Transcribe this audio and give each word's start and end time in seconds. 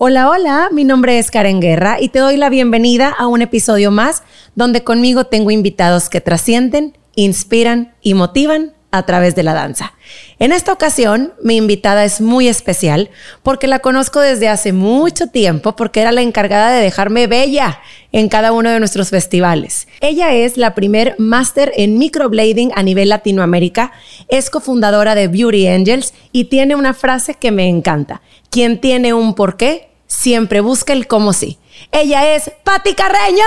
Hola, 0.00 0.30
hola, 0.30 0.68
mi 0.70 0.84
nombre 0.84 1.18
es 1.18 1.32
Karen 1.32 1.58
Guerra 1.58 2.00
y 2.00 2.10
te 2.10 2.20
doy 2.20 2.36
la 2.36 2.50
bienvenida 2.50 3.08
a 3.08 3.26
un 3.26 3.42
episodio 3.42 3.90
más 3.90 4.22
donde 4.54 4.84
conmigo 4.84 5.24
tengo 5.24 5.50
invitados 5.50 6.08
que 6.08 6.20
trascienden, 6.20 6.96
inspiran 7.16 7.96
y 8.00 8.14
motivan 8.14 8.74
a 8.92 9.04
través 9.06 9.34
de 9.34 9.42
la 9.42 9.54
danza. 9.54 9.94
En 10.38 10.52
esta 10.52 10.72
ocasión, 10.72 11.34
mi 11.42 11.56
invitada 11.56 12.04
es 12.04 12.20
muy 12.20 12.46
especial 12.46 13.10
porque 13.42 13.66
la 13.66 13.80
conozco 13.80 14.20
desde 14.20 14.48
hace 14.48 14.72
mucho 14.72 15.26
tiempo 15.26 15.74
porque 15.74 16.00
era 16.00 16.12
la 16.12 16.22
encargada 16.22 16.70
de 16.70 16.80
dejarme 16.80 17.26
bella 17.26 17.80
en 18.12 18.28
cada 18.28 18.52
uno 18.52 18.70
de 18.70 18.78
nuestros 18.78 19.10
festivales. 19.10 19.88
Ella 20.00 20.32
es 20.32 20.56
la 20.56 20.76
primer 20.76 21.16
máster 21.18 21.72
en 21.76 21.98
microblading 21.98 22.70
a 22.76 22.84
nivel 22.84 23.08
Latinoamérica, 23.08 23.90
es 24.28 24.48
cofundadora 24.48 25.16
de 25.16 25.26
Beauty 25.26 25.66
Angels 25.66 26.14
y 26.30 26.44
tiene 26.44 26.76
una 26.76 26.94
frase 26.94 27.34
que 27.34 27.50
me 27.50 27.68
encanta. 27.68 28.22
Quien 28.48 28.80
tiene 28.80 29.12
un 29.12 29.34
porqué 29.34 29.87
siempre 30.08 30.60
busca 30.60 30.92
el 30.92 31.06
cómo 31.06 31.32
sí. 31.32 31.58
Ella 31.92 32.34
es 32.34 32.50
Patti 32.64 32.94
Carreño. 32.94 33.44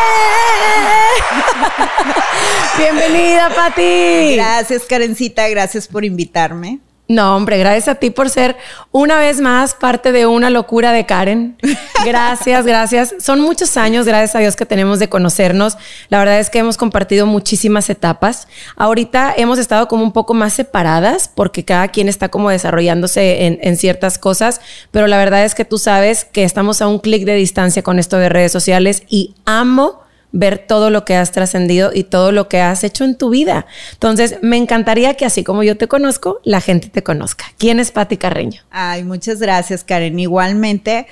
Bienvenida, 2.79 3.49
Patti. 3.53 4.33
Gracias, 4.35 4.83
Karencita. 4.83 5.47
Gracias 5.49 5.87
por 5.87 6.03
invitarme. 6.03 6.79
No, 7.11 7.35
hombre, 7.35 7.57
gracias 7.57 7.87
a 7.87 7.95
ti 7.95 8.11
por 8.11 8.29
ser 8.29 8.55
una 8.91 9.17
vez 9.17 9.41
más 9.41 9.73
parte 9.73 10.11
de 10.11 10.27
una 10.27 10.51
locura 10.51 10.91
de 10.91 11.07
Karen. 11.07 11.57
Gracias, 12.05 12.65
gracias. 12.65 13.15
Son 13.19 13.41
muchos 13.41 13.75
años, 13.75 14.05
gracias 14.05 14.35
a 14.35 14.39
Dios, 14.39 14.55
que 14.55 14.65
tenemos 14.65 14.99
de 14.99 15.09
conocernos. 15.09 15.77
La 16.07 16.19
verdad 16.19 16.39
es 16.39 16.49
que 16.49 16.59
hemos 16.59 16.77
compartido 16.77 17.25
muchísimas 17.25 17.89
etapas. 17.89 18.47
Ahorita 18.77 19.33
hemos 19.35 19.59
estado 19.59 19.89
como 19.89 20.03
un 20.03 20.13
poco 20.13 20.33
más 20.33 20.53
separadas 20.53 21.29
porque 21.33 21.65
cada 21.65 21.89
quien 21.89 22.07
está 22.07 22.29
como 22.29 22.49
desarrollándose 22.51 23.47
en, 23.47 23.59
en 23.61 23.75
ciertas 23.75 24.17
cosas, 24.17 24.61
pero 24.91 25.07
la 25.07 25.17
verdad 25.17 25.43
es 25.43 25.55
que 25.55 25.65
tú 25.65 25.77
sabes 25.77 26.23
que 26.23 26.45
estamos 26.45 26.81
a 26.81 26.87
un 26.87 26.99
clic 26.99 27.25
de 27.25 27.33
distancia 27.33 27.83
con 27.83 27.99
esto 27.99 28.17
de 28.17 28.29
redes 28.29 28.53
sociales 28.53 29.03
y 29.09 29.35
amo 29.45 30.03
ver 30.31 30.59
todo 30.67 30.89
lo 30.89 31.05
que 31.05 31.15
has 31.15 31.31
trascendido 31.31 31.91
y 31.93 32.03
todo 32.03 32.31
lo 32.31 32.47
que 32.47 32.59
has 32.59 32.83
hecho 32.83 33.03
en 33.03 33.15
tu 33.15 33.29
vida. 33.29 33.65
Entonces, 33.93 34.37
me 34.41 34.57
encantaría 34.57 35.15
que 35.15 35.25
así 35.25 35.43
como 35.43 35.63
yo 35.63 35.77
te 35.77 35.87
conozco, 35.87 36.39
la 36.43 36.61
gente 36.61 36.89
te 36.89 37.03
conozca. 37.03 37.45
¿Quién 37.57 37.79
es 37.79 37.91
Patti 37.91 38.17
Carreño? 38.17 38.61
Ay, 38.69 39.03
muchas 39.03 39.39
gracias, 39.39 39.83
Karen. 39.83 40.19
Igualmente, 40.19 41.07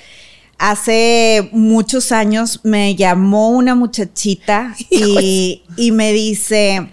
hace 0.58 1.48
muchos 1.52 2.12
años 2.12 2.60
me 2.64 2.94
llamó 2.94 3.50
una 3.50 3.74
muchachita 3.74 4.74
y, 4.90 5.62
y 5.76 5.92
me 5.92 6.12
dice, 6.12 6.88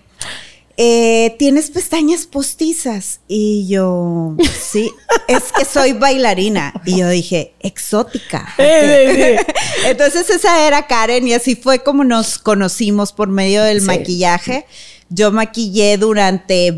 eh, 0.78 1.36
¿tienes 1.40 1.70
pestañas 1.70 2.26
postizas? 2.26 3.22
Y 3.28 3.68
yo, 3.68 4.36
sí, 4.60 4.92
es 5.28 5.44
que 5.58 5.66
soy 5.66 5.94
bailarina. 5.94 6.74
Y 6.86 7.00
yo 7.00 7.10
dije, 7.10 7.54
exótica. 7.62 8.54
Entonces 8.58 10.30
esa 10.30 10.68
era 10.68 10.88
Karen 10.88 11.28
y 11.28 11.34
así 11.34 11.56
fue 11.56 11.84
como 11.84 12.04
nos 12.04 12.38
conocimos 12.38 13.14
por 13.14 13.30
medio 13.30 13.64
del 13.64 13.82
maquillaje. 13.82 14.66
Yo 15.10 15.32
maquillé 15.32 15.98
durante 15.98 16.74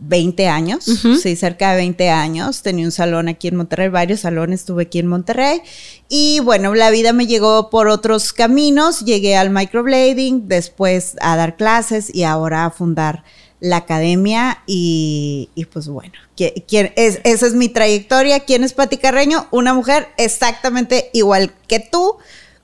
20 0.00 0.48
años, 0.48 0.84
sí, 0.84 1.34
cerca 1.34 1.72
de 1.72 1.78
20 1.78 2.10
años. 2.10 2.62
Tenía 2.62 2.84
un 2.84 2.92
salón 2.92 3.28
aquí 3.28 3.48
en 3.48 3.56
Monterrey, 3.56 3.88
varios 3.88 4.20
salones 4.20 4.64
tuve 4.64 4.84
aquí 4.84 5.00
en 5.00 5.08
Monterrey. 5.08 5.60
Y 6.08 6.40
bueno, 6.40 6.74
la 6.74 6.90
vida 6.90 7.12
me 7.12 7.26
llegó 7.26 7.68
por 7.68 7.88
otros 7.88 8.32
caminos. 8.32 9.00
Llegué 9.00 9.36
al 9.36 9.50
microblading, 9.50 10.46
después 10.46 11.16
a 11.20 11.36
dar 11.36 11.56
clases 11.56 12.14
y 12.14 12.22
ahora 12.22 12.64
a 12.64 12.70
fundar 12.70 13.24
la 13.60 13.78
academia. 13.78 14.62
Y, 14.66 15.48
pues 15.72 15.88
bueno, 15.88 16.14
¿quién, 16.36 16.92
es, 16.94 17.20
esa 17.24 17.46
es 17.46 17.54
mi 17.54 17.68
trayectoria. 17.68 18.40
¿Quién 18.40 18.62
es 18.62 18.74
Pati 18.74 18.98
Carreño? 18.98 19.48
Una 19.50 19.74
mujer 19.74 20.08
exactamente 20.16 21.10
igual 21.12 21.52
que 21.66 21.80
tú 21.80 22.18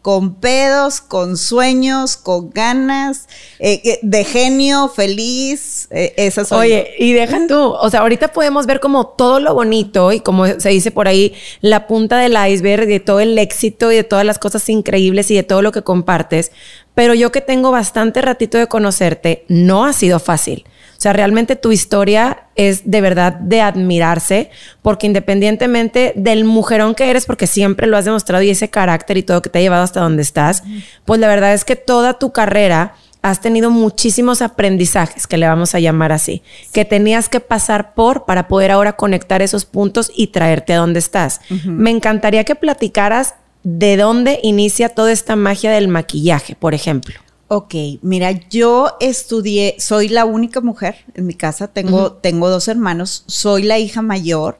con 0.04 0.34
pedos, 0.34 1.00
con 1.00 1.38
sueños, 1.38 2.18
con 2.18 2.50
ganas, 2.50 3.26
eh, 3.58 4.00
de 4.02 4.24
genio, 4.24 4.90
feliz, 4.90 5.88
eh, 5.90 6.12
esas 6.18 6.52
Oye, 6.52 6.90
y 6.98 7.14
deja 7.14 7.46
tú, 7.46 7.58
o 7.58 7.88
sea, 7.88 8.00
ahorita 8.00 8.28
podemos 8.28 8.66
ver 8.66 8.80
como 8.80 9.06
todo 9.06 9.40
lo 9.40 9.54
bonito 9.54 10.12
y 10.12 10.20
como 10.20 10.46
se 10.46 10.68
dice 10.68 10.90
por 10.90 11.08
ahí, 11.08 11.32
la 11.62 11.86
punta 11.86 12.18
del 12.18 12.36
iceberg 12.36 12.86
de 12.86 13.00
todo 13.00 13.20
el 13.20 13.38
éxito 13.38 13.90
y 13.90 13.96
de 13.96 14.04
todas 14.04 14.26
las 14.26 14.38
cosas 14.38 14.68
increíbles 14.68 15.30
y 15.30 15.36
de 15.36 15.42
todo 15.42 15.62
lo 15.62 15.72
que 15.72 15.80
compartes, 15.80 16.52
pero 16.94 17.14
yo 17.14 17.32
que 17.32 17.40
tengo 17.40 17.70
bastante 17.70 18.20
ratito 18.20 18.58
de 18.58 18.66
conocerte, 18.66 19.46
no 19.48 19.86
ha 19.86 19.94
sido 19.94 20.20
fácil. 20.20 20.66
O 21.04 21.06
sea, 21.06 21.12
realmente 21.12 21.54
tu 21.54 21.70
historia 21.70 22.44
es 22.56 22.90
de 22.90 23.02
verdad 23.02 23.34
de 23.34 23.60
admirarse, 23.60 24.48
porque 24.80 25.06
independientemente 25.06 26.14
del 26.16 26.46
mujerón 26.46 26.94
que 26.94 27.10
eres, 27.10 27.26
porque 27.26 27.46
siempre 27.46 27.86
lo 27.86 27.98
has 27.98 28.06
demostrado 28.06 28.42
y 28.42 28.48
ese 28.48 28.70
carácter 28.70 29.18
y 29.18 29.22
todo 29.22 29.42
que 29.42 29.50
te 29.50 29.58
ha 29.58 29.60
llevado 29.60 29.82
hasta 29.82 30.00
donde 30.00 30.22
estás, 30.22 30.62
pues 31.04 31.20
la 31.20 31.28
verdad 31.28 31.52
es 31.52 31.66
que 31.66 31.76
toda 31.76 32.18
tu 32.18 32.32
carrera 32.32 32.94
has 33.20 33.42
tenido 33.42 33.68
muchísimos 33.68 34.40
aprendizajes, 34.40 35.26
que 35.26 35.36
le 35.36 35.46
vamos 35.46 35.74
a 35.74 35.78
llamar 35.78 36.10
así, 36.10 36.42
que 36.72 36.86
tenías 36.86 37.28
que 37.28 37.40
pasar 37.40 37.92
por 37.92 38.24
para 38.24 38.48
poder 38.48 38.70
ahora 38.70 38.96
conectar 38.96 39.42
esos 39.42 39.66
puntos 39.66 40.10
y 40.16 40.28
traerte 40.28 40.72
a 40.72 40.78
donde 40.78 41.00
estás. 41.00 41.42
Me 41.66 41.90
encantaría 41.90 42.44
que 42.44 42.54
platicaras 42.54 43.34
de 43.62 43.98
dónde 43.98 44.40
inicia 44.42 44.88
toda 44.88 45.12
esta 45.12 45.36
magia 45.36 45.70
del 45.70 45.88
maquillaje, 45.88 46.54
por 46.54 46.72
ejemplo. 46.72 47.23
Ok, 47.48 47.74
mira, 48.02 48.32
yo 48.48 48.96
estudié, 49.00 49.76
soy 49.78 50.08
la 50.08 50.24
única 50.24 50.60
mujer 50.60 51.04
en 51.14 51.26
mi 51.26 51.34
casa, 51.34 51.68
tengo, 51.68 52.12
tengo 52.12 52.48
dos 52.48 52.68
hermanos, 52.68 53.24
soy 53.26 53.62
la 53.62 53.78
hija 53.78 54.00
mayor 54.00 54.58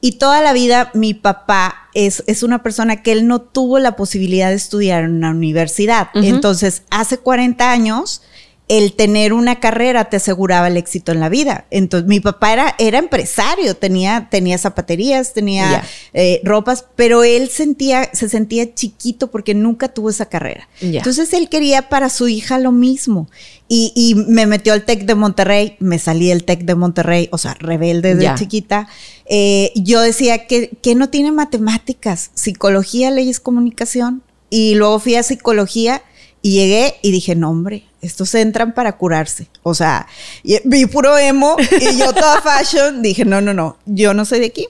y 0.00 0.12
toda 0.12 0.40
la 0.42 0.52
vida 0.52 0.90
mi 0.94 1.14
papá 1.14 1.88
es, 1.94 2.22
es, 2.26 2.42
una 2.42 2.62
persona 2.62 3.02
que 3.02 3.12
él 3.12 3.26
no 3.26 3.40
tuvo 3.40 3.78
la 3.78 3.96
posibilidad 3.96 4.50
de 4.50 4.54
estudiar 4.54 5.04
en 5.04 5.16
una 5.16 5.30
universidad. 5.30 6.08
Entonces, 6.14 6.82
hace 6.90 7.18
40 7.18 7.72
años, 7.72 8.22
el 8.68 8.92
tener 8.92 9.32
una 9.32 9.60
carrera 9.60 10.10
te 10.10 10.18
aseguraba 10.18 10.68
el 10.68 10.76
éxito 10.76 11.10
en 11.10 11.20
la 11.20 11.30
vida. 11.30 11.64
Entonces, 11.70 12.06
mi 12.06 12.20
papá 12.20 12.52
era, 12.52 12.74
era 12.78 12.98
empresario, 12.98 13.74
tenía, 13.74 14.28
tenía 14.30 14.58
zapaterías, 14.58 15.32
tenía 15.32 15.82
eh, 16.12 16.42
ropas, 16.44 16.84
pero 16.94 17.24
él 17.24 17.48
sentía, 17.48 18.10
se 18.12 18.28
sentía 18.28 18.74
chiquito 18.74 19.30
porque 19.30 19.54
nunca 19.54 19.88
tuvo 19.88 20.10
esa 20.10 20.26
carrera. 20.26 20.68
Entonces, 20.82 21.32
él 21.32 21.48
quería 21.48 21.88
para 21.88 22.10
su 22.10 22.28
hija 22.28 22.58
lo 22.58 22.70
mismo. 22.70 23.28
Y, 23.70 24.14
me 24.28 24.46
metió 24.46 24.72
al 24.72 24.84
TEC 24.84 25.04
de 25.04 25.14
Monterrey, 25.14 25.76
me 25.78 25.98
salí 25.98 26.28
del 26.28 26.44
TEC 26.44 26.60
de 26.60 26.74
Monterrey, 26.74 27.28
o 27.32 27.38
sea, 27.38 27.54
rebelde 27.54 28.14
desde 28.14 28.34
chiquita. 28.34 28.88
Eh, 29.26 29.72
yo 29.74 30.00
decía 30.00 30.46
que, 30.46 30.70
que 30.82 30.94
no 30.94 31.08
tiene 31.10 31.32
matemáticas, 31.32 32.30
psicología, 32.34 33.10
leyes, 33.10 33.40
comunicación. 33.40 34.22
Y 34.50 34.74
luego 34.74 34.98
fui 34.98 35.14
a 35.16 35.22
psicología 35.22 36.02
y 36.42 36.52
llegué 36.52 36.96
y 37.02 37.10
dije, 37.10 37.34
no, 37.34 37.50
hombre, 37.50 37.84
estos 38.00 38.34
entran 38.34 38.74
para 38.74 38.96
curarse. 38.96 39.48
O 39.62 39.74
sea, 39.74 40.06
vi 40.64 40.86
puro 40.86 41.18
emo 41.18 41.56
y 41.80 41.96
yo 41.98 42.12
toda 42.12 42.40
fashion. 42.42 43.02
Dije, 43.02 43.24
no, 43.24 43.40
no, 43.40 43.54
no, 43.54 43.76
yo 43.86 44.14
no 44.14 44.24
soy 44.24 44.40
de 44.40 44.46
aquí. 44.46 44.68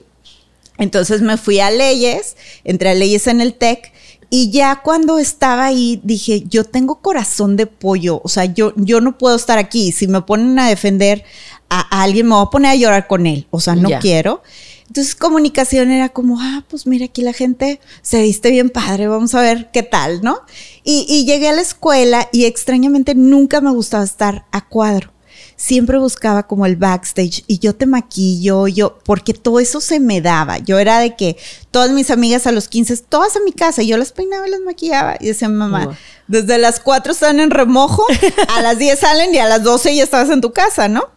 Entonces 0.77 1.21
me 1.21 1.37
fui 1.37 1.59
a 1.59 1.69
leyes, 1.71 2.37
entré 2.63 2.89
a 2.89 2.93
leyes 2.93 3.27
en 3.27 3.41
el 3.41 3.53
TEC 3.53 3.91
y 4.29 4.51
ya 4.51 4.81
cuando 4.83 5.17
estaba 5.17 5.65
ahí 5.65 5.99
dije, 6.03 6.43
yo 6.47 6.63
tengo 6.63 7.01
corazón 7.01 7.57
de 7.57 7.65
pollo, 7.65 8.21
o 8.23 8.29
sea, 8.29 8.45
yo, 8.45 8.73
yo 8.75 9.01
no 9.01 9.17
puedo 9.17 9.35
estar 9.35 9.57
aquí. 9.57 9.91
Si 9.91 10.07
me 10.07 10.21
ponen 10.21 10.57
a 10.59 10.69
defender 10.69 11.23
a, 11.69 12.03
alguien, 12.03 12.27
me 12.27 12.35
voy 12.35 12.45
a 12.45 12.49
poner 12.49 12.71
a 12.71 12.75
llorar 12.75 13.07
con 13.07 13.25
él, 13.25 13.47
o 13.49 13.59
sea, 13.59 13.75
no 13.75 13.89
quiero. 13.99 14.43
Entonces 14.89 15.13
comunicación 15.13 15.91
era 15.91 16.09
como, 16.09 16.41
ah, 16.41 16.63
pues 16.67 16.87
mira, 16.87 17.05
aquí 17.05 17.21
la 17.21 17.31
gente 17.31 17.79
se 18.01 18.23
viste 18.23 18.49
bien 18.49 18.71
padre, 18.71 19.07
vamos 19.07 19.35
a 19.35 19.41
ver 19.41 19.69
qué 19.71 19.83
tal, 19.83 20.23
¿no? 20.23 20.41
Y, 20.83 21.25
llegué 21.25 21.49
a 21.49 21.53
la 21.53 21.61
escuela 21.61 22.27
y 22.31 22.45
extrañamente 22.45 23.13
nunca 23.13 23.61
me 23.61 23.69
gustaba 23.69 24.03
estar 24.03 24.45
a 24.51 24.67
cuadro. 24.67 25.11
Siempre 25.55 25.99
buscaba 25.99 26.47
como 26.47 26.65
el 26.65 26.75
backstage 26.75 27.43
y 27.45 27.59
yo 27.59 27.75
te 27.75 27.85
maquillo, 27.85 28.67
yo, 28.67 28.97
porque 29.05 29.35
todo 29.35 29.59
eso 29.59 29.79
se 29.79 29.99
me 29.99 30.21
daba. 30.21 30.57
Yo 30.57 30.79
era 30.79 30.99
de 30.99 31.15
que 31.15 31.37
todas 31.69 31.91
mis 31.91 32.09
amigas 32.09 32.47
a 32.47 32.51
los 32.51 32.67
15, 32.67 32.97
todas 33.09 33.35
a 33.35 33.41
mi 33.41 33.51
casa, 33.51 33.83
y 33.83 33.87
yo 33.87 33.97
las 33.97 34.11
peinaba 34.11 34.47
y 34.47 34.51
las 34.51 34.61
maquillaba. 34.61 35.17
Y 35.19 35.27
decía, 35.27 35.49
mamá, 35.49 35.95
desde 36.27 36.57
las 36.57 36.79
4 36.79 37.11
están 37.11 37.39
en 37.39 37.51
remojo, 37.51 38.03
a 38.47 38.61
las 38.63 38.79
10 38.79 38.97
salen 38.97 39.35
y 39.35 39.37
a 39.37 39.47
las 39.47 39.61
12 39.63 39.95
ya 39.95 40.03
estabas 40.03 40.31
en 40.31 40.41
tu 40.41 40.51
casa, 40.51 40.87
¿no? 40.87 41.09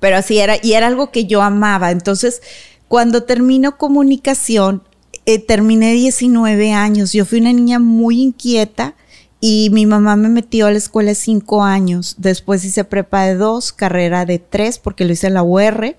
Pero 0.00 0.16
así 0.16 0.38
era, 0.38 0.56
y 0.60 0.72
era 0.72 0.88
algo 0.88 1.12
que 1.12 1.26
yo 1.26 1.42
amaba. 1.42 1.90
Entonces, 1.90 2.40
cuando 2.88 3.22
termino 3.24 3.76
comunicación, 3.76 4.82
eh, 5.26 5.38
terminé 5.38 5.92
19 5.92 6.72
años. 6.72 7.12
Yo 7.12 7.26
fui 7.26 7.40
una 7.40 7.52
niña 7.52 7.78
muy 7.78 8.22
inquieta 8.22 8.94
y 9.40 9.68
mi 9.72 9.86
mamá 9.86 10.16
me 10.16 10.28
metió 10.28 10.66
a 10.66 10.72
la 10.72 10.78
escuela 10.78 11.14
cinco 11.14 11.62
años. 11.62 12.16
Después 12.18 12.64
hice 12.64 12.84
prepa 12.84 13.24
de 13.24 13.36
dos, 13.36 13.72
carrera 13.72 14.24
de 14.24 14.38
tres, 14.38 14.78
porque 14.78 15.04
lo 15.04 15.12
hice 15.12 15.28
en 15.28 15.34
la 15.34 15.42
UR. 15.42 15.96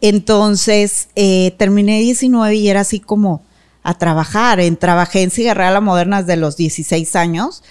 Entonces, 0.00 1.08
eh, 1.16 1.54
terminé 1.56 2.00
19 2.00 2.54
y 2.54 2.68
era 2.68 2.80
así 2.80 3.00
como 3.00 3.42
a 3.82 3.94
trabajar. 3.98 4.60
En, 4.60 4.76
trabajé 4.76 5.22
en 5.22 5.30
Cigarra 5.30 5.80
Moderna 5.80 6.22
desde 6.22 6.36
los 6.36 6.56
16 6.56 7.16
años. 7.16 7.64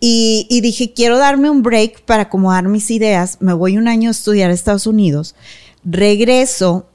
Y, 0.00 0.46
y, 0.50 0.60
dije, 0.60 0.92
quiero 0.92 1.16
darme 1.16 1.48
un 1.48 1.62
break 1.62 2.02
para 2.02 2.24
acomodar 2.24 2.68
mis 2.68 2.90
ideas. 2.90 3.38
Me 3.40 3.54
voy 3.54 3.78
un 3.78 3.88
año 3.88 4.10
a 4.10 4.12
estudiar 4.12 4.50
a 4.50 4.54
Estados 4.54 4.86
Unidos. 4.86 5.34
Regreso 5.84 6.86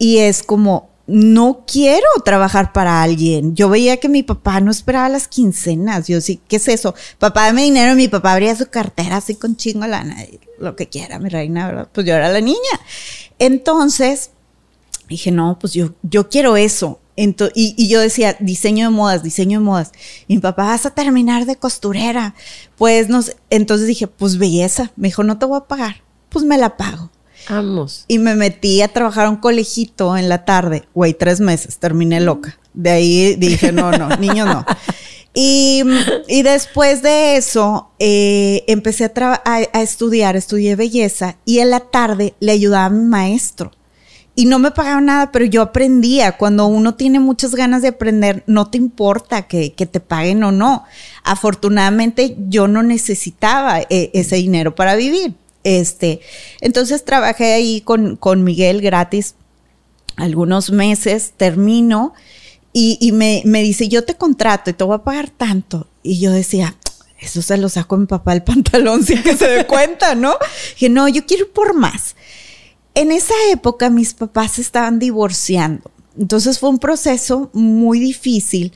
y 0.00 0.16
es 0.16 0.42
como, 0.42 0.88
no 1.06 1.64
quiero 1.66 2.06
trabajar 2.24 2.72
para 2.72 3.02
alguien. 3.02 3.54
Yo 3.54 3.68
veía 3.68 3.98
que 3.98 4.08
mi 4.08 4.22
papá 4.22 4.60
no 4.60 4.70
esperaba 4.70 5.10
las 5.10 5.28
quincenas. 5.28 6.08
Yo 6.08 6.22
sí, 6.22 6.40
¿qué 6.48 6.56
es 6.56 6.68
eso? 6.68 6.94
Papá 7.18 7.44
dame 7.46 7.64
dinero, 7.64 7.94
mi 7.94 8.08
papá 8.08 8.32
abría 8.32 8.56
su 8.56 8.66
cartera 8.70 9.18
así 9.18 9.34
con 9.34 9.56
chingo 9.56 9.86
lana, 9.86 10.16
lo 10.58 10.74
que 10.74 10.88
quiera, 10.88 11.18
mi 11.18 11.28
reina, 11.28 11.66
¿verdad? 11.66 11.88
Pues 11.92 12.06
yo 12.06 12.14
era 12.14 12.30
la 12.30 12.40
niña. 12.40 12.56
Entonces, 13.38 14.30
dije, 15.06 15.30
no, 15.30 15.58
pues 15.58 15.74
yo, 15.74 15.92
yo 16.02 16.30
quiero 16.30 16.56
eso. 16.56 16.98
y, 17.14 17.34
y, 17.54 17.88
yo 17.88 18.00
decía, 18.00 18.38
diseño 18.40 18.86
de 18.88 18.94
modas, 18.96 19.22
diseño 19.22 19.58
de 19.58 19.64
modas. 19.66 19.92
Y 20.28 20.36
mi 20.36 20.40
papá, 20.40 20.64
vas 20.64 20.86
a 20.86 20.94
terminar 20.94 21.44
de 21.44 21.56
costurera. 21.56 22.34
Pues 22.78 23.10
no 23.10 23.20
sé. 23.20 23.36
Entonces 23.50 23.86
dije, 23.86 24.06
pues 24.06 24.38
belleza. 24.38 24.92
Me 24.96 25.08
dijo, 25.08 25.24
no 25.24 25.38
te 25.38 25.44
voy 25.44 25.58
a 25.58 25.68
pagar. 25.68 25.96
Pues 26.30 26.46
me 26.46 26.56
la 26.56 26.78
pago. 26.78 27.10
Vamos. 27.50 28.04
Y 28.06 28.18
me 28.18 28.36
metí 28.36 28.80
a 28.80 28.88
trabajar 28.88 29.26
a 29.26 29.30
un 29.30 29.36
colegito 29.36 30.16
en 30.16 30.28
la 30.28 30.44
tarde. 30.44 30.84
Güey, 30.94 31.14
tres 31.14 31.40
meses, 31.40 31.78
terminé 31.78 32.20
loca. 32.20 32.58
De 32.72 32.90
ahí 32.90 33.34
dije, 33.34 33.72
no, 33.72 33.90
no, 33.90 34.08
niño 34.18 34.46
no. 34.46 34.64
Y, 35.34 35.82
y, 36.28 36.42
después 36.42 37.02
de 37.02 37.36
eso, 37.36 37.90
eh, 37.98 38.64
empecé 38.66 39.04
a, 39.04 39.42
a, 39.44 39.82
estudiar, 39.82 40.34
estudié 40.36 40.74
belleza 40.74 41.36
y 41.44 41.60
en 41.60 41.70
la 41.70 41.80
tarde 41.80 42.34
le 42.40 42.52
ayudaba 42.52 42.86
a 42.86 42.90
mi 42.90 43.04
maestro. 43.04 43.70
Y 44.34 44.46
no 44.46 44.58
me 44.58 44.70
pagaba 44.70 45.00
nada, 45.00 45.32
pero 45.32 45.44
yo 45.44 45.62
aprendía. 45.62 46.36
Cuando 46.36 46.66
uno 46.66 46.94
tiene 46.94 47.20
muchas 47.20 47.54
ganas 47.54 47.82
de 47.82 47.88
aprender, 47.88 48.42
no 48.46 48.70
te 48.70 48.78
importa 48.78 49.42
que, 49.42 49.72
que 49.72 49.86
te 49.86 50.00
paguen 50.00 50.42
o 50.44 50.52
no. 50.52 50.84
Afortunadamente, 51.24 52.36
yo 52.48 52.66
no 52.66 52.82
necesitaba 52.82 53.80
eh, 53.80 54.10
ese 54.14 54.36
dinero 54.36 54.74
para 54.74 54.94
vivir. 54.96 55.34
Este, 55.62 56.20
entonces 56.60 57.04
trabajé 57.04 57.52
ahí 57.52 57.80
con, 57.82 58.16
con 58.16 58.44
Miguel 58.44 58.80
gratis 58.80 59.34
algunos 60.16 60.70
meses, 60.70 61.32
termino 61.36 62.14
y, 62.72 63.10
me, 63.12 63.42
dice, 63.62 63.88
yo 63.88 64.04
te 64.04 64.14
contrato 64.14 64.70
y 64.70 64.74
te 64.74 64.84
voy 64.84 64.94
a 64.94 65.02
pagar 65.02 65.30
tanto. 65.30 65.88
Y 66.02 66.20
yo 66.20 66.30
decía, 66.30 66.76
eso 67.18 67.42
se 67.42 67.56
lo 67.56 67.68
saco 67.68 67.96
a 67.96 67.98
mi 67.98 68.06
papá 68.06 68.32
el 68.32 68.42
pantalón 68.44 69.04
sin 69.04 69.22
que 69.22 69.36
se 69.36 69.48
dé 69.48 69.66
cuenta, 69.66 70.14
¿no? 70.14 70.36
Dije, 70.74 70.88
no, 70.88 71.08
yo 71.08 71.26
quiero 71.26 71.46
ir 71.46 71.52
por 71.52 71.74
más. 71.74 72.14
En 72.94 73.12
esa 73.12 73.34
época 73.52 73.90
mis 73.90 74.14
papás 74.14 74.58
estaban 74.58 74.98
divorciando. 74.98 75.90
Entonces 76.18 76.58
fue 76.58 76.70
un 76.70 76.78
proceso 76.78 77.50
muy 77.52 77.98
difícil 77.98 78.72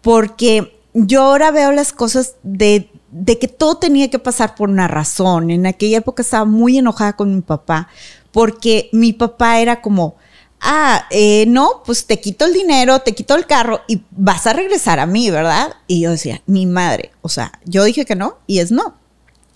porque 0.00 0.78
yo 0.92 1.22
ahora 1.22 1.50
veo 1.50 1.72
las 1.72 1.92
cosas 1.92 2.36
de 2.42 2.90
de 3.16 3.38
que 3.38 3.46
todo 3.46 3.76
tenía 3.76 4.10
que 4.10 4.18
pasar 4.18 4.56
por 4.56 4.68
una 4.68 4.88
razón. 4.88 5.50
En 5.50 5.66
aquella 5.66 5.98
época 5.98 6.22
estaba 6.22 6.44
muy 6.44 6.78
enojada 6.78 7.14
con 7.14 7.32
mi 7.32 7.42
papá 7.42 7.88
porque 8.32 8.88
mi 8.92 9.12
papá 9.12 9.60
era 9.60 9.80
como, 9.80 10.16
ah, 10.60 11.06
eh, 11.10 11.44
no, 11.46 11.84
pues 11.86 12.06
te 12.06 12.18
quito 12.18 12.44
el 12.44 12.52
dinero, 12.52 12.98
te 12.98 13.14
quito 13.14 13.36
el 13.36 13.46
carro 13.46 13.82
y 13.86 14.02
vas 14.10 14.48
a 14.48 14.52
regresar 14.52 14.98
a 14.98 15.06
mí, 15.06 15.30
¿verdad? 15.30 15.76
Y 15.86 16.00
yo 16.00 16.10
decía, 16.10 16.42
mi 16.46 16.66
madre, 16.66 17.12
o 17.22 17.28
sea, 17.28 17.52
yo 17.64 17.84
dije 17.84 18.04
que 18.04 18.16
no 18.16 18.38
y 18.48 18.58
es 18.58 18.72
no. 18.72 18.96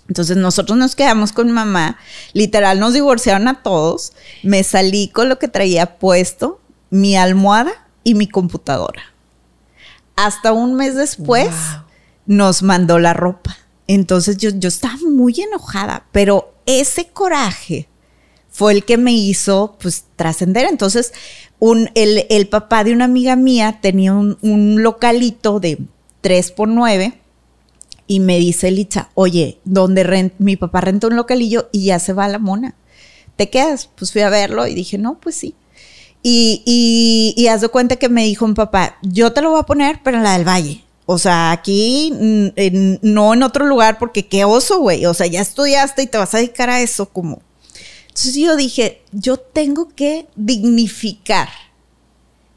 Entonces 0.07 0.37
nosotros 0.37 0.79
nos 0.79 0.95
quedamos 0.95 1.33
con 1.33 1.51
mamá, 1.51 1.99
literal 2.35 2.79
nos 2.79 2.95
divorciaron 2.95 3.49
a 3.49 3.63
todos, 3.63 4.13
me 4.45 4.63
salí 4.63 5.09
con 5.09 5.29
lo 5.29 5.41
que 5.41 5.49
traía 5.49 5.99
puesto, 5.99 6.61
mi 6.91 7.17
almohada 7.17 7.73
y 8.05 8.15
mi 8.15 8.29
computadora. 8.29 9.03
Hasta 10.15 10.53
un 10.53 10.77
mes 10.77 10.95
después 10.95 11.51
nos 12.29 12.63
mandó 12.63 13.01
la 13.01 13.15
ropa. 13.15 13.57
Entonces 13.89 14.37
yo, 14.37 14.51
yo 14.51 14.69
estaba 14.69 14.99
muy 15.11 15.41
enojada, 15.41 16.07
pero 16.13 16.55
ese 16.67 17.09
coraje 17.09 17.89
fue 18.51 18.75
el 18.75 18.85
que 18.85 18.99
me 18.99 19.13
hizo 19.13 19.77
pues 19.81 20.05
trascender. 20.15 20.67
Entonces, 20.67 21.13
un, 21.59 21.91
el, 21.95 22.49
papá 22.49 22.85
de 22.85 22.93
una 22.93 23.07
amiga 23.07 23.35
mía 23.35 23.79
tenía 23.81 24.13
un, 24.15 24.83
localito 24.83 25.59
de 25.59 25.79
3 26.21 26.53
por 26.53 26.69
9 26.69 27.19
y 28.07 28.21
me 28.21 28.39
dice 28.39 28.71
Licha, 28.71 29.09
oye, 29.15 29.59
donde 29.65 30.33
mi 30.39 30.57
papá 30.57 30.83
renta 30.83 31.07
un 31.07 31.17
localillo 31.17 31.69
y 31.73 31.87
ya 31.87 31.99
se 31.99 32.13
va 32.13 32.29
la 32.29 32.39
mona. 32.39 32.75
¿Te 33.37 33.49
quedas? 33.49 33.89
Pues 33.95 34.13
fui 34.13 34.21
a 34.21 34.31
verlo 34.31 34.67
y 34.67 34.75
dije, 34.75 34.99
no, 34.99 35.19
pues 35.19 35.35
sí. 35.35 35.55
Y, 36.23 36.63
y, 36.67 37.41
y 37.41 37.47
haz 37.47 37.63
de 37.63 37.69
cuenta 37.69 37.97
que 37.97 38.09
me 38.09 38.25
dijo 38.25 38.47
mi 38.47 38.55
papá, 38.55 38.99
yo 39.03 39.33
te 39.33 39.41
lo 39.41 39.51
voy 39.51 39.61
a 39.61 39.67
poner, 39.67 40.01
pero 40.03 40.19
en 40.19 40.25
la 40.25 40.37
del 40.37 40.47
valle. 40.47 40.85
O 41.11 41.17
sea, 41.17 41.53
aquí 41.53 42.13
mm, 42.13 42.99
no 43.01 43.33
en 43.33 43.43
otro 43.43 43.65
lugar 43.65 43.99
porque 43.99 44.29
qué 44.29 44.45
oso, 44.45 44.81
güey. 44.81 45.07
O 45.07 45.15
sea, 45.15 45.27
ya 45.27 45.41
estudiaste 45.41 46.03
y 46.03 46.07
te 46.07 46.19
vas 46.19 46.35
a 46.35 46.37
dedicar 46.37 46.69
a 46.69 46.83
eso 46.83 47.09
como... 47.09 47.41
Entonces 48.09 48.35
yo 48.35 48.57
dije, 48.57 49.01
yo 49.13 49.39
tengo 49.39 49.89
que 49.89 50.27
dignificar 50.37 51.49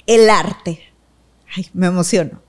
el 0.05 0.29
arte. 0.29 0.81
Ay, 1.55 1.69
me 1.71 1.87
emociono. 1.87 2.41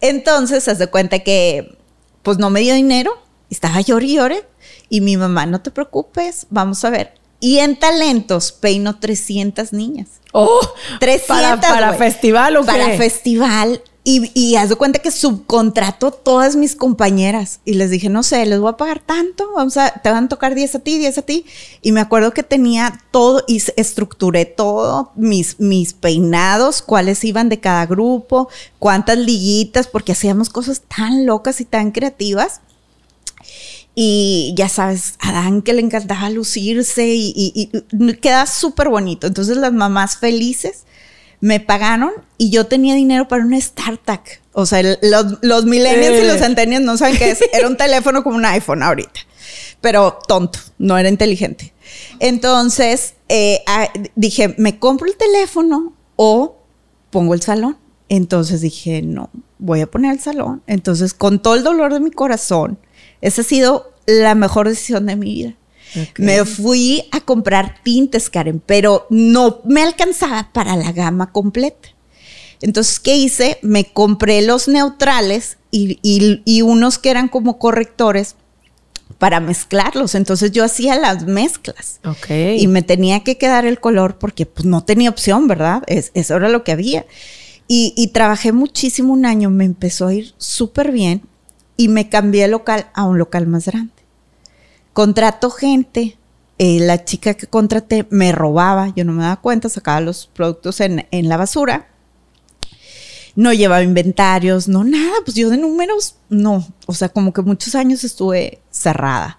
Entonces, 0.00 0.68
haz 0.68 0.78
de 0.78 0.86
cuenta 0.86 1.18
que 1.18 1.76
pues 2.22 2.38
no 2.38 2.50
me 2.50 2.60
dio 2.60 2.74
dinero, 2.74 3.20
estaba 3.50 3.80
llorando 3.80 4.12
y 4.12 4.14
llore. 4.14 4.48
Y 4.88 5.00
mi 5.00 5.16
mamá, 5.16 5.46
no 5.46 5.62
te 5.62 5.72
preocupes, 5.72 6.46
vamos 6.50 6.84
a 6.84 6.90
ver. 6.90 7.14
Y 7.40 7.58
en 7.58 7.76
talentos 7.76 8.52
peino 8.52 9.00
300 9.00 9.72
niñas. 9.72 10.20
Oh, 10.30 10.60
300. 11.00 11.26
¿Para, 11.26 11.60
para 11.60 11.94
festival 11.94 12.56
o 12.56 12.60
qué? 12.60 12.66
Para 12.66 12.96
festival. 12.96 13.82
Y, 14.02 14.30
y 14.32 14.56
de 14.56 14.76
cuenta 14.76 14.98
que 14.98 15.10
subcontrato 15.10 16.10
todas 16.10 16.56
mis 16.56 16.74
compañeras 16.74 17.60
y 17.66 17.74
les 17.74 17.90
dije, 17.90 18.08
no 18.08 18.22
sé, 18.22 18.46
les 18.46 18.58
voy 18.58 18.70
a 18.70 18.76
pagar 18.78 19.00
tanto, 19.00 19.52
vamos 19.54 19.76
a, 19.76 19.90
te 19.90 20.10
van 20.10 20.24
a 20.24 20.28
tocar 20.28 20.54
10 20.54 20.76
a 20.76 20.78
ti, 20.78 20.98
10 20.98 21.18
a 21.18 21.22
ti. 21.22 21.44
Y 21.82 21.92
me 21.92 22.00
acuerdo 22.00 22.32
que 22.32 22.42
tenía 22.42 22.98
todo 23.10 23.44
y 23.46 23.62
estructuré 23.76 24.46
todo, 24.46 25.12
mis, 25.16 25.60
mis 25.60 25.92
peinados, 25.92 26.80
cuáles 26.80 27.22
iban 27.24 27.50
de 27.50 27.60
cada 27.60 27.84
grupo, 27.84 28.48
cuántas 28.78 29.18
liguitas, 29.18 29.86
porque 29.86 30.12
hacíamos 30.12 30.48
cosas 30.48 30.80
tan 30.80 31.26
locas 31.26 31.60
y 31.60 31.66
tan 31.66 31.90
creativas. 31.90 32.62
Y 33.94 34.54
ya 34.56 34.70
sabes, 34.70 35.16
a 35.18 35.32
Dan 35.32 35.60
que 35.60 35.74
le 35.74 35.82
encantaba 35.82 36.30
lucirse 36.30 37.06
y, 37.06 37.34
y, 37.36 37.70
y 37.92 38.14
queda 38.14 38.46
súper 38.46 38.88
bonito. 38.88 39.26
Entonces 39.26 39.58
las 39.58 39.74
mamás 39.74 40.16
felices 40.16 40.84
me 41.40 41.60
pagaron 41.60 42.12
y 42.38 42.50
yo 42.50 42.66
tenía 42.66 42.94
dinero 42.94 43.28
para 43.28 43.44
una 43.44 43.58
startup. 43.58 44.20
O 44.52 44.66
sea, 44.66 44.82
los, 44.82 45.38
los 45.42 45.64
millennials 45.64 46.22
y 46.22 46.26
los 46.26 46.38
centennials 46.38 46.84
no 46.84 46.96
saben 46.96 47.16
qué 47.16 47.30
es. 47.30 47.40
Era 47.52 47.66
un 47.66 47.76
teléfono 47.76 48.22
como 48.22 48.36
un 48.36 48.44
iPhone 48.44 48.82
ahorita, 48.82 49.20
pero 49.80 50.18
tonto, 50.26 50.58
no 50.78 50.98
era 50.98 51.08
inteligente. 51.08 51.72
Entonces 52.18 53.14
eh, 53.28 53.62
dije, 54.16 54.54
¿me 54.58 54.78
compro 54.78 55.06
el 55.06 55.16
teléfono 55.16 55.94
o 56.16 56.58
pongo 57.10 57.34
el 57.34 57.42
salón? 57.42 57.78
Entonces 58.08 58.60
dije, 58.60 59.02
no, 59.02 59.30
voy 59.58 59.80
a 59.80 59.86
poner 59.86 60.12
el 60.12 60.20
salón. 60.20 60.62
Entonces, 60.66 61.14
con 61.14 61.40
todo 61.40 61.54
el 61.54 61.62
dolor 61.62 61.94
de 61.94 62.00
mi 62.00 62.10
corazón, 62.10 62.78
esa 63.20 63.42
ha 63.42 63.44
sido 63.44 63.94
la 64.06 64.34
mejor 64.34 64.68
decisión 64.68 65.06
de 65.06 65.14
mi 65.16 65.26
vida. 65.26 65.54
Me 66.18 66.44
fui 66.44 67.04
a 67.10 67.20
comprar 67.20 67.76
tintes, 67.82 68.30
Karen, 68.30 68.62
pero 68.64 69.06
no 69.10 69.60
me 69.64 69.82
alcanzaba 69.82 70.50
para 70.52 70.76
la 70.76 70.92
gama 70.92 71.32
completa. 71.32 71.88
Entonces, 72.60 73.00
¿qué 73.00 73.16
hice? 73.16 73.58
Me 73.62 73.84
compré 73.84 74.42
los 74.42 74.68
neutrales 74.68 75.58
y, 75.70 76.62
unos 76.62 76.98
que 76.98 77.10
eran 77.10 77.28
como 77.28 77.58
correctores 77.58 78.36
para 79.18 79.40
mezclarlos. 79.40 80.14
Entonces 80.14 80.52
yo 80.52 80.64
hacía 80.64 80.96
las 80.96 81.26
mezclas. 81.26 82.00
Y 82.58 82.66
me 82.66 82.82
tenía 82.82 83.20
que 83.20 83.38
quedar 83.38 83.64
el 83.64 83.80
color 83.80 84.18
porque 84.18 84.46
pues 84.46 84.66
no 84.66 84.84
tenía 84.84 85.10
opción, 85.10 85.48
¿verdad? 85.48 85.82
Es, 85.86 86.10
eso 86.14 86.36
era 86.36 86.48
lo 86.48 86.64
que 86.64 86.72
había. 86.72 87.06
Y, 87.66 87.94
y, 87.96 88.08
trabajé 88.08 88.52
muchísimo 88.52 89.12
un 89.12 89.24
año, 89.24 89.48
me 89.48 89.64
empezó 89.64 90.08
a 90.08 90.14
ir 90.14 90.34
súper 90.38 90.90
bien 90.90 91.22
y 91.76 91.86
me 91.86 92.08
cambié 92.08 92.42
de 92.42 92.48
local 92.48 92.90
a 92.94 93.04
un 93.04 93.16
local 93.16 93.46
más 93.46 93.66
grande. 93.66 93.99
Contrato 94.92 95.50
gente, 95.50 96.18
eh, 96.58 96.78
la 96.80 97.04
chica 97.04 97.34
que 97.34 97.46
contraté 97.46 98.06
me 98.10 98.32
robaba, 98.32 98.92
yo 98.94 99.04
no 99.04 99.12
me 99.12 99.22
daba 99.22 99.40
cuenta, 99.40 99.68
sacaba 99.68 100.00
los 100.00 100.28
productos 100.32 100.80
en, 100.80 101.06
la 101.10 101.36
basura, 101.36 101.88
no 103.34 103.52
llevaba 103.52 103.82
inventarios, 103.82 104.68
no 104.68 104.84
nada, 104.84 105.14
pues 105.24 105.36
yo 105.36 105.48
de 105.48 105.56
números, 105.56 106.16
no, 106.28 106.66
o 106.86 106.92
sea, 106.92 107.08
como 107.08 107.32
que 107.32 107.42
muchos 107.42 107.74
años 107.74 108.04
estuve 108.04 108.60
cerrada. 108.70 109.38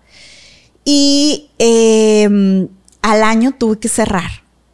Y 0.83 1.51
em, 1.59 2.69
al 3.01 3.23
año 3.23 3.53
tuve 3.57 3.77
que 3.77 3.87
cerrar, 3.87 4.31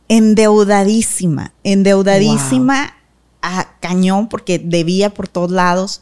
endeudadísima, 0.07 1.53
endeudadísima 1.63 2.93
a 3.41 3.77
cañón 3.79 4.29
porque 4.29 4.59
debía 4.59 5.13
por 5.13 5.27
todos 5.27 5.51
lados. 5.51 6.01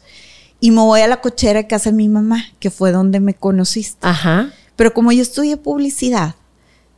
Y 0.60 0.70
me 0.70 0.80
voy 0.80 1.00
a 1.00 1.08
la 1.08 1.20
cochera 1.20 1.60
de 1.60 1.66
casa 1.66 1.90
de 1.90 1.96
mi 1.96 2.08
mamá, 2.08 2.44
que 2.60 2.70
fue 2.70 2.92
donde 2.92 3.20
me 3.20 3.34
conociste. 3.34 4.06
Ajá. 4.06 4.52
Pero 4.76 4.92
como 4.92 5.10
yo 5.12 5.22
estudié 5.22 5.56
publicidad, 5.56 6.34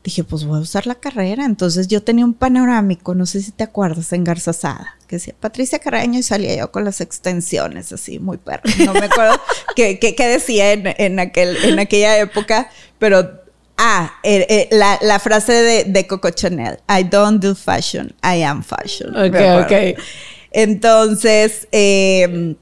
dije, 0.05 0.25
pues 0.25 0.45
voy 0.45 0.59
a 0.59 0.63
usar 0.63 0.87
la 0.87 0.95
carrera. 0.95 1.45
Entonces 1.45 1.89
yo 1.89 2.03
tenía 2.03 2.25
un 2.25 2.35
panorámico, 2.35 3.15
no 3.15 3.27
sé 3.27 3.43
si 3.43 3.53
te 3.53 3.65
acuerdas, 3.65 4.13
en 4.13 4.25
Garzasada, 4.25 4.97
que 5.07 5.17
decía 5.17 5.35
Patricia 5.39 5.79
Carreño 5.79 6.19
y 6.19 6.23
salía 6.23 6.57
yo 6.57 6.73
con 6.73 6.85
las 6.85 7.01
extensiones 7.01 7.93
así, 7.93 8.19
muy 8.19 8.37
perro. 8.39 8.63
No 8.85 8.93
me 8.95 9.07
acuerdo 9.07 9.41
qué, 9.77 9.99
decía 10.19 10.73
en, 10.73 11.19
aquel, 11.21 11.57
en 11.65 11.79
aquella 11.79 12.19
época, 12.19 12.71
pero 12.99 13.47
Ah, 13.81 14.15
eh, 14.25 14.45
eh, 14.49 14.69
la, 14.73 14.99
la, 15.03 15.21
frase 15.21 15.53
de, 15.53 15.85
de, 15.85 16.07
Coco 16.09 16.31
Chanel. 16.31 16.81
I 16.89 17.05
don't 17.05 17.41
do 17.41 17.55
fashion, 17.55 18.13
I 18.25 18.43
am 18.43 18.65
fashion. 18.65 19.17
Ok, 19.17 19.37
ok. 19.63 20.03
Entonces, 20.51 21.69
eh, 21.71 22.57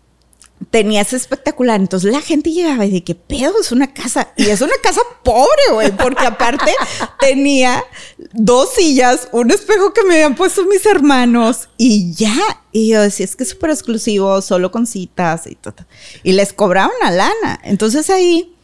tenía 0.71 1.03
espectacular. 1.03 1.81
Entonces 1.81 2.13
la 2.13 2.21
gente 2.21 2.51
llegaba 2.51 2.85
y 2.85 2.91
decía, 2.91 3.05
¿qué 3.05 3.15
pedo? 3.15 3.61
Es 3.61 3.73
una 3.73 3.93
casa. 3.93 4.33
Y 4.37 4.47
es 4.47 4.61
una 4.61 4.75
casa 4.83 5.01
pobre, 5.23 5.63
güey, 5.73 5.97
porque 5.97 6.27
aparte 6.27 6.73
tenía 7.21 7.85
dos 8.33 8.71
sillas, 8.75 9.29
un 9.33 9.51
espejo 9.51 9.93
que 9.93 10.05
me 10.05 10.15
habían 10.15 10.35
puesto 10.35 10.65
mis 10.65 10.85
hermanos 10.87 11.69
y 11.77 12.13
ya. 12.15 12.37
Y 12.73 12.89
yo 12.89 13.03
decía, 13.03 13.25
es 13.25 13.37
que 13.37 13.45
es 13.45 13.51
súper 13.51 13.71
exclusivo, 13.71 14.41
solo 14.43 14.71
con 14.71 14.87
citas 14.87 15.47
y 15.47 15.55
todo. 15.55 15.87
Y 16.23 16.33
les 16.33 16.53
cobraban 16.53 16.91
una 17.01 17.11
lana. 17.11 17.61
Entonces 17.65 18.11
ahí 18.11 18.55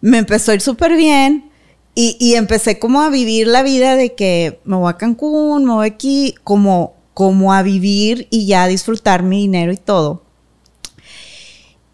me 0.00 0.18
empezó 0.18 0.52
a 0.52 0.54
ir 0.54 0.60
súper 0.60 0.96
bien. 0.96 1.50
Y, 1.94 2.16
y, 2.18 2.36
empecé 2.36 2.78
como 2.78 3.02
a 3.02 3.10
vivir 3.10 3.46
la 3.46 3.62
vida 3.62 3.96
de 3.96 4.14
que 4.14 4.60
me 4.64 4.76
voy 4.76 4.88
a 4.88 4.96
Cancún, 4.96 5.66
me 5.66 5.74
voy 5.74 5.86
aquí, 5.86 6.34
como, 6.42 6.94
como 7.12 7.52
a 7.52 7.62
vivir 7.62 8.28
y 8.30 8.46
ya 8.46 8.66
disfrutar 8.66 9.22
mi 9.22 9.42
dinero 9.42 9.72
y 9.72 9.76
todo. 9.76 10.22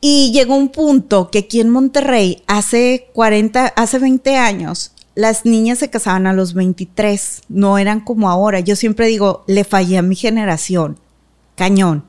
Y 0.01 0.31
llegó 0.33 0.55
un 0.55 0.69
punto 0.69 1.31
que 1.31 1.41
aquí 1.41 1.61
en 1.61 1.71
Monterrey, 1.71 2.43
hace 2.47 3.09
40, 3.15 3.67
hace 3.67 3.99
20 3.99 4.37
años, 4.37 4.93
las 5.15 5.45
niñas 5.45 5.79
se 5.79 5.91
casaban 5.91 6.29
a 6.29 6.33
los 6.33 6.55
23, 6.55 7.43
no 7.49 7.79
eran 7.79 8.01
como 8.01 8.31
ahora. 8.31 8.61
Yo 8.61 8.77
siempre 8.77 9.09
digo, 9.09 9.43
le 9.49 9.65
fallé 9.65 9.99
a 9.99 10.03
mi 10.03 10.15
generación, 10.15 10.99
cañón. 11.57 12.05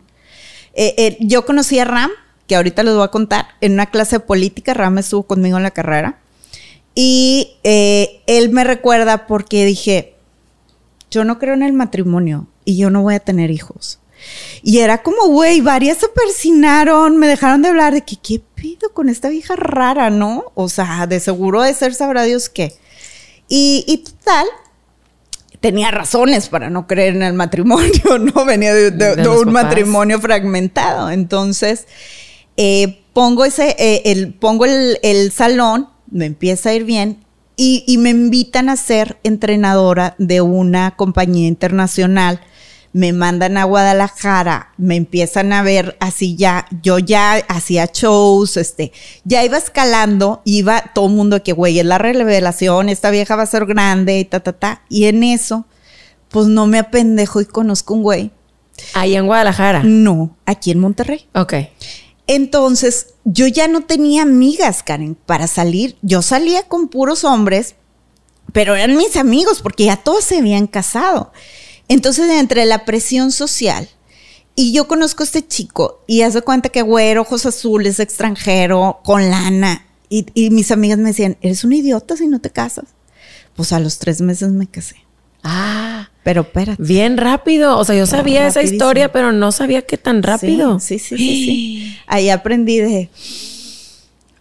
Eh, 0.75 0.93
eh, 0.98 1.17
yo 1.19 1.46
conocí 1.46 1.79
a 1.79 1.86
Ram, 1.86 2.12
que 2.46 2.55
ahorita 2.55 2.84
les 2.84 2.93
voy 2.93 3.03
a 3.03 3.08
contar, 3.08 3.48
en 3.62 3.74
una 3.74 3.88
clase 3.88 4.17
de 4.17 4.19
política, 4.19 4.75
Ram 4.75 5.00
estuvo 5.00 5.24
conmigo 5.24 5.58
en 5.58 5.63
la 5.63 5.72
carrera, 5.72 6.19
y 6.93 7.58
eh, 7.63 8.22
él 8.27 8.51
me 8.51 8.63
recuerda 8.63 9.25
porque 9.25 9.65
dije, 9.65 10.13
yo 11.10 11.24
no 11.24 11.39
creo 11.39 11.53
en 11.55 11.63
el 11.63 11.74
matrimonio 11.74 12.48
y 12.65 12.77
yo 12.77 12.89
no 12.89 13.01
voy 13.01 13.15
a 13.15 13.19
tener 13.19 13.51
hijos. 13.51 14.00
Y 14.61 14.79
era 14.79 15.01
como, 15.01 15.27
güey, 15.27 15.61
varias 15.61 15.97
se 15.97 16.07
persinaron, 16.09 17.17
me 17.17 17.27
dejaron 17.27 17.61
de 17.61 17.69
hablar 17.69 17.93
de 17.93 18.01
que, 18.01 18.17
¿qué 18.17 18.41
pido 18.55 18.93
con 18.93 19.09
esta 19.09 19.29
vieja 19.29 19.55
rara, 19.55 20.09
no? 20.09 20.51
O 20.55 20.69
sea, 20.69 21.07
de 21.07 21.19
seguro 21.19 21.61
de 21.61 21.73
ser 21.73 21.93
sabrá 21.93 22.23
Dios 22.23 22.49
qué. 22.49 22.73
Y, 23.47 23.85
y 23.88 23.99
total, 23.99 24.45
tenía 25.59 25.91
razones 25.91 26.49
para 26.49 26.69
no 26.69 26.88
creer 26.88 27.15
en 27.15 27.23
el 27.23 27.33
matrimonio, 27.33 28.19
¿no? 28.19 28.45
Venía 28.45 28.73
de, 28.73 29.27
un 29.27 29.51
matrimonio 29.51 30.19
fragmentado. 30.19 31.09
Entonces, 31.09 31.88
eh, 32.57 33.01
pongo 33.13 33.45
ese, 33.45 33.75
eh, 33.79 34.01
el, 34.05 34.33
pongo 34.33 34.65
el, 34.65 34.99
el, 35.03 35.31
salón, 35.31 35.89
me 36.11 36.25
empieza 36.25 36.69
a 36.69 36.73
ir 36.73 36.83
bien 36.83 37.23
y, 37.55 37.83
y 37.88 37.97
me 37.97 38.09
invitan 38.09 38.69
a 38.69 38.75
ser 38.75 39.17
entrenadora 39.23 40.15
de 40.17 40.41
una 40.41 40.95
compañía 40.95 41.47
internacional 41.47 42.41
me 42.91 43.13
mandan 43.13 43.58
a 43.58 43.65
Guadalajara, 43.65 44.74
me 44.77 44.96
empiezan 44.96 45.53
a 45.53 45.62
ver 45.62 45.96
así 46.00 46.36
ya, 46.36 46.65
yo 46.81 46.98
ya 47.00 47.36
hacía 47.48 47.89
shows, 47.93 48.58
este, 48.58 48.91
ya 49.24 49.43
iba 49.43 49.58
escalando, 49.58 50.41
iba 50.46 50.91
todo 50.93 51.08
el 51.08 51.13
mundo 51.13 51.43
que, 51.43 51.53
güey, 51.53 51.79
es 51.79 51.86
la 51.86 51.98
revelación, 51.98 52.89
esta 52.89 53.12
vieja 53.12 53.36
va 53.36 53.43
a 53.43 53.48
ser 53.48 53.65
grande 53.65 54.19
y 54.19 54.25
ta, 54.25 54.39
ta, 54.39 54.53
ta. 54.53 54.81
Y 54.89 55.05
en 55.05 55.24
eso, 55.24 55.65
pues 56.29 56.48
no 56.48 56.67
me 56.67 56.79
apendejo 56.79 57.41
y 57.41 57.46
conozco 57.46 57.93
un 57.93 58.03
güey. 58.03 58.31
Ahí 58.93 59.15
en 59.15 59.27
Guadalajara. 59.27 59.84
No, 59.84 60.36
aquí 60.46 60.72
en 60.72 60.79
Monterrey. 60.79 61.27
Ok. 61.34 61.53
Entonces, 62.27 63.15
yo 63.25 63.48
ya 63.48 63.67
no 63.67 63.81
tenía 63.81 64.22
amigas, 64.22 64.84
Karen, 64.84 65.15
para 65.15 65.48
salir. 65.48 65.98
Yo 66.01 66.22
salía 66.22 66.63
con 66.63 66.88
puros 66.88 67.24
hombres, 67.24 67.75
pero 68.53 68.75
eran 68.75 68.98
mis 68.98 69.17
amigos 69.17 69.62
porque 69.62 69.86
ya 69.86 69.98
todos 69.98 70.24
se 70.24 70.38
habían 70.38 70.67
casado. 70.67 71.31
Entonces, 71.89 72.29
entre 72.29 72.65
la 72.65 72.86
presión 72.86 73.31
social 73.31 73.89
y 74.55 74.74
yo 74.74 74.88
conozco 74.88 75.24
a 75.24 75.25
este 75.25 75.48
chico 75.48 76.03
y 76.05 76.22
hace 76.22 76.41
cuenta 76.41 76.67
que 76.67 76.81
güero, 76.81 77.22
ojos 77.22 77.46
azules, 77.46 78.00
extranjero, 78.00 79.00
con 79.05 79.29
lana. 79.29 79.86
Y, 80.10 80.50
mis 80.50 80.72
amigas 80.72 80.98
me 80.98 81.10
decían, 81.10 81.38
eres 81.41 81.63
un 81.63 81.72
idiota 81.72 82.17
si 82.17 82.27
no 82.27 82.39
te 82.39 82.50
casas. 82.50 82.86
Pues 83.55 83.72
a 83.74 83.79
los 83.79 84.00
tres 84.00 84.22
meses 84.22 84.51
me 84.51 84.67
casé. 84.67 84.98
Ah, 85.43 86.10
pero 86.24 86.41
espérate. 86.41 86.81
Bien 86.81 87.15
rápido. 87.15 87.77
O 87.77 87.86
sea, 87.86 87.96
yo 87.96 88.05
sabía 88.05 88.48
esa 88.48 88.62
historia, 88.62 89.12
pero 89.12 89.31
no 89.31 89.51
sabía 89.51 89.84
qué 89.84 89.98
tan 89.98 90.24
rápido. 90.24 90.79
Sí, 90.79 91.00
sí, 91.00 91.15
sí, 91.15 91.17
sí, 91.17 91.46
sí. 91.46 91.98
Ahí 92.08 92.29
aprendí 92.29 92.79
de 92.79 93.10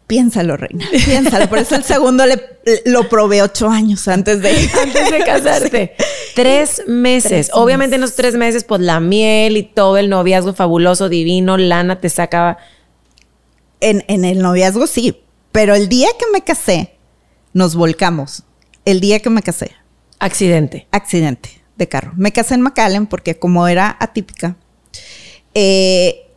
Piénsalo, 0.08 0.56
reina. 0.56 0.86
Piénsalo. 0.90 1.48
Por 1.50 1.58
eso 1.58 1.76
el 1.76 1.84
segundo 1.84 2.24
le, 2.24 2.42
lo 2.86 3.10
probé 3.10 3.42
ocho 3.42 3.68
años 3.68 4.08
antes 4.08 4.40
de, 4.40 4.50
antes 4.82 5.10
de 5.10 5.18
casarte. 5.18 5.94
Tres, 6.34 6.82
meses. 6.86 7.50
Obviamente 7.52 7.96
en 7.96 8.00
los 8.00 8.16
tres 8.16 8.34
meses, 8.34 8.64
pues 8.64 8.80
la 8.80 9.00
miel 9.00 9.58
y 9.58 9.62
todo 9.62 9.98
el 9.98 10.08
noviazgo 10.08 10.54
fabuloso, 10.54 11.10
divino, 11.10 11.58
lana 11.58 12.00
te 12.00 12.08
sacaba. 12.08 12.56
En, 13.80 14.02
en 14.08 14.24
el 14.24 14.40
noviazgo 14.40 14.86
sí, 14.86 15.20
pero 15.52 15.74
el 15.74 15.90
día 15.90 16.08
que 16.18 16.24
me 16.32 16.42
casé, 16.42 16.96
nos 17.52 17.76
volcamos. 17.76 18.44
El 18.86 19.00
día 19.00 19.20
que 19.20 19.28
me 19.28 19.42
casé. 19.42 19.72
Accidente. 20.18 20.88
Accidente 20.90 21.62
de 21.76 21.86
carro. 21.86 22.12
Me 22.16 22.32
casé 22.32 22.54
en 22.54 22.62
McAllen 22.62 23.06
porque 23.06 23.38
como 23.38 23.68
era 23.68 23.94
atípica, 24.00 24.56
eh, 25.52 26.27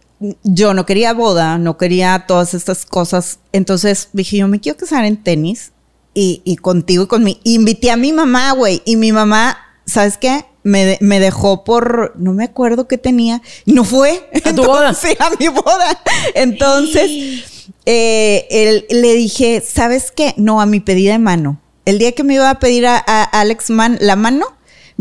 yo 0.44 0.74
no 0.74 0.86
quería 0.86 1.14
boda, 1.14 1.58
no 1.58 1.78
quería 1.78 2.26
todas 2.28 2.54
estas 2.54 2.86
cosas. 2.86 3.40
Entonces 3.52 4.10
dije, 4.14 4.38
yo 4.38 4.48
me 4.48 4.60
quiero 4.60 4.78
casar 4.78 5.06
en 5.06 5.18
tenis 5.18 5.72
y, 6.14 6.58
contigo 6.58 7.04
y 7.04 7.08
con 7.08 7.24
mi. 7.24 7.40
invité 7.44 7.92
a 7.92 7.98
mi 7.98 8.14
mamá, 8.14 8.52
güey. 8.52 8.82
Y 8.86 8.96
mi 8.96 9.12
mamá, 9.12 9.58
¿sabes 9.86 10.18
qué? 10.18 10.46
Me, 10.64 10.98
dejó 11.00 11.64
por, 11.64 12.14
no 12.18 12.34
me 12.34 12.44
acuerdo 12.44 12.88
qué 12.88 13.00
tenía, 13.00 13.42
y 13.66 13.74
no 13.74 13.84
fue. 13.84 14.30
¿A 14.46 14.54
tu 14.54 14.64
boda? 14.66 14.94
Sí, 14.94 15.10
a 15.20 15.32
mi 15.40 15.48
boda. 15.48 16.00
Entonces, 16.36 17.66
eh, 17.86 18.86
le 18.90 19.14
dije, 19.16 19.64
¿sabes 19.66 20.12
qué? 20.12 20.36
No, 20.38 20.62
a 20.62 20.66
mi 20.68 20.80
pedida 20.80 21.14
de 21.14 21.20
mano. 21.20 21.60
El 21.86 21.98
día 21.98 22.12
que 22.12 22.24
me 22.24 22.36
iba 22.36 22.50
a 22.52 22.60
pedir 22.60 22.86
a, 22.86 23.04
a 23.06 23.24
Alex 23.24 23.72
Mann 23.72 23.98
la 24.02 24.16
mano, 24.16 24.46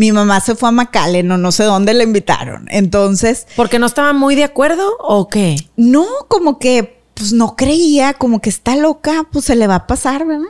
mi 0.00 0.12
mamá 0.12 0.40
se 0.40 0.54
fue 0.54 0.70
a 0.70 0.72
McAllen 0.72 1.30
o 1.30 1.36
no 1.36 1.52
sé 1.52 1.64
dónde 1.64 1.92
le 1.92 2.04
invitaron. 2.04 2.66
Entonces. 2.70 3.46
¿Porque 3.54 3.78
no 3.78 3.84
estaba 3.84 4.14
muy 4.14 4.34
de 4.34 4.44
acuerdo 4.44 4.96
o 4.98 5.28
qué? 5.28 5.56
No, 5.76 6.06
como 6.26 6.58
que 6.58 7.02
pues 7.12 7.34
no 7.34 7.54
creía, 7.54 8.14
como 8.14 8.40
que 8.40 8.48
está 8.48 8.76
loca, 8.76 9.28
pues 9.30 9.44
se 9.44 9.56
le 9.56 9.66
va 9.66 9.74
a 9.74 9.86
pasar, 9.86 10.26
¿verdad? 10.26 10.48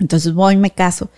Entonces 0.00 0.34
voy, 0.34 0.56
me 0.56 0.72
caso. 0.72 1.10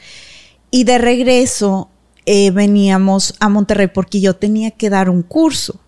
Y 0.70 0.84
de 0.84 0.98
regreso 0.98 1.88
eh, 2.26 2.50
veníamos 2.50 3.34
a 3.40 3.48
Monterrey 3.48 3.86
porque 3.86 4.20
yo 4.20 4.36
tenía 4.36 4.72
que 4.72 4.90
dar 4.90 5.08
un 5.08 5.22
curso. 5.22 5.80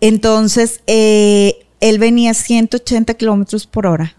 Entonces, 0.00 0.80
eh, 0.86 1.66
él 1.80 1.98
venía 1.98 2.30
a 2.30 2.34
180 2.34 3.12
kilómetros 3.12 3.66
por 3.66 3.86
hora. 3.86 4.16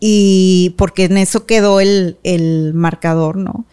Y 0.00 0.74
porque 0.76 1.04
en 1.04 1.18
eso 1.18 1.46
quedó 1.46 1.78
el, 1.78 2.18
el 2.24 2.74
marcador, 2.74 3.36
¿no? 3.36 3.64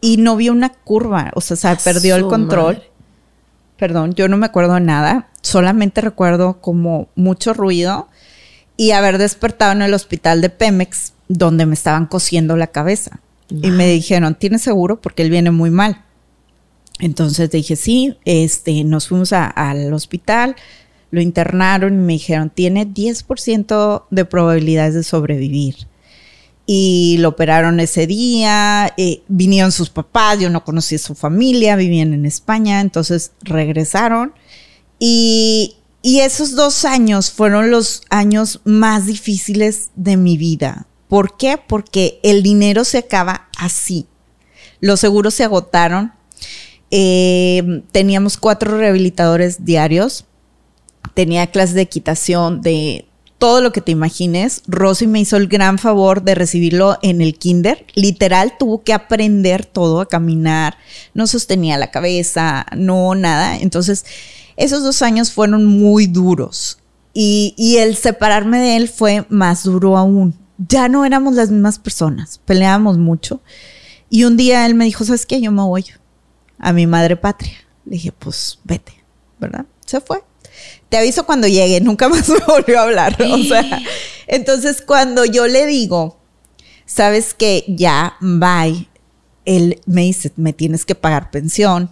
Y 0.00 0.16
no 0.18 0.36
vio 0.36 0.52
una 0.52 0.70
curva, 0.70 1.30
o 1.34 1.40
sea, 1.40 1.56
se 1.56 1.76
perdió 1.82 2.16
el 2.16 2.26
control. 2.26 2.82
Perdón, 3.76 4.14
yo 4.14 4.28
no 4.28 4.36
me 4.36 4.46
acuerdo 4.46 4.80
nada, 4.80 5.28
solamente 5.40 6.00
recuerdo 6.00 6.60
como 6.60 7.08
mucho 7.14 7.54
ruido 7.54 8.08
y 8.76 8.92
haber 8.92 9.18
despertado 9.18 9.72
en 9.72 9.82
el 9.82 9.94
hospital 9.94 10.40
de 10.40 10.50
Pemex 10.50 11.12
donde 11.28 11.66
me 11.66 11.74
estaban 11.74 12.06
cosiendo 12.06 12.56
la 12.56 12.68
cabeza. 12.68 13.20
Y 13.50 13.70
me 13.70 13.86
dijeron, 13.88 14.34
¿tienes 14.34 14.60
seguro? 14.62 15.00
Porque 15.00 15.22
él 15.22 15.30
viene 15.30 15.50
muy 15.50 15.70
mal. 15.70 16.04
Entonces 16.98 17.50
dije, 17.50 17.76
sí, 17.76 18.18
este, 18.24 18.84
nos 18.84 19.08
fuimos 19.08 19.32
al 19.32 19.92
hospital, 19.92 20.54
lo 21.10 21.20
internaron 21.20 21.94
y 21.94 21.96
me 21.96 22.12
dijeron, 22.14 22.50
tiene 22.50 22.86
10% 22.86 24.04
de 24.10 24.24
probabilidades 24.24 24.94
de 24.94 25.02
sobrevivir 25.02 25.86
y 26.70 27.16
lo 27.20 27.30
operaron 27.30 27.80
ese 27.80 28.06
día, 28.06 28.92
eh, 28.98 29.22
vinieron 29.26 29.72
sus 29.72 29.88
papás, 29.88 30.38
yo 30.38 30.50
no 30.50 30.64
conocí 30.64 30.96
a 30.96 30.98
su 30.98 31.14
familia, 31.14 31.76
vivían 31.76 32.12
en 32.12 32.26
España, 32.26 32.82
entonces 32.82 33.32
regresaron 33.40 34.34
y, 34.98 35.76
y 36.02 36.20
esos 36.20 36.56
dos 36.56 36.84
años 36.84 37.30
fueron 37.30 37.70
los 37.70 38.02
años 38.10 38.60
más 38.64 39.06
difíciles 39.06 39.88
de 39.96 40.18
mi 40.18 40.36
vida. 40.36 40.86
¿Por 41.08 41.38
qué? 41.38 41.56
Porque 41.56 42.20
el 42.22 42.42
dinero 42.42 42.84
se 42.84 42.98
acaba 42.98 43.48
así. 43.56 44.06
Los 44.80 45.00
seguros 45.00 45.32
se 45.32 45.44
agotaron. 45.44 46.12
Eh, 46.90 47.82
teníamos 47.92 48.36
cuatro 48.36 48.76
rehabilitadores 48.76 49.64
diarios. 49.64 50.26
Tenía 51.14 51.46
clases 51.46 51.76
de 51.76 51.80
equitación, 51.80 52.60
de 52.60 53.07
todo 53.38 53.60
lo 53.60 53.72
que 53.72 53.80
te 53.80 53.92
imagines. 53.92 54.62
Rosy 54.66 55.06
me 55.06 55.20
hizo 55.20 55.36
el 55.36 55.48
gran 55.48 55.78
favor 55.78 56.22
de 56.22 56.34
recibirlo 56.34 56.98
en 57.02 57.20
el 57.20 57.38
kinder. 57.38 57.86
Literal, 57.94 58.54
tuvo 58.58 58.82
que 58.82 58.92
aprender 58.92 59.64
todo, 59.64 60.00
a 60.00 60.08
caminar, 60.08 60.76
no 61.14 61.26
sostenía 61.26 61.78
la 61.78 61.90
cabeza, 61.90 62.66
no 62.76 63.14
nada. 63.14 63.56
Entonces, 63.56 64.04
esos 64.56 64.82
dos 64.82 65.02
años 65.02 65.32
fueron 65.32 65.64
muy 65.64 66.06
duros. 66.06 66.78
Y, 67.14 67.54
y 67.56 67.78
el 67.78 67.96
separarme 67.96 68.58
de 68.58 68.76
él 68.76 68.88
fue 68.88 69.24
más 69.28 69.64
duro 69.64 69.96
aún. 69.96 70.34
Ya 70.58 70.88
no 70.88 71.04
éramos 71.04 71.34
las 71.34 71.50
mismas 71.50 71.78
personas, 71.78 72.40
peleábamos 72.44 72.98
mucho. 72.98 73.40
Y 74.10 74.24
un 74.24 74.36
día 74.36 74.66
él 74.66 74.74
me 74.74 74.84
dijo, 74.84 75.04
¿sabes 75.04 75.26
qué? 75.26 75.40
Yo 75.40 75.52
me 75.52 75.62
voy 75.62 75.84
a 76.58 76.72
mi 76.72 76.86
madre 76.86 77.16
patria. 77.16 77.54
Le 77.84 77.92
dije, 77.92 78.12
pues 78.12 78.58
vete, 78.64 79.04
¿verdad? 79.38 79.66
Se 79.86 80.00
fue. 80.00 80.22
Te 80.88 80.96
aviso 80.96 81.24
cuando 81.26 81.46
llegue, 81.48 81.80
nunca 81.82 82.08
más 82.08 82.28
me 82.28 82.38
volvió 82.46 82.78
a 82.78 82.82
hablar. 82.84 83.16
O 83.22 83.38
sea, 83.44 83.80
entonces 84.26 84.82
cuando 84.82 85.24
yo 85.24 85.46
le 85.46 85.66
digo, 85.66 86.18
sabes 86.86 87.34
que 87.34 87.64
ya, 87.68 88.16
bye, 88.20 88.88
él 89.44 89.80
me 89.86 90.02
dice, 90.02 90.32
me 90.36 90.52
tienes 90.52 90.84
que 90.84 90.94
pagar 90.94 91.30
pensión. 91.30 91.90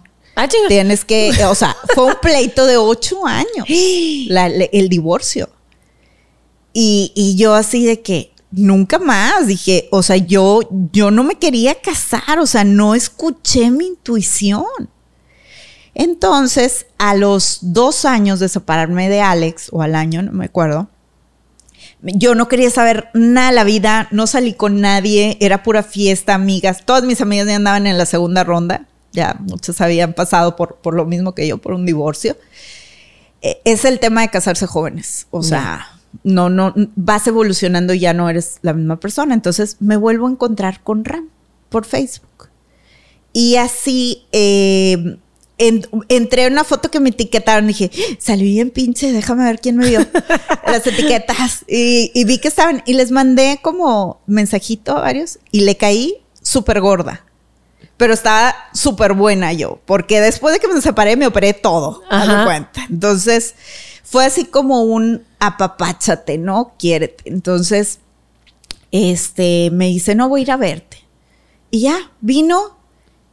Ah. 0.63 0.67
Tienes 0.67 1.03
que, 1.03 1.31
o 1.45 1.55
sea, 1.55 1.75
fue 1.95 2.05
un 2.05 2.15
pleito 2.21 2.65
de 2.67 2.77
ocho 2.77 3.25
años, 3.25 3.65
la- 4.27 4.49
le- 4.49 4.69
el 4.73 4.87
divorcio. 4.89 5.49
Y, 6.73 7.11
y 7.15 7.35
yo 7.35 7.55
así 7.55 7.85
de 7.85 8.01
que 8.01 8.31
nunca 8.51 8.99
más 8.99 9.47
dije, 9.47 9.87
o 9.91 10.03
sea, 10.03 10.17
yo, 10.17 10.59
yo 10.91 11.09
no 11.09 11.23
me 11.23 11.35
quería 11.39 11.73
casar, 11.75 12.37
o 12.39 12.45
sea, 12.45 12.63
no 12.63 12.93
escuché 12.93 13.71
mi 13.71 13.87
intuición. 13.87 14.65
Entonces, 15.99 16.85
a 16.99 17.15
los 17.15 17.57
dos 17.61 18.05
años 18.05 18.39
de 18.39 18.49
separarme 18.49 19.09
de 19.09 19.21
Alex, 19.21 19.69
o 19.71 19.81
al 19.81 19.95
año, 19.95 20.21
no 20.21 20.31
me 20.31 20.45
acuerdo, 20.45 20.89
yo 22.03 22.35
no 22.35 22.47
quería 22.47 22.69
saber 22.69 23.09
nada 23.15 23.49
de 23.49 23.55
la 23.55 23.63
vida, 23.63 24.07
no 24.11 24.27
salí 24.27 24.53
con 24.53 24.79
nadie, 24.79 25.37
era 25.41 25.63
pura 25.63 25.81
fiesta, 25.81 26.35
amigas. 26.35 26.85
Todas 26.85 27.03
mis 27.03 27.19
amigas 27.19 27.47
ya 27.47 27.55
andaban 27.55 27.87
en 27.87 27.97
la 27.97 28.05
segunda 28.05 28.43
ronda, 28.43 28.85
ya 29.11 29.37
muchas 29.39 29.81
habían 29.81 30.13
pasado 30.13 30.55
por, 30.55 30.75
por 30.75 30.93
lo 30.93 31.05
mismo 31.05 31.33
que 31.33 31.47
yo, 31.47 31.57
por 31.57 31.73
un 31.73 31.87
divorcio. 31.87 32.37
Eh, 33.41 33.59
Es 33.65 33.83
el 33.83 33.99
tema 33.99 34.21
de 34.21 34.29
casarse 34.29 34.67
jóvenes, 34.67 35.25
o 35.31 35.41
sea, 35.41 35.99
no, 36.23 36.51
no, 36.51 36.75
vas 36.95 37.25
evolucionando 37.25 37.95
y 37.95 37.99
ya 38.01 38.13
no 38.13 38.29
eres 38.29 38.59
la 38.61 38.73
misma 38.73 38.99
persona. 38.99 39.33
Entonces 39.33 39.77
me 39.79 39.97
vuelvo 39.97 40.27
a 40.27 40.31
encontrar 40.31 40.83
con 40.83 41.05
Ram 41.05 41.29
por 41.69 41.85
Facebook. 41.85 42.49
Y 43.33 43.55
así 43.55 44.27
eh, 44.31 45.17
en- 45.57 45.87
entré 46.09 46.45
en 46.45 46.53
una 46.53 46.63
foto 46.63 46.89
que 46.91 46.99
me 46.99 47.09
etiquetaron. 47.09 47.67
Dije, 47.67 47.91
salí 48.19 48.43
bien 48.43 48.69
pinche, 48.71 49.11
déjame 49.11 49.43
ver 49.45 49.59
quién 49.59 49.77
me 49.77 49.87
vio. 49.89 50.05
Las 50.67 50.85
etiquetas. 50.87 51.65
Y, 51.67 52.11
y 52.13 52.23
vi 52.25 52.37
que 52.39 52.47
estaban. 52.47 52.83
Y 52.85 52.93
les 52.93 53.11
mandé 53.11 53.59
como 53.61 54.21
mensajito 54.27 54.97
a 54.97 55.01
varios. 55.01 55.39
Y 55.51 55.61
le 55.61 55.77
caí 55.77 56.15
súper 56.41 56.81
gorda. 56.81 57.23
Pero 57.97 58.13
estaba 58.13 58.55
súper 58.73 59.13
buena 59.13 59.53
yo. 59.53 59.79
Porque 59.85 60.21
después 60.21 60.53
de 60.53 60.59
que 60.59 60.67
me 60.67 60.81
separé, 60.81 61.15
me 61.17 61.25
operé 61.27 61.53
todo. 61.53 62.03
Ajá. 62.09 62.43
cuenta. 62.45 62.85
Entonces, 62.89 63.55
fue 64.03 64.25
así 64.25 64.45
como 64.45 64.83
un 64.83 65.23
apapáchate, 65.39 66.37
¿no? 66.37 66.73
Quiérete. 66.77 67.23
Entonces, 67.29 67.99
este, 68.91 69.69
me 69.71 69.87
dice, 69.87 70.15
no 70.15 70.29
voy 70.29 70.41
a 70.41 70.43
ir 70.43 70.51
a 70.51 70.57
verte. 70.57 70.97
Y 71.71 71.81
ya, 71.81 72.11
vino 72.21 72.77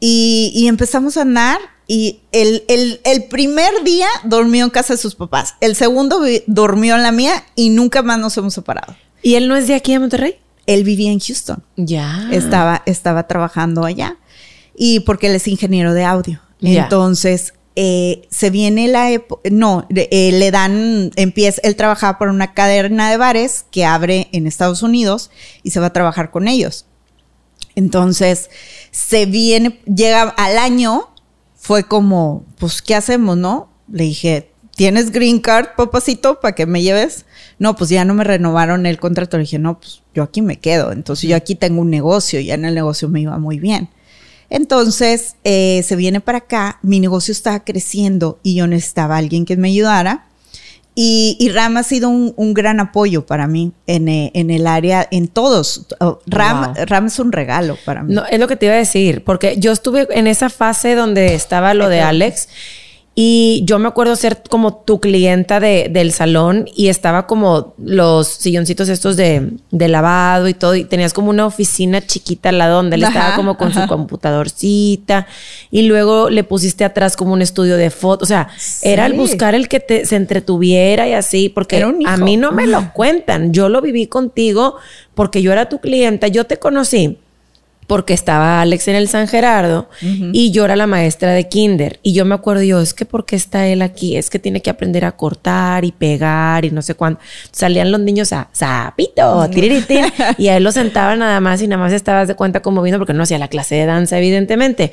y, 0.00 0.50
y 0.54 0.66
empezamos 0.68 1.16
a 1.16 1.22
andar. 1.22 1.58
Y 1.86 2.20
el, 2.32 2.64
el- 2.68 3.00
el 3.04 3.24
primer 3.24 3.70
día 3.84 4.06
dormió 4.24 4.64
en 4.64 4.70
casa 4.70 4.94
de 4.94 4.98
sus 4.98 5.14
papás. 5.14 5.54
El 5.60 5.76
segundo 5.76 6.20
durmió 6.46 6.94
en 6.96 7.02
la 7.02 7.12
mía 7.12 7.44
y 7.54 7.68
nunca 7.70 8.02
más 8.02 8.18
nos 8.18 8.36
hemos 8.38 8.54
separado. 8.54 8.96
¿Y 9.22 9.34
él 9.34 9.48
no 9.48 9.56
es 9.56 9.66
de 9.68 9.74
aquí 9.74 9.92
de 9.92 9.98
Monterrey? 9.98 10.36
Él 10.66 10.82
vivía 10.84 11.12
en 11.12 11.20
Houston. 11.20 11.62
Ya. 11.76 12.28
Estaba, 12.32 12.82
estaba 12.86 13.26
trabajando 13.26 13.84
allá. 13.84 14.16
Y 14.76 15.00
porque 15.00 15.26
él 15.26 15.34
es 15.34 15.46
ingeniero 15.46 15.92
de 15.92 16.04
audio. 16.04 16.40
Ya. 16.60 16.84
Entonces, 16.84 17.52
eh, 17.76 18.22
se 18.30 18.48
viene 18.48 18.88
la 18.88 19.10
época. 19.10 19.48
No, 19.52 19.86
eh, 19.94 20.30
le 20.32 20.50
dan. 20.50 21.10
Empieza. 21.16 21.60
Él 21.64 21.76
trabajaba 21.76 22.16
por 22.18 22.28
una 22.28 22.54
cadena 22.54 23.10
de 23.10 23.18
bares 23.18 23.66
que 23.70 23.84
abre 23.84 24.28
en 24.32 24.46
Estados 24.46 24.82
Unidos 24.82 25.30
y 25.62 25.70
se 25.70 25.80
va 25.80 25.86
a 25.86 25.92
trabajar 25.92 26.30
con 26.30 26.48
ellos. 26.48 26.86
Entonces, 27.76 28.50
se 28.90 29.26
viene, 29.26 29.80
llega 29.92 30.22
al 30.36 30.58
año, 30.58 31.10
fue 31.64 31.85
como, 31.85 32.44
pues, 32.59 32.83
¿qué 32.83 32.94
hacemos, 32.94 33.38
no? 33.38 33.71
Le 33.90 34.04
dije, 34.04 34.50
¿tienes 34.76 35.11
green 35.11 35.40
card, 35.40 35.68
papacito, 35.78 36.38
para 36.38 36.54
que 36.54 36.66
me 36.66 36.83
lleves? 36.83 37.25
No, 37.59 37.75
pues 37.75 37.88
ya 37.88 38.04
no 38.04 38.12
me 38.12 38.23
renovaron 38.23 38.85
el 38.85 39.00
contrato. 39.00 39.38
Le 39.38 39.44
dije, 39.44 39.59
no, 39.59 39.80
pues 39.80 40.02
yo 40.14 40.23
aquí 40.23 40.42
me 40.42 40.59
quedo. 40.59 40.92
Entonces, 40.92 41.31
yo 41.31 41.35
aquí 41.35 41.55
tengo 41.55 41.81
un 41.81 41.88
negocio, 41.88 42.38
ya 42.38 42.53
en 42.53 42.66
el 42.66 42.74
negocio 42.74 43.09
me 43.09 43.22
iba 43.22 43.38
muy 43.38 43.61
bien. 43.61 43.88
Entonces, 44.50 45.37
eh, 45.42 45.83
se 45.87 45.96
viene 45.96 46.20
para 46.20 46.38
acá, 46.38 46.81
mi 46.83 47.00
negocio 47.00 47.33
estaba 47.33 47.64
creciendo 47.64 48.40
y 48.42 48.57
yo 48.57 48.66
necesitaba 48.66 49.14
a 49.14 49.18
alguien 49.18 49.46
que 49.46 49.57
me 49.57 49.68
ayudara. 49.68 50.27
Y, 50.96 51.37
y 51.40 51.48
Ram 51.48 51.76
ha 51.76 51.83
sido 51.83 52.09
un, 52.09 52.35
un 52.37 52.54
gran 52.54 52.78
apoyo 52.78 53.26
para 53.26 53.48
mí 53.48 53.72
en, 53.87 54.09
eh, 54.09 54.30
en 54.35 54.50
el 54.50 54.66
área, 54.66 55.07
en 55.11 55.26
todos. 55.28 55.87
Oh, 55.98 56.20
Ram, 56.26 56.74
Wow. 56.74 56.85
Ram 56.87 57.07
es 57.07 57.18
un 57.18 57.33
regalo 57.33 57.76
para 57.85 58.02
mí. 58.04 58.14
No, 58.14 58.24
es 58.26 58.38
lo 58.38 58.46
que 58.46 58.54
te 58.57 58.66
iba 58.66 58.74
a 58.76 58.78
decir, 58.78 59.24
porque 59.24 59.57
yo 59.59 59.72
estuve 59.72 60.07
en 60.11 60.26
esa 60.28 60.50
fase 60.50 60.94
donde 60.94 61.35
estaba 61.35 61.74
lo 61.74 61.88
de 61.88 62.00
Alex 62.00 62.48
y 63.16 63.62
yo 63.64 63.79
me 63.79 63.87
acuerdo 63.87 64.16
ser 64.16 64.42
como 64.50 64.74
tu 64.74 64.98
clienta 65.00 65.61
de- 65.61 65.88
del 65.88 66.11
salón 66.12 66.68
y 66.74 66.88
estaba 66.88 67.29
como 67.29 67.74
los 67.79 68.27
silloncitos 68.27 68.88
estos 68.88 69.16
de, 69.16 69.53
de 69.70 69.88
lavado 69.88 70.48
y 70.48 70.55
todo 70.55 70.74
y 70.74 70.85
tenías 70.85 71.12
como 71.12 71.31
una 71.31 71.46
oficina 71.46 72.05
chiquita 72.05 72.48
al 72.48 72.59
lado 72.59 72.74
donde 72.77 72.96
él 72.96 73.05
Ajá, 73.05 73.18
estaba 73.18 73.37
como 73.37 73.57
con 73.57 73.68
ajá. 73.68 73.83
su 73.83 73.88
computadorcita. 73.88 75.27
Y 75.70 75.83
luego 75.83 76.29
le 76.31 76.44
pusiste 76.44 76.85
atrás 76.85 77.16
como 77.16 77.33
un 77.33 77.42
estudio 77.42 77.77
de 77.77 77.90
fotos, 77.90 78.27
o 78.27 78.29
sea, 78.29 78.48
era 78.83 79.07
el 79.07 79.12
buscar 79.14 79.55
el 79.55 79.68
que 79.68 79.81
te, 79.81 80.07
se 80.07 80.16
entretuviera 80.16 81.07
y 81.09 81.12
así, 81.12 81.48
porque 81.48 81.83
a 82.07 82.16
mí 82.16 82.37
no 82.37 82.50
me 82.53 82.66
lo 82.66 82.92
cuentan, 82.92 83.53
yo 83.53 83.68
lo 83.68 83.81
viví 83.81 84.07
contigo 84.09 84.77
porque 85.14 85.40
yo 85.42 85.53
era 85.53 85.68
tu 85.68 85.79
clienta, 85.81 86.27
yo 86.29 86.44
te 86.44 86.57
conocí 86.59 87.18
porque 87.87 88.14
estaba 88.14 88.62
Alex 88.62 88.88
en 88.88 88.97
el 88.97 89.09
San 89.09 89.29
Gerardo 89.29 89.88
y 90.01 90.51
yo 90.53 90.64
era 90.64 90.77
la 90.77 90.87
maestra 90.87 91.33
de 91.33 91.49
kinder. 91.49 92.01
Y 92.03 92.12
yo 92.12 92.25
me 92.25 92.35
acuerdo 92.35 92.62
yo, 92.62 92.81
es 92.81 92.94
que 92.94 93.05
¿por 93.05 93.27
qué 93.27 93.37
está 93.37 93.66
él 93.66 93.83
aquí? 93.83 94.16
Es 94.16 94.31
que 94.31 94.38
tiene 94.38 94.62
que 94.62 94.70
aprender 94.70 95.05
a 95.05 95.12
cortar 95.12 95.85
y 95.85 95.92
pegar 95.92 96.64
y 96.64 96.70
no 96.70 96.83
sé 96.83 96.94
cuánto. 96.94 97.20
Salían 97.51 97.90
los 97.90 98.01
niños 98.01 98.33
a 98.33 98.49
zapito, 98.55 99.49
tiriritín, 99.51 100.07
y 100.38 100.49
a 100.49 100.57
él 100.57 100.64
lo 100.64 100.73
sentaban 100.73 101.18
nada 101.18 101.40
más 101.40 101.61
y 101.62 101.68
nada 101.68 101.83
más 101.83 101.92
estabas 101.92 102.29
de 102.29 102.35
cuenta 102.35 102.61
como 102.61 102.83
viendo 102.83 102.99
porque 102.99 103.12
no 103.12 103.23
hacía 103.23 103.38
la 103.38 103.49
clase 103.49 103.75
de 103.75 103.87
danza, 103.87 104.18
evidentemente. 104.18 104.92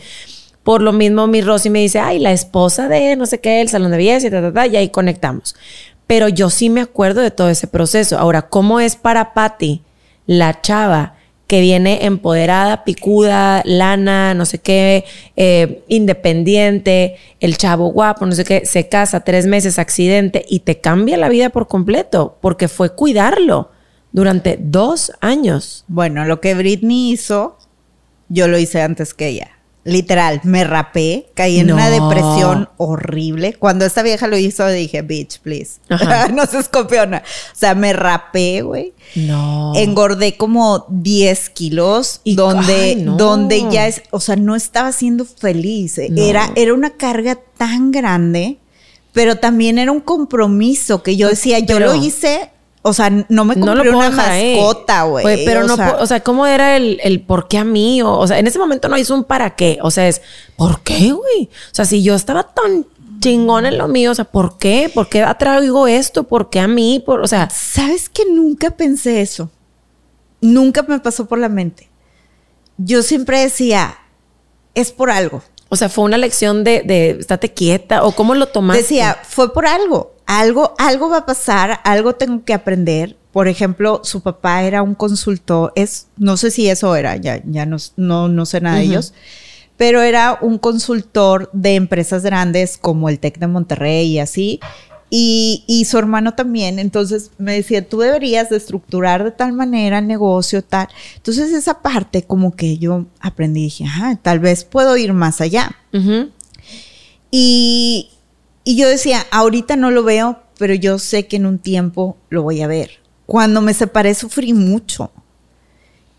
Por 0.64 0.82
lo 0.82 0.94
mismo, 0.94 1.26
mi 1.28 1.42
Rosy 1.42 1.70
me 1.70 1.80
dice, 1.80 2.00
ay, 2.00 2.20
la 2.20 2.32
esposa 2.32 2.88
de 2.88 3.16
no 3.16 3.26
sé 3.26 3.40
qué, 3.40 3.62
el 3.62 3.70
salón 3.70 3.92
de 3.92 3.98
belleza 3.98 4.28
y 4.28 4.30
ta, 4.30 4.42
ta, 4.42 4.54
ta, 4.54 4.68
y 4.68 4.76
ahí 4.76 4.90
conectamos. 4.90 5.56
Pero 6.06 6.28
yo 6.28 6.50
sí 6.50 6.70
me 6.70 6.82
acuerdo 6.82 7.22
de 7.22 7.32
todo 7.32 7.50
ese 7.50 7.68
proceso. 7.68 8.20
Ahora, 8.20 8.44
¿cómo 8.44 8.80
es 8.80 8.96
para 8.96 9.34
Patty, 9.34 9.82
la 10.28 10.62
chava, 10.62 11.16
que 11.52 11.60
viene 11.60 12.06
empoderada, 12.06 12.86
picuda, 12.86 13.62
lana, 13.66 14.34
no 14.34 14.46
sé 14.46 14.60
qué, 14.60 15.04
eh, 15.36 15.84
independiente, 15.90 17.18
el 17.42 17.58
chavo 17.58 17.88
guapo, 17.88 18.26
no 18.26 18.32
sé 18.32 18.46
qué, 18.46 18.66
se 18.66 18.88
casa 18.88 19.26
tres 19.26 19.48
meses, 19.48 19.78
accidente, 19.78 20.46
y 20.48 20.62
te 20.62 20.80
cambia 20.80 21.18
la 21.18 21.28
vida 21.28 21.50
por 21.50 21.68
completo, 21.68 22.38
porque 22.40 22.70
fue 22.70 22.96
cuidarlo 22.96 23.70
durante 24.14 24.58
dos 24.62 25.12
años. 25.20 25.84
Bueno, 25.90 26.24
lo 26.24 26.40
que 26.40 26.54
Britney 26.54 27.12
hizo, 27.12 27.58
yo 28.30 28.48
lo 28.48 28.58
hice 28.58 28.82
antes 28.82 29.14
que 29.14 29.28
ella. 29.28 29.52
Literal, 29.84 30.42
me 30.44 30.64
rapé, 30.64 31.32
caí 31.34 31.58
en 31.60 31.68
No. 31.68 31.74
una 31.74 31.90
depresión 31.90 32.70
horrible. 32.78 33.54
Cuando 33.56 33.84
esta 33.84 34.04
vieja 34.04 34.28
lo 34.28 34.38
hizo, 34.38 34.68
dije, 34.68 35.02
bitch, 35.02 35.40
please. 35.40 35.80
No 36.34 36.46
seas 36.46 36.70
copiona. 36.70 37.24
O 37.52 37.56
sea, 37.58 37.74
me 37.74 37.92
rapé, 37.92 38.62
güey. 38.62 38.94
No. 39.16 39.74
Engordé 39.76 40.38
como 40.38 40.86
10 40.90 41.50
kilos, 41.50 42.22
Y- 42.24 42.36
donde, 42.36 42.74
ay, 42.76 42.96
no. 42.98 43.18
donde 43.18 43.66
ya 43.72 43.88
es, 43.88 44.04
o 44.12 44.20
sea, 44.20 44.36
no 44.36 44.56
estaba 44.56 44.92
siendo 44.92 45.26
feliz. 45.26 46.00
No. 46.12 46.22
Era, 46.22 46.52
era 46.56 46.76
una 46.76 46.92
carga 46.92 47.40
tan 47.58 47.92
grande, 47.92 48.60
pero 49.14 49.38
también 49.38 49.80
era 49.80 49.92
un 49.92 50.00
compromiso 50.02 51.02
que 51.02 51.16
yo 51.18 51.28
decía, 51.28 51.58
yo 51.58 51.80
lo 51.80 51.96
hice, 51.96 52.52
o 52.84 52.94
sea, 52.94 53.10
no 53.10 53.46
me 53.46 53.56
no 53.56 53.68
compré 53.68 53.76
lo 53.76 53.84
puedo 53.84 53.98
una 53.98 54.10
dejar 54.10 54.30
mascota, 54.30 55.04
güey. 55.04 55.46
Pero 55.46 55.62
o 55.62 55.68
no, 55.68 55.76
sea, 55.76 55.98
o 56.00 56.08
sea, 56.08 56.22
¿cómo 56.22 56.48
era 56.48 56.78
el, 56.78 57.00
el 57.04 57.22
por 57.22 57.48
qué 57.48 57.60
a 57.60 57.64
mí? 57.64 58.02
O, 58.02 58.18
o 58.18 58.28
sea, 58.28 58.40
en 58.40 58.48
ese 58.48 58.58
momento 58.58 58.90
no 58.90 58.98
hizo 58.98 59.14
un 59.14 59.24
para 59.24 59.56
qué. 59.56 59.78
O 59.84 59.92
sea, 59.92 60.08
es 60.08 60.22
¿por 60.56 60.82
qué, 60.82 61.12
güey? 61.12 61.50
O 61.72 61.76
sea, 61.76 61.86
si 61.86 62.02
yo 62.02 62.16
estaba 62.16 62.44
tan 62.44 62.88
chingón 63.20 63.68
en 63.68 63.78
lo 63.78 63.88
mío, 63.88 64.12
o 64.12 64.16
sea, 64.16 64.26
¿por 64.26 64.58
qué? 64.58 64.90
¿Por 64.92 65.10
qué 65.10 65.22
atraigo 65.22 65.88
esto? 65.88 66.24
¿Por 66.24 66.50
qué 66.50 66.60
a 66.60 66.68
mí? 66.68 67.02
Por, 67.06 67.22
o 67.22 67.28
sea, 67.28 67.50
¿Sabes 67.52 68.10
que 68.10 68.26
nunca 68.26 68.72
pensé 68.72 69.22
eso? 69.22 69.52
Nunca 70.42 70.82
me 70.82 71.00
pasó 71.00 71.28
por 71.28 71.38
la 71.38 71.50
mente. 71.50 71.90
Yo 72.78 73.04
siempre 73.04 73.42
decía, 73.42 73.96
es 74.74 74.92
por 74.92 75.12
algo. 75.12 75.44
o 75.70 75.76
sea, 75.76 75.88
fue 75.88 76.04
una 76.04 76.18
lección 76.18 76.64
de, 76.64 76.82
de 76.82 77.12
estate 77.12 77.54
quieta 77.54 78.04
o 78.04 78.12
cómo 78.14 78.34
lo 78.34 78.48
tomaste. 78.48 78.82
Decía, 78.82 79.20
fue 79.24 79.54
por 79.54 79.68
algo. 79.68 80.16
Algo, 80.34 80.76
algo 80.78 81.10
va 81.10 81.18
a 81.18 81.26
pasar, 81.26 81.82
algo 81.84 82.16
tengo 82.16 82.46
que 82.46 82.54
aprender. 82.54 83.18
Por 83.34 83.50
ejemplo, 83.50 84.00
su 84.06 84.22
papá 84.22 84.64
era 84.64 84.82
un 84.82 84.96
consultor, 84.96 85.74
es, 85.76 86.08
no 86.16 86.38
sé 86.38 86.52
si 86.52 86.70
eso 86.70 86.96
era, 86.96 87.18
ya, 87.18 87.42
ya 87.44 87.66
no, 87.66 87.76
no, 87.98 88.30
no 88.30 88.46
sé 88.46 88.62
nada 88.62 88.78
de 88.78 88.84
ellos, 88.84 89.14
pero 89.76 90.02
era 90.02 90.38
un 90.40 90.58
consultor 90.58 91.50
de 91.52 91.76
empresas 91.76 92.24
grandes 92.24 92.78
como 92.78 93.10
el 93.10 93.20
TEC 93.20 93.40
de 93.40 93.48
Monterrey 93.48 94.08
y 94.08 94.20
así. 94.20 94.62
Y, 95.10 95.66
y, 95.68 95.84
su 95.84 95.98
hermano 95.98 96.34
también. 96.34 96.80
Entonces 96.80 97.32
me 97.38 97.56
decía, 97.56 97.86
tú 97.86 98.00
deberías 98.00 98.50
de 98.50 98.56
estructurar 98.56 99.26
de 99.26 99.32
tal 99.32 99.52
manera 99.52 100.00
el 100.00 100.08
negocio, 100.08 100.64
tal. 100.64 100.88
Entonces 101.18 101.52
esa 101.52 101.82
parte 101.82 102.24
como 102.24 102.56
que 102.56 102.78
yo 102.78 103.06
aprendí, 103.20 103.64
dije, 103.64 103.84
ah, 103.86 104.18
tal 104.22 104.40
vez 104.40 104.64
puedo 104.64 104.96
ir 104.96 105.12
más 105.12 105.42
allá. 105.42 105.76
y, 107.30 108.11
y 108.64 108.76
yo 108.78 108.88
decía, 108.88 109.26
ahorita 109.32 109.76
no 109.76 109.92
lo 109.92 110.04
veo, 110.04 110.40
pero 110.58 110.74
yo 110.74 111.00
sé 111.00 111.28
que 111.28 111.38
en 111.38 111.46
un 111.46 111.60
tiempo 111.60 112.18
lo 112.30 112.44
voy 112.44 112.62
a 112.62 112.68
ver. 112.68 113.00
Cuando 113.26 113.62
me 113.62 113.74
separé 113.74 114.14
sufrí 114.14 114.54
mucho. 114.54 115.12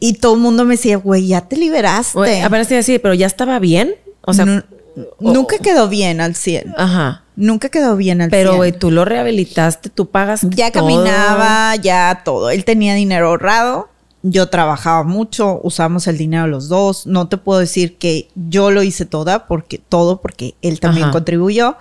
Y 0.00 0.14
todo 0.14 0.34
el 0.34 0.40
mundo 0.40 0.64
me 0.64 0.74
decía, 0.74 0.96
güey, 0.96 1.28
ya 1.28 1.42
te 1.42 1.56
liberaste. 1.56 2.42
apenas 2.42 2.66
te 2.66 2.74
decir, 2.74 3.00
pero 3.00 3.14
ya 3.14 3.26
estaba 3.26 3.60
bien. 3.60 3.94
O 4.22 4.32
sea, 4.32 4.64
nunca 5.20 5.58
quedó 5.58 5.88
bien 5.88 6.20
al 6.20 6.34
100. 6.34 6.74
Ajá. 6.76 7.22
Nunca 7.36 7.68
quedó 7.68 7.96
bien 7.96 8.20
al 8.20 8.30
Pero, 8.30 8.56
güey, 8.56 8.72
tú 8.72 8.90
lo 8.90 9.04
rehabilitaste, 9.04 9.90
tú 9.90 10.10
pagas. 10.10 10.40
Ya 10.50 10.70
caminaba, 10.72 11.76
ya 11.76 12.22
todo. 12.24 12.50
Él 12.50 12.64
tenía 12.64 12.94
dinero 12.94 13.28
ahorrado. 13.28 13.88
Yo 14.24 14.48
trabajaba 14.48 15.02
mucho, 15.02 15.60
usamos 15.62 16.06
el 16.06 16.18
dinero 16.18 16.46
los 16.46 16.68
dos. 16.68 17.06
No 17.06 17.28
te 17.28 17.38
puedo 17.38 17.60
decir 17.60 17.96
que 17.96 18.28
yo 18.34 18.70
lo 18.70 18.82
hice 18.82 19.06
toda 19.06 19.46
porque 19.46 19.78
todo 19.78 20.20
porque 20.20 20.54
él 20.62 20.80
también 20.80 21.10
contribuyó. 21.10 21.76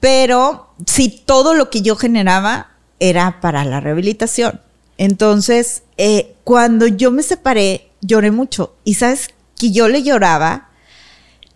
Pero 0.00 0.70
sí, 0.86 1.22
todo 1.24 1.54
lo 1.54 1.70
que 1.70 1.82
yo 1.82 1.94
generaba 1.94 2.70
era 2.98 3.40
para 3.40 3.64
la 3.64 3.80
rehabilitación. 3.80 4.60
Entonces, 4.98 5.82
eh, 5.96 6.34
cuando 6.44 6.86
yo 6.86 7.10
me 7.10 7.22
separé, 7.22 7.90
lloré 8.00 8.30
mucho. 8.30 8.74
Y 8.84 8.94
sabes 8.94 9.28
que 9.58 9.70
yo 9.70 9.88
le 9.88 10.02
lloraba 10.02 10.70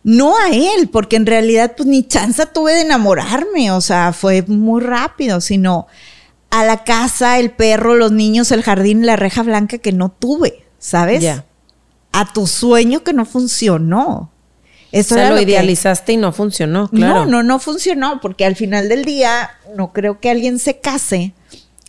no 0.04 0.36
a 0.36 0.50
él, 0.50 0.90
porque 0.90 1.16
en 1.16 1.26
realidad 1.26 1.72
pues 1.76 1.88
ni 1.88 2.06
chance 2.06 2.44
tuve 2.46 2.74
de 2.74 2.82
enamorarme, 2.82 3.70
o 3.72 3.80
sea, 3.80 4.12
fue 4.12 4.42
muy 4.42 4.82
rápido, 4.82 5.40
sino 5.40 5.86
a 6.50 6.62
la 6.64 6.84
casa, 6.84 7.38
el 7.38 7.50
perro, 7.50 7.94
los 7.94 8.12
niños, 8.12 8.52
el 8.52 8.62
jardín, 8.62 9.06
la 9.06 9.16
reja 9.16 9.42
blanca 9.42 9.78
que 9.78 9.92
no 9.92 10.10
tuve, 10.10 10.66
¿sabes? 10.78 11.24
A 12.12 12.32
tu 12.32 12.46
sueño 12.46 13.02
que 13.02 13.14
no 13.14 13.24
funcionó. 13.24 14.30
Eso 14.94 15.14
o 15.14 15.18
sea, 15.18 15.30
lo, 15.30 15.40
idealizaste 15.40 16.12
y 16.12 16.16
no 16.16 16.32
funcionó, 16.32 16.88
claro. 16.88 17.24
No, 17.24 17.30
no, 17.30 17.42
no 17.42 17.58
funcionó, 17.58 18.20
porque 18.20 18.44
al 18.44 18.56
final 18.56 18.88
del 18.88 19.04
día 19.04 19.50
no 19.76 19.92
creo 19.92 20.20
que 20.20 20.30
alguien 20.30 20.58
se 20.58 20.78
case 20.78 21.34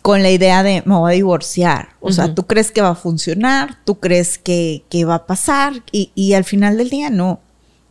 con 0.02 0.22
la 0.22 0.30
idea 0.30 0.62
de 0.62 0.82
me 0.86 0.94
voy 0.94 1.12
a 1.12 1.14
divorciar. 1.14 1.90
O 2.00 2.12
sea, 2.12 2.34
tú 2.34 2.46
crees 2.46 2.70
que 2.70 2.80
va 2.80 2.90
a 2.90 2.94
funcionar, 2.94 3.78
tú 3.84 3.98
crees 3.98 4.38
que, 4.38 4.84
va 5.08 5.16
a 5.16 5.26
pasar 5.26 5.82
y, 5.92 6.10
y 6.14 6.34
al 6.34 6.44
final 6.44 6.76
del 6.78 6.90
día 6.90 7.10
no 7.10 7.40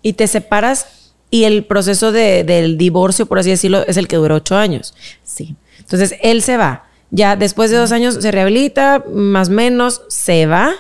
y 0.06 0.13
te 0.13 0.28
separas 0.28 0.86
y 1.32 1.45
el 1.45 1.65
proceso 1.65 2.12
del 2.12 2.78
divorcio, 2.78 3.25
por 3.25 3.39
así 3.39 3.49
decirlo, 3.49 3.84
es 3.88 3.97
el 3.97 4.08
que 4.08 4.17
dura 4.17 4.36
ocho 4.36 4.56
años. 4.56 4.93
Sí. 5.23 5.56
Entonces 5.80 6.13
él 6.21 6.43
se 6.43 6.58
va. 6.58 6.86
Ya 7.10 7.36
después 7.36 7.71
de 7.71 7.78
dos 7.78 7.91
años 7.91 8.19
se 8.21 8.32
rehabilita, 8.32 9.04
más 9.12 9.49
o 9.49 9.54
menos 9.54 10.04
se 10.08 10.45
va 10.45 10.71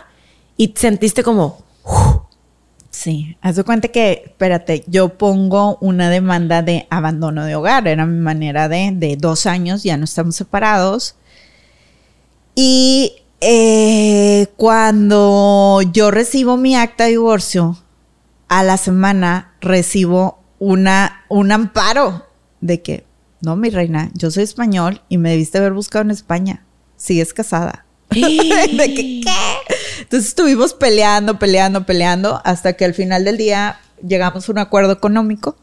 y 0.57 0.75
sentiste 0.77 1.23
como. 1.23 1.65
Sí, 3.05 3.37
haz 3.39 3.55
de 3.55 3.63
cuenta 3.63 3.89
que, 3.89 4.23
espérate, 4.25 4.83
yo 4.87 5.09
pongo 5.09 5.77
una 5.79 6.09
demanda 6.09 6.63
de 6.63 6.87
abandono 6.89 7.45
de 7.45 7.53
hogar, 7.53 7.87
era 7.87 8.07
mi 8.07 8.19
manera 8.19 8.67
de, 8.67 8.89
de 8.95 9.15
dos 9.15 9.45
años, 9.45 9.83
ya 9.83 9.95
no 9.95 10.05
estamos 10.05 10.35
separados. 10.35 11.13
Y 12.55 13.13
eh, 13.41 14.47
cuando 14.57 15.83
yo 15.93 16.09
recibo 16.09 16.57
mi 16.57 16.75
acta 16.75 17.03
de 17.03 17.11
divorcio, 17.11 17.77
a 18.47 18.63
la 18.63 18.77
semana 18.77 19.53
recibo 19.61 20.39
una, 20.57 21.25
un 21.29 21.51
amparo 21.51 22.25
de 22.61 22.81
que, 22.81 23.05
no, 23.39 23.55
mi 23.55 23.69
reina, 23.69 24.09
yo 24.15 24.31
soy 24.31 24.45
español 24.45 25.03
y 25.09 25.19
me 25.19 25.29
debiste 25.29 25.59
haber 25.59 25.73
buscado 25.73 26.05
en 26.05 26.09
España. 26.09 26.65
Sigues 26.95 27.35
casada. 27.35 27.84
de 28.77 28.93
que, 28.93 29.21
¿qué? 29.21 29.73
Entonces 30.01 30.29
estuvimos 30.29 30.73
peleando, 30.73 31.39
peleando, 31.39 31.85
peleando, 31.85 32.41
hasta 32.43 32.73
que 32.73 32.85
al 32.85 32.93
final 32.93 33.25
del 33.25 33.37
día 33.37 33.79
llegamos 34.05 34.47
a 34.47 34.51
un 34.51 34.59
acuerdo 34.59 34.91
económico 34.93 35.55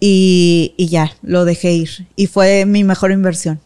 y, 0.00 0.74
y 0.76 0.88
ya, 0.88 1.12
lo 1.22 1.44
dejé 1.44 1.72
ir. 1.72 2.06
Y 2.16 2.26
fue 2.26 2.66
mi 2.66 2.84
mejor 2.84 3.12
inversión. 3.12 3.60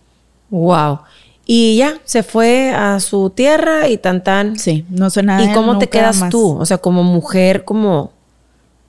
Wow. 0.50 1.00
Y 1.46 1.76
ya, 1.76 2.00
se 2.04 2.22
fue 2.22 2.70
a 2.70 3.00
su 3.00 3.30
tierra 3.30 3.88
y 3.88 3.96
tan 3.96 4.22
tan. 4.22 4.58
Sí, 4.58 4.84
no 4.88 5.10
sé 5.10 5.22
nada. 5.22 5.42
¿Y 5.42 5.52
cómo 5.52 5.78
te 5.78 5.88
quedas 5.88 6.28
tú? 6.30 6.56
O 6.58 6.64
sea, 6.64 6.78
como 6.78 7.02
mujer, 7.02 7.64
como 7.64 8.12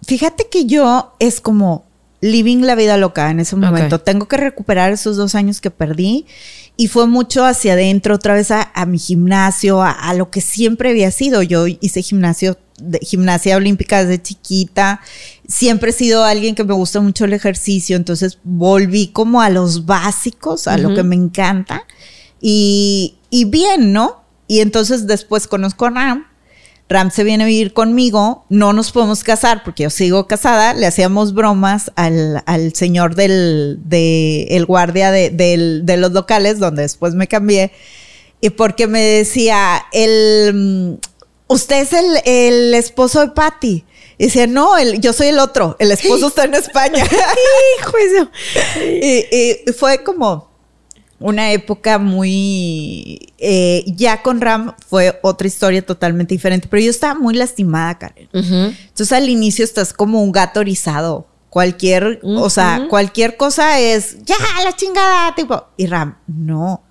fíjate 0.05 0.47
que 0.49 0.65
yo 0.65 1.13
es 1.19 1.41
como 1.41 1.85
living 2.19 2.59
la 2.59 2.75
vida 2.75 2.97
loca 2.97 3.31
en 3.31 3.39
ese 3.39 3.55
momento. 3.55 3.99
Tengo 3.99 4.27
que 4.27 4.37
recuperar 4.37 4.91
esos 4.91 5.17
dos 5.17 5.33
años 5.35 5.59
que 5.59 5.71
perdí 5.71 6.27
y 6.77 6.87
fue 6.87 7.05
mucho 7.07 7.45
hacia 7.45 7.73
adentro, 7.73 8.15
otra 8.15 8.33
vez 8.33 8.49
a, 8.51 8.71
mi 8.87 8.97
gimnasio, 8.97 9.81
a, 9.83 10.13
lo 10.13 10.31
que 10.31 10.41
siempre 10.41 10.89
había 10.89 11.11
sido. 11.11 11.43
Yo 11.43 11.67
hice 11.67 12.01
gimnasio, 12.01 12.57
de, 12.79 12.99
gimnasia 12.99 13.57
olímpica 13.57 14.03
desde 14.03 14.21
chiquita. 14.21 15.01
Siempre 15.47 15.91
he 15.91 15.93
sido 15.93 16.23
alguien 16.23 16.55
que 16.55 16.63
me 16.63 16.73
gusta 16.73 16.99
mucho 17.01 17.25
el 17.25 17.33
ejercicio, 17.33 17.95
entonces 17.97 18.39
volví 18.43 19.07
como 19.07 19.41
a 19.41 19.49
los 19.49 19.85
básicos, 19.85 20.67
a 20.67 20.77
lo 20.77 20.95
que 20.95 21.03
me 21.03 21.15
encanta. 21.15 21.85
Y, 22.39 23.17
y 23.29 23.45
bien, 23.45 23.93
¿no? 23.93 24.23
Y 24.47 24.61
entonces 24.61 25.05
después 25.05 25.47
conozco 25.47 25.85
a 25.85 25.91
Ram 25.91 26.30
Ram 26.91 27.09
se 27.09 27.23
viene 27.23 27.43
a 27.43 27.47
vivir 27.47 27.73
conmigo, 27.73 28.45
no 28.49 28.73
nos 28.73 28.91
podemos 28.91 29.23
casar 29.23 29.63
porque 29.63 29.83
yo 29.83 29.89
sigo 29.89 30.27
casada, 30.27 30.73
le 30.73 30.85
hacíamos 30.85 31.33
bromas 31.33 31.91
al, 31.95 32.43
señor 32.75 33.15
del 33.15 33.79
de, 33.85 34.47
el 34.51 34.65
guardia 34.65 35.11
de, 35.11 35.29
de, 35.29 35.97
los 35.97 36.11
locales, 36.11 36.59
donde 36.59 36.83
después 36.83 37.15
me 37.15 37.27
cambié, 37.27 37.71
y 38.41 38.51
porque 38.51 38.87
me 38.87 39.01
decía, 39.01 39.85
el, 39.93 40.53
mm, 40.53 40.93
usted 41.47 41.81
es 41.81 41.93
el, 41.93 42.73
esposo 42.73 43.21
de 43.21 43.29
Patty. 43.29 43.85
Y 44.17 44.25
decía, 44.25 44.45
no, 44.45 44.77
el, 44.77 44.99
yo 45.01 45.13
soy 45.13 45.27
el 45.27 45.39
otro, 45.39 45.75
el 45.79 45.91
esposo 45.91 46.27
está 46.29 46.43
en 46.43 46.55
España. 46.55 47.03
Hijo 47.79 47.97
y, 48.85 49.25
y 49.31 49.73
fue 49.73 50.03
como, 50.03 50.50
una 51.21 51.51
época 51.51 51.99
muy... 51.99 53.33
Eh, 53.37 53.83
ya 53.87 54.21
con 54.21 54.41
Ram 54.41 54.75
fue 54.87 55.19
otra 55.23 55.47
historia 55.47 55.85
totalmente 55.85 56.33
diferente, 56.33 56.67
pero 56.69 56.83
yo 56.83 56.89
estaba 56.89 57.19
muy 57.19 57.35
lastimada, 57.35 57.97
Karen. 57.97 58.29
Entonces 58.33 59.11
al 59.11 59.29
inicio 59.29 59.63
estás 59.63 59.93
como 59.93 60.21
un 60.21 60.31
gato 60.31 60.63
rizado. 60.63 61.27
Cualquier, 61.49 62.21
o 62.23 62.49
sea, 62.49 62.87
cualquier 62.89 63.35
cosa 63.35 63.79
es, 63.79 64.23
ya, 64.23 64.35
la 64.63 64.73
chingada, 64.73 65.35
tipo. 65.35 65.65
Y 65.75 65.87
Ram, 65.87 66.17
no. 66.27 66.81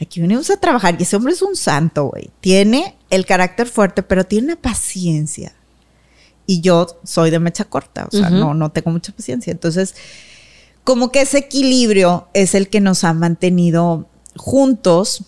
Aquí 0.00 0.20
venimos 0.20 0.50
a 0.50 0.56
trabajar 0.56 0.96
y 0.98 1.04
ese 1.04 1.14
hombre 1.14 1.32
es 1.32 1.42
un 1.42 1.54
santo, 1.54 2.06
güey. 2.06 2.30
Tiene 2.40 2.96
el 3.10 3.24
carácter 3.24 3.68
fuerte, 3.68 4.02
pero 4.02 4.24
tiene 4.24 4.46
una 4.46 4.56
paciencia. 4.56 5.54
Y 6.46 6.60
yo 6.60 6.86
soy 7.04 7.30
de 7.30 7.38
mecha 7.38 7.64
corta, 7.64 8.08
o 8.10 8.10
sea, 8.10 8.28
no, 8.28 8.52
no 8.52 8.72
tengo 8.72 8.90
mucha 8.90 9.12
paciencia. 9.12 9.52
Entonces, 9.52 9.94
como 10.84 11.12
que 11.12 11.22
ese 11.22 11.38
equilibrio 11.38 12.28
es 12.34 12.54
el 12.54 12.68
que 12.68 12.80
nos 12.80 13.04
ha 13.04 13.14
mantenido 13.14 14.06
juntos. 14.36 15.24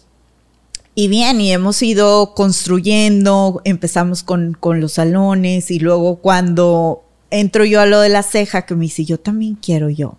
Y 0.94 1.08
bien, 1.08 1.40
y 1.40 1.52
hemos 1.52 1.82
ido 1.82 2.34
construyendo, 2.34 3.60
empezamos 3.64 4.22
con, 4.22 4.56
los 4.62 4.92
salones 4.92 5.70
y 5.70 5.80
luego 5.80 6.16
cuando 6.16 7.02
entro 7.30 7.64
yo 7.64 7.80
a 7.80 7.86
lo 7.86 8.00
de 8.00 8.08
la 8.08 8.22
ceja, 8.22 8.62
que 8.62 8.76
me 8.76 8.82
dice, 8.82 9.04
yo 9.04 9.18
también 9.18 9.56
quiero 9.56 9.90
yo, 9.90 10.16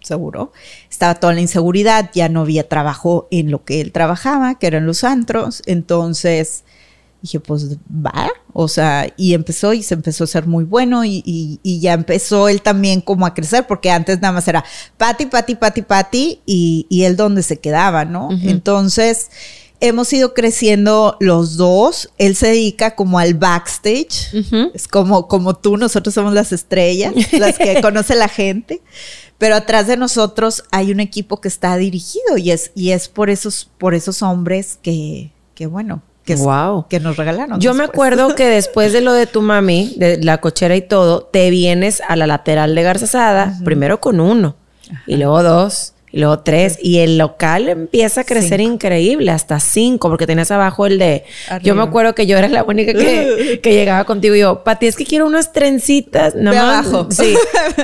seguro. 0.00 0.52
Estaba 0.88 1.16
toda 1.16 1.34
la 1.34 1.40
inseguridad, 1.40 2.10
ya 2.14 2.28
no 2.28 2.42
había 2.42 2.68
trabajo 2.68 3.26
en 3.32 3.50
lo 3.50 3.64
que 3.64 3.80
él 3.80 3.90
trabajaba, 3.90 4.56
que 4.56 4.68
eran 4.68 4.86
los 4.86 5.02
antros, 5.02 5.62
entonces 5.66 6.63
dije, 7.24 7.40
pues 7.40 7.78
va, 7.88 8.30
o 8.52 8.68
sea, 8.68 9.10
y 9.16 9.32
empezó 9.32 9.72
y 9.72 9.82
se 9.82 9.94
empezó 9.94 10.24
a 10.24 10.26
ser 10.26 10.46
muy 10.46 10.64
bueno 10.64 11.06
y, 11.06 11.58
ya 11.64 11.94
empezó 11.94 12.50
él 12.50 12.60
también 12.60 13.00
como 13.00 13.24
a 13.24 13.32
crecer, 13.32 13.66
porque 13.66 13.90
antes 13.90 14.20
nada 14.20 14.32
más 14.32 14.46
era 14.46 14.62
Pati, 14.98 15.24
Pati, 15.24 15.54
Pati, 15.54 15.80
Pati, 15.80 16.40
y, 16.44 16.86
y 16.90 17.04
él 17.04 17.16
donde 17.16 17.42
se 17.42 17.58
quedaba, 17.60 18.04
¿no? 18.04 18.28
Entonces, 18.42 19.30
hemos 19.80 20.12
ido 20.12 20.34
creciendo 20.34 21.16
los 21.18 21.56
dos. 21.56 22.10
Él 22.18 22.36
se 22.36 22.48
dedica 22.48 22.94
como 22.94 23.18
al 23.18 23.32
backstage. 23.32 24.34
Es 24.74 24.86
como, 24.86 25.26
como 25.26 25.56
tú, 25.56 25.78
nosotros 25.78 26.14
somos 26.14 26.34
las 26.34 26.52
estrellas, 26.52 27.14
las 27.32 27.56
que 27.56 27.80
conoce 27.82 28.14
la 28.16 28.28
gente. 28.28 28.82
Pero 29.38 29.56
atrás 29.56 29.86
de 29.86 29.96
nosotros 29.96 30.64
hay 30.70 30.92
un 30.92 31.00
equipo 31.00 31.40
que 31.40 31.48
está 31.48 31.74
dirigido 31.78 32.36
y 32.36 32.50
es, 32.50 32.70
y 32.74 32.90
es 32.90 33.08
por 33.08 33.30
esos, 33.30 33.70
por 33.78 33.94
esos 33.94 34.20
hombres 34.20 34.78
que, 34.82 35.32
que 35.54 35.66
bueno, 35.66 36.02
que, 36.24 36.36
wow. 36.36 36.86
que 36.88 37.00
nos 37.00 37.16
regalaron. 37.16 37.60
Yo 37.60 37.74
me 37.74 37.84
acuerdo 37.84 38.34
que 38.34 38.46
después 38.48 38.92
de 38.92 39.00
lo 39.00 39.12
de 39.12 39.26
tu 39.26 39.42
mami, 39.42 39.94
de 39.96 40.22
la 40.22 40.38
cochera 40.38 40.76
y 40.76 40.82
todo, 40.82 41.22
te 41.22 41.50
vienes 41.50 42.02
a 42.06 42.16
la 42.16 42.26
lateral 42.26 42.74
de 42.74 42.82
Garzasada, 42.82 43.58
primero 43.64 44.00
con 44.00 44.20
uno, 44.20 44.56
y 45.06 45.16
luego 45.16 45.42
dos, 45.42 45.93
y 46.14 46.20
luego 46.20 46.38
tres. 46.38 46.78
Y 46.80 47.00
el 47.00 47.18
local 47.18 47.68
empieza 47.68 48.20
a 48.20 48.24
crecer 48.24 48.60
increíble, 48.60 49.32
hasta 49.32 49.58
cinco, 49.58 50.08
porque 50.08 50.28
tenías 50.28 50.52
abajo 50.52 50.86
el 50.86 51.00
de. 51.00 51.24
Yo 51.60 51.74
me 51.74 51.82
acuerdo 51.82 52.14
que 52.14 52.24
yo 52.26 52.38
era 52.38 52.46
la 52.46 52.62
única 52.62 52.92
que, 52.92 53.58
que 53.62 53.72
llegaba 53.72 54.04
contigo 54.04 54.36
y 54.36 54.38
yo, 54.38 54.62
Pati, 54.62 54.86
es 54.86 54.94
que 54.94 55.04
quiero 55.04 55.26
unas 55.26 55.52
trencitas. 55.52 56.36
Más, 56.36 56.56
abajo. 56.56 57.08
Sí. 57.14 57.34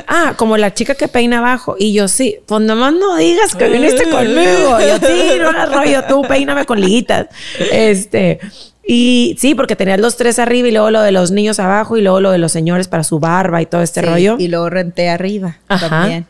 Ah, 0.06 0.34
como 0.36 0.56
la 0.56 0.74
chica 0.74 0.94
que 0.94 1.08
peina 1.08 1.38
abajo. 1.38 1.74
Y 1.76 1.92
yo, 1.92 2.06
sí, 2.06 2.38
pues 2.46 2.60
nomás 2.60 2.92
no 2.92 3.16
digas 3.16 3.56
que 3.56 3.68
viniste 3.68 4.04
conmigo. 4.10 4.78
Yo, 4.78 4.98
sí, 4.98 5.38
no 5.40 5.48
hagas 5.48 5.72
rollo, 5.72 6.04
tú 6.08 6.22
peíname 6.22 6.66
con 6.66 6.80
liguitas. 6.80 7.26
Este. 7.72 8.38
Y 8.86 9.36
sí, 9.40 9.56
porque 9.56 9.74
tenías 9.74 9.98
los 9.98 10.16
tres 10.16 10.38
arriba 10.38 10.68
y 10.68 10.70
luego 10.70 10.90
lo 10.90 11.02
de 11.02 11.10
los 11.10 11.32
niños 11.32 11.58
abajo 11.58 11.96
y 11.96 12.02
luego 12.02 12.20
lo 12.20 12.30
de 12.30 12.38
los 12.38 12.52
señores 12.52 12.86
para 12.86 13.02
su 13.02 13.18
barba 13.18 13.60
y 13.60 13.66
todo 13.66 13.82
este 13.82 14.02
rollo. 14.02 14.36
Y 14.38 14.46
luego 14.46 14.70
renté 14.70 15.08
arriba 15.08 15.58
también. 15.66 16.26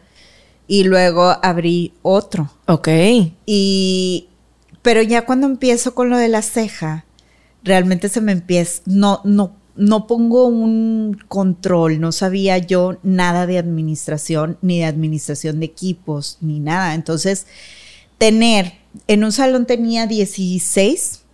Y 0.71 0.85
luego 0.85 1.37
abrí 1.43 1.95
otro. 2.03 2.49
Ok. 2.67 2.89
Y, 3.45 4.29
pero 4.83 5.03
ya 5.03 5.27
cuando 5.27 5.49
empiezo 5.49 5.97
con 5.97 6.11
lo 6.11 6.17
de 6.17 6.29
la 6.29 6.43
ceja, 6.43 7.07
realmente 7.65 8.09
se 8.09 8.21
me 8.21 8.31
empieza, 8.31 8.81
no, 8.87 9.21
no, 9.25 9.57
no 9.75 10.07
pongo 10.07 10.47
un 10.47 11.19
control, 11.27 11.99
no 11.99 12.13
sabía 12.13 12.59
yo 12.59 12.99
nada 13.03 13.49
de 13.49 13.59
administración, 13.59 14.59
ni 14.63 14.79
de 14.79 14.85
administración 14.85 15.59
de 15.59 15.67
equipos, 15.67 16.39
ni 16.41 16.61
nada. 16.61 16.95
Entonces, 16.95 17.49
tener, 18.19 18.75
en 19.09 19.25
un 19.25 19.33
salón 19.33 19.67
tenía 19.67 20.07
16 20.07 21.25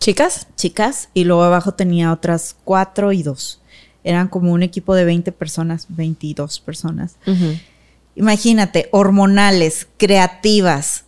¿Chicas? 0.00 0.46
Chicas. 0.56 1.08
Y 1.12 1.24
luego 1.24 1.42
abajo 1.42 1.74
tenía 1.74 2.12
otras 2.12 2.56
cuatro 2.64 3.12
y 3.12 3.22
dos. 3.22 3.60
Eran 4.04 4.28
como 4.28 4.52
un 4.52 4.62
equipo 4.62 4.94
de 4.94 5.04
20 5.04 5.32
personas, 5.32 5.86
22 5.90 6.60
personas. 6.60 7.16
Imagínate, 8.18 8.88
hormonales, 8.90 9.86
creativas, 9.96 11.04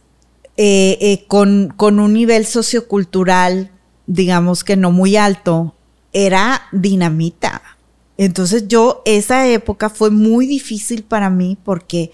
eh, 0.57 0.97
eh, 1.01 1.25
con, 1.27 1.75
con 1.77 1.99
un 1.99 2.13
nivel 2.13 2.47
sociocultural, 2.47 3.73
digamos 4.07 4.63
que 4.63 4.77
no 4.77 4.93
muy 4.93 5.17
alto, 5.17 5.75
era 6.13 6.63
dinamita. 6.71 7.63
Entonces 8.17 8.69
yo, 8.69 9.03
esa 9.07 9.49
época 9.49 9.91
fue 9.91 10.11
muy 10.11 10.47
difícil 10.47 11.03
para 11.03 11.31
mí 11.31 11.59
porque 11.65 12.13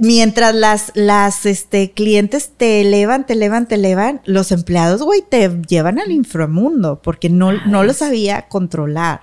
mientras 0.00 0.52
las, 0.52 0.90
las 0.96 1.46
este, 1.46 1.92
clientes 1.92 2.50
te 2.56 2.80
elevan, 2.80 3.24
te 3.24 3.34
elevan, 3.34 3.68
te 3.68 3.76
elevan, 3.76 4.20
los 4.24 4.50
empleados, 4.50 5.00
güey, 5.02 5.22
te 5.22 5.48
llevan 5.68 6.00
al 6.00 6.10
inframundo 6.10 7.00
porque 7.00 7.30
no, 7.30 7.52
no 7.66 7.84
lo 7.84 7.92
sabía 7.92 8.48
controlar. 8.48 9.20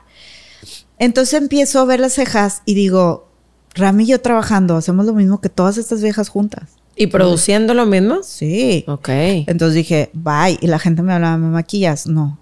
Entonces 0.99 1.41
empiezo 1.41 1.81
a 1.81 1.85
ver 1.85 1.99
las 1.99 2.13
cejas 2.13 2.61
y 2.63 2.75
digo, 2.75 3.28
Rami 3.75 4.03
y 4.03 4.07
yo 4.07 4.21
trabajando, 4.21 4.75
hacemos 4.75 5.05
lo 5.05 5.13
mismo 5.13 5.41
que 5.41 5.49
todas 5.49 5.77
estas 5.77 6.01
viejas 6.01 6.29
juntas. 6.29 6.69
¿Y 6.95 7.07
produciendo 7.07 7.73
lo 7.73 7.85
mismo? 7.85 8.23
Sí. 8.23 8.83
Ok. 8.87 9.09
Entonces 9.09 9.75
dije, 9.75 10.09
bye. 10.13 10.57
Y 10.59 10.67
la 10.67 10.79
gente 10.79 11.01
me 11.01 11.13
hablaba, 11.13 11.37
¿me 11.37 11.47
maquillas? 11.47 12.07
No. 12.07 12.37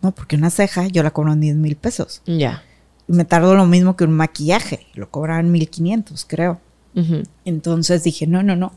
No, 0.00 0.12
porque 0.12 0.36
una 0.36 0.48
ceja 0.48 0.86
yo 0.86 1.02
la 1.02 1.10
cobro 1.10 1.32
en 1.32 1.40
10 1.40 1.56
mil 1.56 1.76
pesos. 1.76 2.22
Ya. 2.26 2.62
Y 3.06 3.12
me 3.12 3.26
tardo 3.26 3.54
lo 3.54 3.66
mismo 3.66 3.94
que 3.94 4.04
un 4.04 4.12
maquillaje. 4.12 4.86
Lo 4.94 5.10
cobraban 5.10 5.50
1500, 5.52 6.24
creo. 6.26 6.60
Entonces 7.44 8.02
dije, 8.04 8.26
no, 8.26 8.42
no, 8.42 8.56
no. 8.56 8.72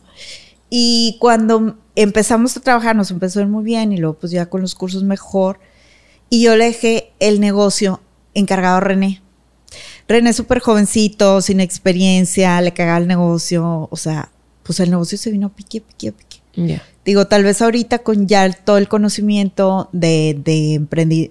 Y 0.69 1.15
cuando 1.21 1.77
empezamos 1.95 2.58
a 2.58 2.60
trabajar, 2.60 2.93
nos 2.93 3.12
empezó 3.12 3.39
a 3.39 3.43
ir 3.43 3.47
muy 3.47 3.63
bien 3.63 3.93
y 3.93 3.97
luego 3.97 4.17
pues 4.19 4.34
ya 4.34 4.47
con 4.47 4.60
los 4.60 4.75
cursos 4.75 5.03
mejor. 5.03 5.62
Y 6.29 6.43
yo 6.43 6.58
le 6.58 6.65
dejé 6.65 7.13
el 7.19 7.39
negocio 7.39 8.01
encargado 8.34 8.77
a 8.77 8.82
René. 8.82 9.21
René 10.10 10.34
súper 10.34 10.60
jovencito, 10.60 11.39
sin 11.39 11.60
experiencia, 11.60 12.60
le 12.62 12.74
cagaba 12.74 12.98
el 12.98 13.08
negocio. 13.08 13.88
O 13.91 13.95
sea, 13.95 14.32
pues 14.63 14.80
el 14.80 14.89
negocio 14.89 15.19
se 15.19 15.32
vino 15.32 15.50
pique, 15.50 15.82
pique, 15.82 16.12
pique. 16.12 16.39
Digo, 17.06 17.28
tal 17.28 17.43
vez 17.43 17.62
ahorita 17.62 18.00
con 18.00 18.28
ya 18.28 18.52
todo 18.52 18.78
el 18.78 18.88
conocimiento 18.88 19.88
de, 19.93 20.36
de, 20.43 20.80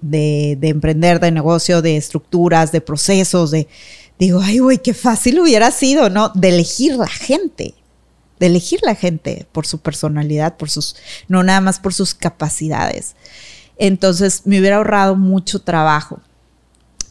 de, 0.00 0.68
emprender, 0.68 1.20
de 1.20 1.30
negocio, 1.32 1.82
de 1.82 1.96
estructuras, 1.96 2.72
de 2.72 2.80
procesos, 2.80 3.50
de, 3.50 3.68
digo, 4.18 4.40
ay, 4.40 4.58
güey, 4.60 4.78
qué 4.78 4.94
fácil 4.94 5.40
hubiera 5.40 5.70
sido, 5.72 6.08
¿no? 6.08 6.30
De 6.34 6.50
elegir 6.50 6.94
la 6.96 7.08
gente, 7.08 7.74
de 8.38 8.46
elegir 8.46 8.80
la 8.82 8.94
gente 8.94 9.46
por 9.52 9.66
su 9.66 9.80
personalidad, 9.80 10.56
por 10.56 10.70
sus, 10.70 10.96
no 11.26 11.42
nada 11.42 11.60
más 11.60 11.80
por 11.80 11.92
sus 11.94 12.14
capacidades. 12.14 13.16
Entonces, 13.76 14.42
me 14.44 14.58
hubiera 14.60 14.76
ahorrado 14.76 15.16
mucho 15.16 15.60
trabajo. 15.60 16.20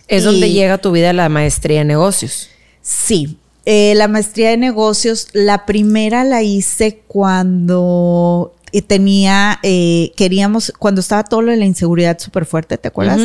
Es 0.08 0.24
donde 0.24 0.52
llega 0.52 0.78
tu 0.78 0.92
vida 0.92 1.14
la 1.14 1.30
maestría 1.30 1.82
en 1.82 1.88
negocios. 1.88 2.50
Sí, 2.82 3.38
eh, 3.66 3.94
la 3.96 4.08
maestría 4.08 4.52
de 4.52 4.58
negocios, 4.58 5.28
la 5.34 5.66
primera 5.66 6.24
la 6.24 6.42
hice 6.42 7.02
cuando 7.08 8.56
eh, 8.72 8.82
tenía, 8.82 9.60
eh, 9.64 10.14
queríamos, 10.16 10.72
cuando 10.80 11.02
estaba 11.02 11.24
todo 11.26 11.42
lo 11.42 11.52
de 11.52 11.58
la 11.58 11.66
inseguridad 11.66 12.18
súper 12.20 12.46
fuerte, 12.46 12.78
¿te 12.78 12.88
acuerdas? 12.88 13.22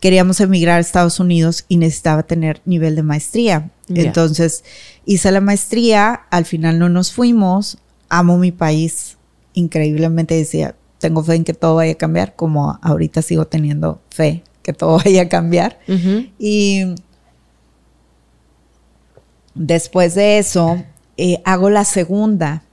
queríamos 0.00 0.40
emigrar 0.40 0.76
a 0.76 0.80
Estados 0.80 1.18
Unidos 1.18 1.64
y 1.68 1.76
necesitaba 1.76 2.22
tener 2.22 2.60
nivel 2.66 2.94
de 2.94 3.02
maestría. 3.02 3.70
Entonces 3.88 4.62
hice 5.06 5.32
la 5.32 5.40
maestría, 5.40 6.20
al 6.30 6.44
final 6.44 6.78
no 6.78 6.88
nos 6.88 7.10
fuimos, 7.10 7.78
amo 8.08 8.38
mi 8.38 8.52
país, 8.52 9.16
increíblemente 9.54 10.34
decía, 10.34 10.76
tengo 10.98 11.24
fe 11.24 11.34
en 11.34 11.44
que 11.44 11.54
todo 11.54 11.76
vaya 11.76 11.92
a 11.92 11.96
cambiar, 11.96 12.36
como 12.36 12.78
ahorita 12.82 13.22
sigo 13.22 13.46
teniendo 13.46 14.00
fe 14.10 14.44
que 14.68 14.74
todo 14.74 14.98
vaya 15.04 15.22
a 15.22 15.28
cambiar. 15.30 15.78
Y 16.38 16.94
después 19.54 20.14
de 20.14 20.38
eso, 20.38 20.84
eh, 21.16 21.40
hago 21.46 21.70
la 21.70 21.86
segunda. 21.86 22.64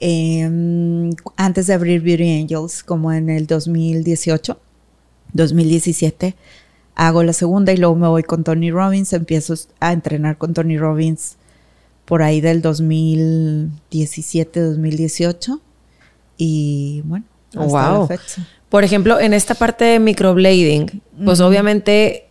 Em, 0.00 1.12
antes 1.36 1.66
de 1.66 1.72
abrir 1.72 2.02
Beauty 2.02 2.42
Angels, 2.42 2.82
como 2.82 3.10
en 3.10 3.30
el 3.30 3.46
2018, 3.46 4.60
2017, 5.32 6.36
hago 6.94 7.22
la 7.22 7.32
segunda 7.32 7.72
y 7.72 7.78
luego 7.78 7.96
me 7.96 8.08
voy 8.08 8.22
con 8.22 8.44
Tony 8.44 8.70
Robbins, 8.70 9.14
empiezo 9.14 9.54
a 9.78 9.94
entrenar 9.94 10.36
con 10.36 10.52
Tony 10.52 10.76
Robbins 10.76 11.36
por 12.04 12.22
ahí 12.22 12.42
del 12.42 12.60
2017, 12.60 14.60
2018 14.60 15.58
y 16.36 17.00
bueno, 17.06 17.24
hasta 17.54 17.92
wow. 17.92 18.08
Por 18.70 18.84
ejemplo, 18.84 19.20
en 19.20 19.34
esta 19.34 19.54
parte 19.54 19.84
de 19.84 19.98
microblading, 19.98 21.02
pues 21.24 21.40
obviamente 21.40 22.30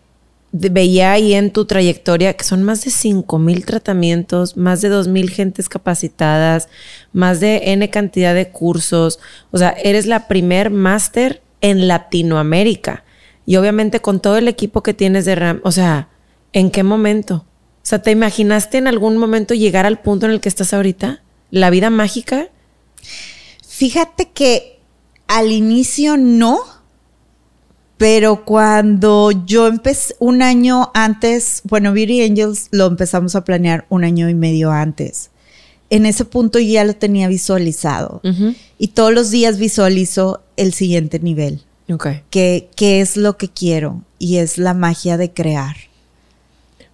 veía 0.51 1.11
ahí 1.11 1.33
en 1.33 1.51
tu 1.51 1.65
trayectoria 1.65 2.33
que 2.33 2.43
son 2.43 2.63
más 2.63 2.83
de 2.83 2.91
5 2.91 3.37
mil 3.37 3.65
tratamientos, 3.65 4.57
más 4.57 4.81
de 4.81 4.89
2 4.89 5.09
mil 5.09 5.29
gentes 5.29 5.69
capacitadas, 5.69 6.69
más 7.13 7.39
de 7.39 7.73
N 7.73 7.89
cantidad 7.89 8.33
de 8.33 8.49
cursos. 8.49 9.19
O 9.51 9.57
sea, 9.57 9.71
eres 9.83 10.05
la 10.05 10.27
primer 10.27 10.71
máster 10.71 11.43
en 11.61 11.87
Latinoamérica. 11.87 13.03
Y 13.45 13.57
obviamente 13.57 13.99
con 13.99 14.19
todo 14.19 14.37
el 14.37 14.47
equipo 14.47 14.81
que 14.81 14.93
tienes 14.93 15.25
de 15.25 15.35
RAM, 15.35 15.59
o 15.63 15.71
sea, 15.71 16.09
¿en 16.53 16.71
qué 16.71 16.83
momento? 16.83 17.45
O 17.81 17.85
sea, 17.89 18.01
¿te 18.01 18.11
imaginaste 18.11 18.77
en 18.77 18.87
algún 18.87 19.17
momento 19.17 19.53
llegar 19.53 19.85
al 19.85 19.99
punto 19.99 20.25
en 20.25 20.31
el 20.31 20.39
que 20.39 20.49
estás 20.49 20.73
ahorita? 20.73 21.21
¿La 21.51 21.69
vida 21.69 21.89
mágica? 21.89 22.47
Fíjate 23.67 24.29
que 24.29 24.78
al 25.29 25.51
inicio 25.51 26.17
no, 26.17 26.59
pero 27.97 28.43
cuando 28.45 29.31
yo 29.45 29.67
empecé 29.67 30.15
un 30.19 30.41
año 30.41 30.89
antes, 30.93 31.61
bueno, 31.65 31.93
Beauty 31.93 32.23
Angels 32.23 32.67
lo 32.71 32.87
empezamos 32.87 33.35
a 33.35 33.43
planear 33.43 33.85
un 33.89 34.03
año 34.03 34.27
y 34.27 34.33
medio 34.33 34.71
antes. 34.71 35.29
En 35.91 36.05
ese 36.05 36.25
punto 36.25 36.59
ya 36.59 36.83
lo 36.83 36.95
tenía 36.95 37.27
visualizado 37.27 38.21
y 38.77 38.89
todos 38.89 39.13
los 39.13 39.31
días 39.31 39.57
visualizo 39.57 40.41
el 40.57 40.73
siguiente 40.73 41.19
nivel. 41.19 41.61
Okay. 41.91 42.23
¿Qué, 42.29 42.69
es 43.01 43.15
lo 43.15 43.37
que 43.37 43.49
quiero? 43.49 44.03
Y 44.17 44.37
es 44.37 44.57
la 44.57 44.73
magia 44.73 45.17
de 45.17 45.31
crear. 45.31 45.75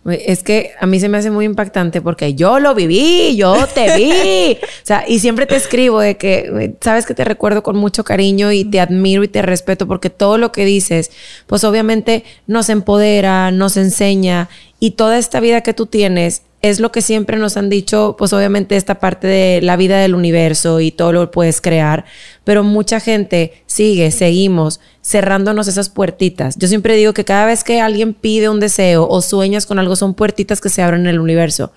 Es 0.06 0.44
que 0.44 0.72
a 0.80 0.86
mí 0.86 1.00
se 1.00 1.10
me 1.10 1.18
hace 1.18 1.32
muy 1.32 1.46
impactante 1.46 2.00
porque 2.00 2.36
yo 2.36 2.60
lo 2.60 2.76
viví, 2.76 3.36
yo 3.36 3.56
te 3.74 3.98
vi. 3.98 4.54
o 4.63 4.86
sea, 4.86 5.04
y 5.08 5.18
siempre 5.18 5.48
te 5.48 5.56
escribo 5.56 6.00
de 6.00 6.15
que, 6.15 6.76
sabes 6.82 7.08
que 7.08 7.15
te 7.15 7.24
recuerdo 7.24 7.63
con 7.63 7.76
mucho 7.76 8.04
cariño 8.04 8.52
y 8.52 8.65
te 8.65 8.80
admiro 8.80 9.24
y 9.24 9.28
te 9.28 9.41
respeto 9.41 9.88
porque 9.88 10.12
todo 10.12 10.38
lo 10.38 10.52
que 10.52 10.63
dices, 10.63 11.12
pues 11.48 11.63
obviamente 11.63 12.24
nos 12.46 12.70
empodera, 12.70 13.50
nos 13.50 13.78
enseña 13.78 14.48
y 14.80 14.91
toda 14.91 15.18
esta 15.18 15.39
vida 15.39 15.62
que 15.62 15.74
tú 15.74 15.88
tienes 15.88 16.44
es 16.69 16.80
lo 16.80 16.91
que 16.91 17.04
siempre 17.04 17.38
nos 17.38 17.58
han 17.58 17.69
dicho, 17.69 18.15
pues 18.17 18.34
obviamente 18.34 18.75
esta 18.75 18.95
parte 18.95 19.28
de 19.28 19.62
la 19.62 19.75
vida 19.75 19.99
del 19.99 20.15
universo 20.15 20.80
y 20.80 20.91
todo 20.91 21.12
lo 21.12 21.30
puedes 21.30 21.62
crear, 21.62 22.06
pero 22.43 22.63
mucha 22.63 22.99
gente 22.99 23.63
sigue, 23.67 24.10
seguimos 24.10 24.80
cerrándonos 25.04 25.67
esas 25.67 25.89
puertitas. 25.89 26.58
Yo 26.58 26.67
siempre 26.67 26.95
digo 26.95 27.13
que 27.13 27.23
cada 27.23 27.45
vez 27.45 27.63
que 27.63 27.82
alguien 27.82 28.15
pide 28.15 28.49
un 28.49 28.60
deseo 28.60 29.08
o 29.08 29.21
sueñas 29.21 29.67
con 29.67 29.78
algo 29.78 29.95
son 29.95 30.15
puertitas 30.15 30.60
que 30.60 30.69
se 30.69 30.82
abren 30.82 31.01
en 31.01 31.08
el 31.08 31.19
universo, 31.19 31.71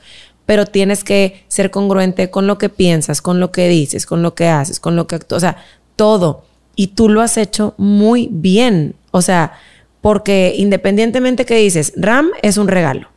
pero 0.46 0.64
tienes 0.64 1.04
que 1.04 1.44
ser 1.48 1.70
congruente 1.70 2.30
con 2.30 2.46
lo 2.46 2.56
que 2.56 2.70
piensas, 2.70 3.20
con 3.20 3.40
lo 3.40 3.52
que 3.52 3.68
dices, 3.68 4.06
con 4.06 4.22
lo 4.22 4.34
que 4.34 4.48
haces, 4.48 4.80
con 4.80 4.96
lo 4.96 5.06
que 5.06 5.16
actúas, 5.16 5.36
o 5.36 5.40
sea, 5.40 5.56
todo. 5.96 6.44
Y 6.76 6.88
tú 6.88 7.10
lo 7.10 7.20
has 7.20 7.36
hecho 7.36 7.74
muy 7.76 8.28
bien, 8.30 8.94
o 9.10 9.20
sea, 9.20 9.52
porque 10.00 10.54
independientemente 10.56 11.44
que 11.44 11.56
dices, 11.56 11.92
RAM 11.96 12.30
es 12.40 12.56
un 12.56 12.68
regalo 12.68 13.08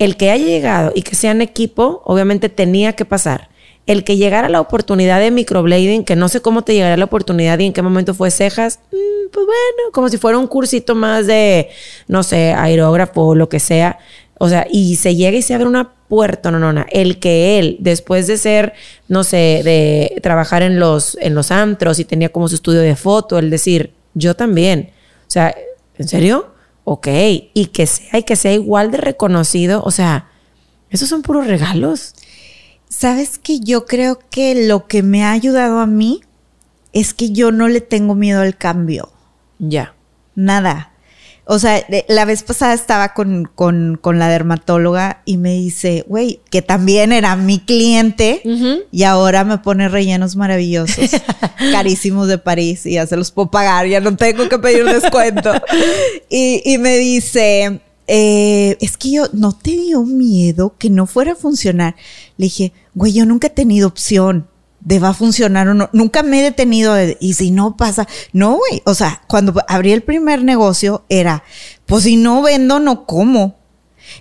el 0.00 0.16
que 0.16 0.30
haya 0.30 0.46
llegado 0.46 0.92
y 0.94 1.02
que 1.02 1.14
sea 1.14 1.30
en 1.30 1.42
equipo, 1.42 2.02
obviamente 2.04 2.48
tenía 2.48 2.94
que 2.94 3.04
pasar. 3.04 3.48
el 3.86 4.04
que 4.04 4.16
llegara 4.16 4.48
la 4.48 4.60
oportunidad 4.60 5.18
de 5.18 5.32
microblading, 5.32 6.04
que 6.04 6.14
no 6.14 6.28
sé 6.28 6.40
cómo 6.40 6.62
te 6.62 6.74
llegaría 6.74 6.96
la 6.96 7.06
oportunidad 7.06 7.58
y 7.58 7.66
en 7.66 7.72
qué 7.72 7.82
momento 7.82 8.14
fue 8.14 8.30
cejas, 8.30 8.78
mm, 8.92 9.30
pues 9.32 9.46
bueno, 9.46 9.90
como 9.92 10.08
si 10.08 10.16
fuera 10.16 10.38
un 10.38 10.46
cursito 10.46 10.94
más 10.94 11.26
de, 11.26 11.70
no 12.06 12.22
sé, 12.22 12.52
aerógrafo 12.52 13.22
o 13.22 13.34
lo 13.34 13.48
que 13.48 13.58
sea. 13.58 13.98
O 14.38 14.48
sea, 14.48 14.66
y 14.70 14.94
se 14.96 15.16
llega 15.16 15.36
y 15.36 15.42
se 15.42 15.54
abre 15.54 15.66
una 15.66 15.92
puerta, 16.08 16.52
no, 16.52 16.60
no, 16.60 16.72
no. 16.72 16.86
El 16.90 17.18
que 17.18 17.58
él, 17.58 17.78
después 17.80 18.28
de 18.28 18.38
ser, 18.38 18.74
no 19.08 19.24
sé, 19.24 19.62
de 19.64 20.20
trabajar 20.22 20.62
en 20.62 20.78
los, 20.78 21.18
en 21.20 21.34
los 21.34 21.50
antros 21.50 21.98
y 21.98 22.04
tenía 22.04 22.28
como 22.28 22.48
su 22.48 22.54
estudio 22.54 22.80
de 22.80 22.94
foto, 22.94 23.38
el 23.38 23.50
decir, 23.50 23.92
yo 24.14 24.36
también. 24.36 24.92
O 25.22 25.30
sea, 25.30 25.54
¿en 25.98 26.06
serio? 26.06 26.54
Ok. 26.84 27.08
Y 27.54 27.66
que 27.72 27.86
sea, 27.86 28.18
y 28.18 28.22
que 28.22 28.36
sea 28.36 28.52
igual 28.52 28.90
de 28.90 28.98
reconocido. 28.98 29.82
O 29.84 29.90
sea, 29.90 30.28
esos 30.90 31.08
son 31.08 31.22
puros 31.22 31.46
regalos. 31.46 32.14
Sabes 32.88 33.38
que 33.38 33.60
yo 33.60 33.86
creo 33.86 34.18
que 34.30 34.66
lo 34.66 34.86
que 34.86 35.02
me 35.02 35.24
ha 35.24 35.32
ayudado 35.32 35.78
a 35.78 35.86
mí 35.86 36.22
es 36.92 37.14
que 37.14 37.30
yo 37.30 37.52
no 37.52 37.68
le 37.68 37.80
tengo 37.80 38.14
miedo 38.14 38.40
al 38.40 38.56
cambio. 38.56 39.10
Ya. 39.58 39.94
Nada. 40.34 40.92
O 41.52 41.58
sea, 41.58 41.84
la 42.06 42.24
vez 42.26 42.44
pasada 42.44 42.74
estaba 42.74 43.12
con, 43.12 43.50
la 44.04 44.28
dermatóloga 44.28 45.20
y 45.24 45.36
me 45.36 45.54
dice, 45.54 46.04
güey, 46.06 46.38
que 46.48 46.62
también 46.62 47.10
era 47.10 47.34
mi 47.34 47.58
cliente 47.58 48.40
y 48.92 49.02
ahora 49.02 49.42
me 49.42 49.58
pone 49.58 49.88
rellenos 49.88 50.36
maravillosos, 50.36 51.10
carísimos 51.72 52.28
de 52.28 52.38
París 52.38 52.86
y 52.86 52.92
ya 52.92 53.06
se 53.08 53.16
los 53.16 53.32
puedo 53.32 53.50
pagar, 53.50 53.88
ya 53.88 53.98
no 53.98 54.14
tengo 54.14 54.48
que 54.48 54.60
pedir 54.60 54.84
descuento. 54.84 55.50
y, 56.30 56.78
me 56.78 56.98
dice, 56.98 57.80
eh, 58.06 58.76
es 58.80 58.96
que 58.96 59.10
yo 59.10 59.24
no 59.32 59.50
te 59.50 59.72
dio 59.72 60.04
miedo 60.04 60.76
que 60.78 60.88
no 60.88 61.06
fuera 61.06 61.32
a 61.32 61.34
funcionar. 61.34 61.96
Le 62.36 62.44
dije, 62.44 62.72
güey, 62.94 63.12
yo 63.12 63.26
nunca 63.26 63.48
he 63.48 63.50
tenido 63.50 63.88
opción 63.88 64.46
de 64.80 64.98
va 64.98 65.10
a 65.10 65.14
funcionar 65.14 65.68
o 65.68 65.74
no. 65.74 65.90
Nunca 65.92 66.22
me 66.22 66.40
he 66.40 66.42
detenido 66.42 66.94
y 67.20 67.34
si 67.34 67.50
no 67.50 67.76
pasa, 67.76 68.06
no, 68.32 68.56
güey. 68.56 68.82
O 68.84 68.94
sea, 68.94 69.22
cuando 69.28 69.54
abrí 69.68 69.92
el 69.92 70.02
primer 70.02 70.42
negocio 70.42 71.04
era, 71.08 71.44
pues 71.86 72.04
si 72.04 72.16
no 72.16 72.42
vendo, 72.42 72.78
no 72.80 73.06
como. 73.06 73.58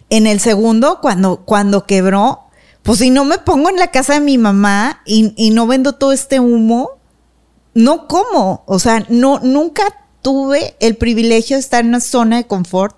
En 0.09 0.27
el 0.27 0.39
segundo, 0.39 0.99
cuando, 1.01 1.45
cuando 1.45 1.85
quebró, 1.85 2.49
pues 2.83 2.99
si 2.99 3.09
no 3.09 3.25
me 3.25 3.39
pongo 3.39 3.69
en 3.69 3.77
la 3.77 3.91
casa 3.91 4.15
de 4.15 4.19
mi 4.19 4.37
mamá 4.37 5.01
y, 5.05 5.33
y 5.35 5.51
no 5.51 5.65
vendo 5.67 5.93
todo 5.93 6.11
este 6.11 6.39
humo, 6.39 6.99
no 7.73 8.07
como. 8.07 8.63
O 8.67 8.79
sea, 8.79 9.05
no, 9.09 9.39
nunca 9.39 9.83
tuve 10.21 10.75
el 10.79 10.95
privilegio 10.95 11.55
de 11.55 11.61
estar 11.61 11.81
en 11.81 11.89
una 11.89 12.01
zona 12.01 12.37
de 12.37 12.47
confort, 12.47 12.95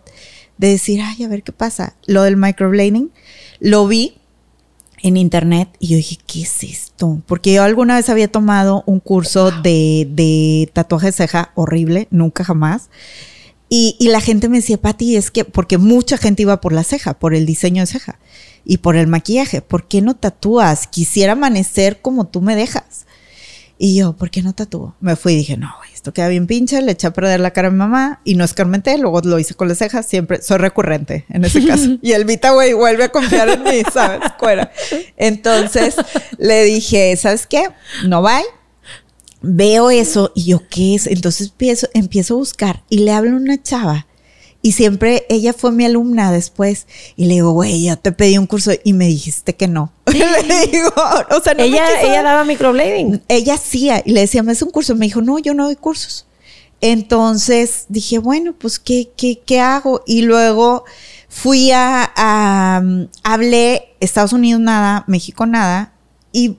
de 0.58 0.70
decir, 0.70 1.02
ay, 1.02 1.24
a 1.24 1.28
ver 1.28 1.44
qué 1.44 1.52
pasa. 1.52 1.96
Lo 2.06 2.24
del 2.24 2.38
microblading, 2.38 3.12
lo 3.60 3.88
vi 3.88 4.21
en 5.04 5.18
internet 5.18 5.70
y 5.80 5.90
yo 5.90 5.98
dije, 5.98 6.18
¿qué 6.26 6.42
es 6.44 6.64
esto? 6.64 7.22
Porque 7.26 7.54
yo 7.54 7.64
alguna 7.64 7.96
vez 7.96 8.10
había 8.10 8.32
tomado 8.32 8.84
un 8.86 9.00
curso 9.00 9.52
de, 9.52 10.08
de 10.12 10.70
tatuaje 10.74 11.08
de 11.08 11.12
ceja 11.14 11.52
horrible, 11.56 12.08
nunca 12.12 12.44
jamás. 12.44 12.90
Y, 13.70 13.96
y, 14.00 14.10
la 14.10 14.20
gente 14.20 14.50
me 14.50 14.58
decía, 14.58 14.78
Pati, 14.78 15.16
es 15.16 15.32
que, 15.32 15.46
porque 15.46 15.78
mucha 15.78 16.18
gente 16.18 16.42
iba 16.42 16.60
por 16.60 16.74
la 16.74 16.84
ceja, 16.84 17.18
por 17.18 17.34
el 17.34 17.46
diseño 17.46 17.82
de 17.82 17.88
ceja 17.88 18.20
y 18.66 18.78
por 18.80 18.98
el 18.98 19.08
maquillaje. 19.08 19.62
¿Por 19.62 19.88
qué 19.88 20.02
no 20.02 20.16
tatúas? 20.16 20.88
Quisiera 20.88 21.34
amanecer 21.34 22.02
como 22.02 22.28
tú 22.28 22.42
me 22.42 22.58
dejas. 22.58 23.06
Y 23.84 23.96
yo, 23.96 24.14
¿por 24.14 24.30
qué 24.30 24.44
no 24.44 24.54
tatúo? 24.54 24.94
Me 25.00 25.16
fui 25.16 25.34
y 25.34 25.38
dije, 25.38 25.58
no, 25.58 25.74
esto 25.92 26.14
queda 26.14 26.28
bien 26.28 26.46
pinche, 26.46 26.80
le 26.84 26.92
eché 26.92 27.08
a 27.08 27.14
perder 27.14 27.40
la 27.40 27.50
cara 27.50 27.70
a 27.70 27.72
mi 27.72 27.78
mamá 27.78 28.22
y 28.24 28.36
no 28.36 28.44
escarmenté, 28.44 28.96
luego 29.00 29.22
lo 29.22 29.40
hice 29.40 29.56
con 29.56 29.68
las 29.68 29.80
cejas, 29.80 30.06
siempre 30.06 30.40
soy 30.44 30.60
recurrente 30.60 31.26
en 31.30 31.46
ese 31.46 31.66
caso. 31.66 31.98
Y 32.04 32.12
el 32.12 32.26
Vita, 32.26 32.52
güey, 32.52 32.74
vuelve 32.74 33.06
a 33.06 33.10
confiar 33.10 33.50
en 33.50 33.64
mí, 33.64 33.82
¿sabes? 33.92 34.20
Fuera. 34.38 34.72
Entonces 35.18 35.96
le 36.38 36.64
dije, 36.64 37.18
¿sabes 37.18 37.48
qué? 37.48 37.70
No 38.06 38.22
va. 38.22 38.40
Veo 39.42 39.90
eso 39.90 40.32
y 40.36 40.44
yo, 40.44 40.62
¿qué 40.70 40.94
es? 40.94 41.08
Entonces 41.08 41.48
empiezo, 41.48 41.88
empiezo 41.96 42.36
a 42.36 42.38
buscar 42.38 42.84
y 42.88 43.00
le 43.00 43.14
hablo 43.14 43.36
a 43.36 43.40
una 43.40 43.64
chava 43.64 44.06
y 44.62 44.74
siempre 44.74 45.26
ella 45.30 45.54
fue 45.54 45.72
mi 45.72 45.86
alumna 45.86 46.32
después. 46.32 46.86
Y 47.16 47.26
le 47.26 47.36
digo, 47.36 47.52
güey, 47.52 47.84
ya 47.84 47.96
te 47.96 48.12
pedí 48.12 48.38
un 48.38 48.46
curso 48.46 48.72
y 48.84 48.94
me 48.94 49.08
dijiste 49.08 49.56
que 49.56 49.68
no. 49.68 49.92
le 50.06 50.68
digo, 50.68 50.94
o 51.32 51.42
sea, 51.42 51.54
no 51.56 51.64
ella, 51.64 52.02
ella 52.02 52.22
daba 52.22 52.44
microblading. 52.44 53.24
Ella 53.28 53.56
hacía 53.56 54.04
y 54.06 54.12
le 54.12 54.22
decía, 54.22 54.44
me 54.44 54.52
es 54.52 54.62
un 54.62 54.70
curso. 54.70 54.96
Me 54.96 55.06
dijo, 55.06 55.22
no, 55.22 55.40
yo 55.40 55.54
no 55.54 55.66
doy 55.66 55.76
cursos. 55.76 56.28
Entonces 56.80 57.86
dije, 57.90 58.20
bueno, 58.20 58.54
pues, 58.54 58.80
¿qué, 58.80 59.12
qué, 59.16 59.40
qué 59.46 59.60
hago? 59.60 60.04
Y 60.06 60.24
luego 60.24 60.84
fui 61.28 61.72
a, 61.72 62.12
a, 62.16 62.84
hablé 63.24 63.96
Estados 64.00 64.34
Unidos 64.34 64.62
nada, 64.62 65.06
México 65.08 65.46
nada. 65.46 65.94
Y, 66.32 66.58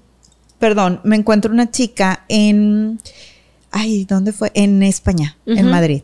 perdón, 0.59 1.01
me 1.05 1.17
encuentro 1.17 1.53
una 1.53 1.71
chica 1.71 2.25
en, 2.29 3.01
ay, 3.71 4.05
¿dónde 4.05 4.33
fue? 4.33 4.51
En 4.55 4.83
España, 4.83 5.37
en 5.47 5.69
Madrid. 5.69 6.03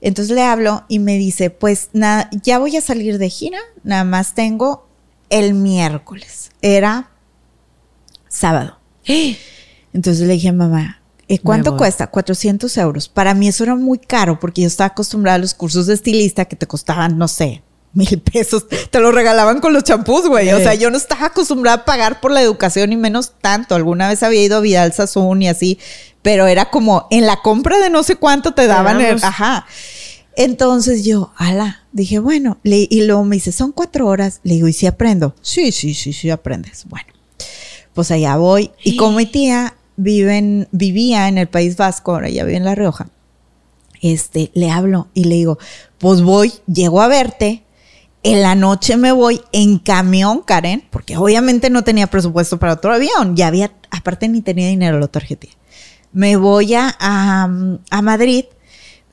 Entonces 0.00 0.34
le 0.34 0.42
hablo 0.42 0.84
y 0.88 0.98
me 0.98 1.16
dice, 1.16 1.50
pues 1.50 1.90
nada, 1.92 2.28
ya 2.42 2.58
voy 2.58 2.76
a 2.76 2.80
salir 2.80 3.18
de 3.18 3.30
gira, 3.30 3.58
nada 3.82 4.04
más 4.04 4.34
tengo 4.34 4.86
el 5.30 5.54
miércoles. 5.54 6.50
Era 6.62 7.10
sábado. 8.28 8.78
Entonces 9.92 10.26
le 10.26 10.34
dije 10.34 10.48
a 10.48 10.52
mamá, 10.52 11.00
¿y 11.26 11.38
¿cuánto 11.38 11.76
cuesta? 11.76 12.08
400 12.08 12.76
euros. 12.78 13.08
Para 13.08 13.34
mí 13.34 13.48
eso 13.48 13.64
era 13.64 13.74
muy 13.74 13.98
caro 13.98 14.38
porque 14.38 14.62
yo 14.62 14.66
estaba 14.68 14.88
acostumbrada 14.88 15.36
a 15.36 15.40
los 15.40 15.54
cursos 15.54 15.86
de 15.86 15.94
estilista 15.94 16.44
que 16.44 16.56
te 16.56 16.66
costaban, 16.66 17.16
no 17.16 17.28
sé, 17.28 17.62
mil 17.96 18.20
pesos. 18.20 18.66
Te 18.68 19.00
lo 19.00 19.10
regalaban 19.10 19.60
con 19.60 19.72
los 19.72 19.82
champús, 19.82 20.28
güey. 20.28 20.52
O 20.52 20.58
sea, 20.58 20.74
yo 20.74 20.90
no 20.90 20.96
estaba 20.96 21.26
acostumbrada 21.26 21.78
a 21.78 21.84
pagar 21.84 22.20
por 22.20 22.30
la 22.30 22.42
educación 22.42 22.92
y 22.92 22.96
menos 22.96 23.32
tanto. 23.40 23.74
Alguna 23.74 24.08
vez 24.08 24.22
había 24.22 24.42
ido 24.42 24.58
a 24.58 24.60
Vidal 24.60 24.92
Sassoon 24.92 25.42
y 25.42 25.48
así, 25.48 25.78
pero 26.22 26.46
era 26.46 26.70
como 26.70 27.08
en 27.10 27.26
la 27.26 27.40
compra 27.42 27.78
de 27.78 27.90
no 27.90 28.02
sé 28.02 28.16
cuánto 28.16 28.52
te 28.54 28.66
daban 28.66 29.00
el, 29.00 29.22
ajá. 29.22 29.66
Entonces 30.36 31.04
yo, 31.04 31.32
ala, 31.36 31.84
dije, 31.92 32.18
bueno, 32.18 32.58
y 32.62 33.02
luego 33.04 33.24
me 33.24 33.36
dice, 33.36 33.52
son 33.52 33.72
cuatro 33.72 34.06
horas. 34.06 34.40
Le 34.42 34.54
digo, 34.54 34.68
¿y 34.68 34.74
si 34.74 34.86
aprendo? 34.86 35.34
Sí, 35.40 35.72
sí, 35.72 35.94
sí, 35.94 36.12
sí 36.12 36.28
aprendes. 36.28 36.84
Bueno, 36.88 37.08
pues 37.94 38.10
allá 38.10 38.36
voy. 38.36 38.70
Y 38.84 38.96
como 38.96 39.16
mi 39.16 39.26
tía 39.32 39.74
vive 39.96 40.68
vivía 40.72 41.28
en 41.28 41.38
el 41.38 41.48
País 41.48 41.76
Vasco, 41.76 42.12
ahora 42.12 42.28
ya 42.28 42.44
vive 42.44 42.58
en 42.58 42.64
La 42.64 42.74
Rioja, 42.74 43.08
este, 44.02 44.50
le 44.54 44.70
hablo 44.70 45.08
y 45.14 45.24
le 45.24 45.36
digo, 45.36 45.58
pues 45.98 46.20
voy, 46.22 46.52
llego 46.66 47.00
a 47.00 47.08
verte, 47.08 47.64
en 48.32 48.42
la 48.42 48.54
noche 48.54 48.96
me 48.96 49.12
voy 49.12 49.40
en 49.52 49.78
camión, 49.78 50.42
Karen, 50.42 50.84
porque 50.90 51.16
obviamente 51.16 51.70
no 51.70 51.84
tenía 51.84 52.06
presupuesto 52.06 52.58
para 52.58 52.74
otro 52.74 52.92
avión, 52.92 53.36
ya 53.36 53.46
había, 53.46 53.72
aparte 53.90 54.28
ni 54.28 54.42
tenía 54.42 54.68
dinero, 54.68 54.98
lo 54.98 55.08
tarjeté 55.08 55.50
me 56.16 56.36
voy 56.36 56.72
a, 56.72 56.96
a, 56.98 58.02
Madrid, 58.02 58.46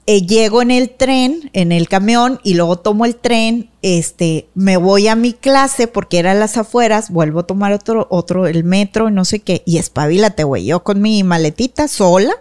eh, 0.05 0.21
llego 0.21 0.61
en 0.61 0.71
el 0.71 0.89
tren, 0.89 1.49
en 1.51 1.73
el 1.73 1.89
camión, 1.89 2.39
y 2.43 2.53
luego 2.53 2.79
tomo 2.79 3.03
el 3.03 3.17
tren, 3.17 3.69
este, 3.81 4.47
me 4.53 4.77
voy 4.77 5.09
a 5.09 5.15
mi 5.17 5.33
clase 5.33 5.89
porque 5.89 6.19
era 6.19 6.33
las 6.33 6.55
afueras, 6.55 7.09
vuelvo 7.09 7.41
a 7.41 7.47
tomar 7.47 7.73
otro, 7.73 8.07
otro, 8.09 8.47
el 8.47 8.63
metro, 8.63 9.11
no 9.11 9.25
sé 9.25 9.39
qué, 9.39 9.63
y 9.65 9.79
espabilate, 9.79 10.45
güey, 10.45 10.63
yo 10.63 10.85
con 10.85 11.01
mi 11.01 11.23
maletita 11.23 11.89
sola, 11.89 12.35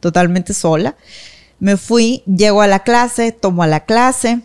totalmente 0.00 0.54
sola, 0.54 0.96
me 1.58 1.76
fui, 1.76 2.22
llego 2.24 2.62
a 2.62 2.68
la 2.68 2.84
clase, 2.84 3.32
tomo 3.32 3.64
a 3.64 3.66
la 3.66 3.84
clase, 3.84 4.40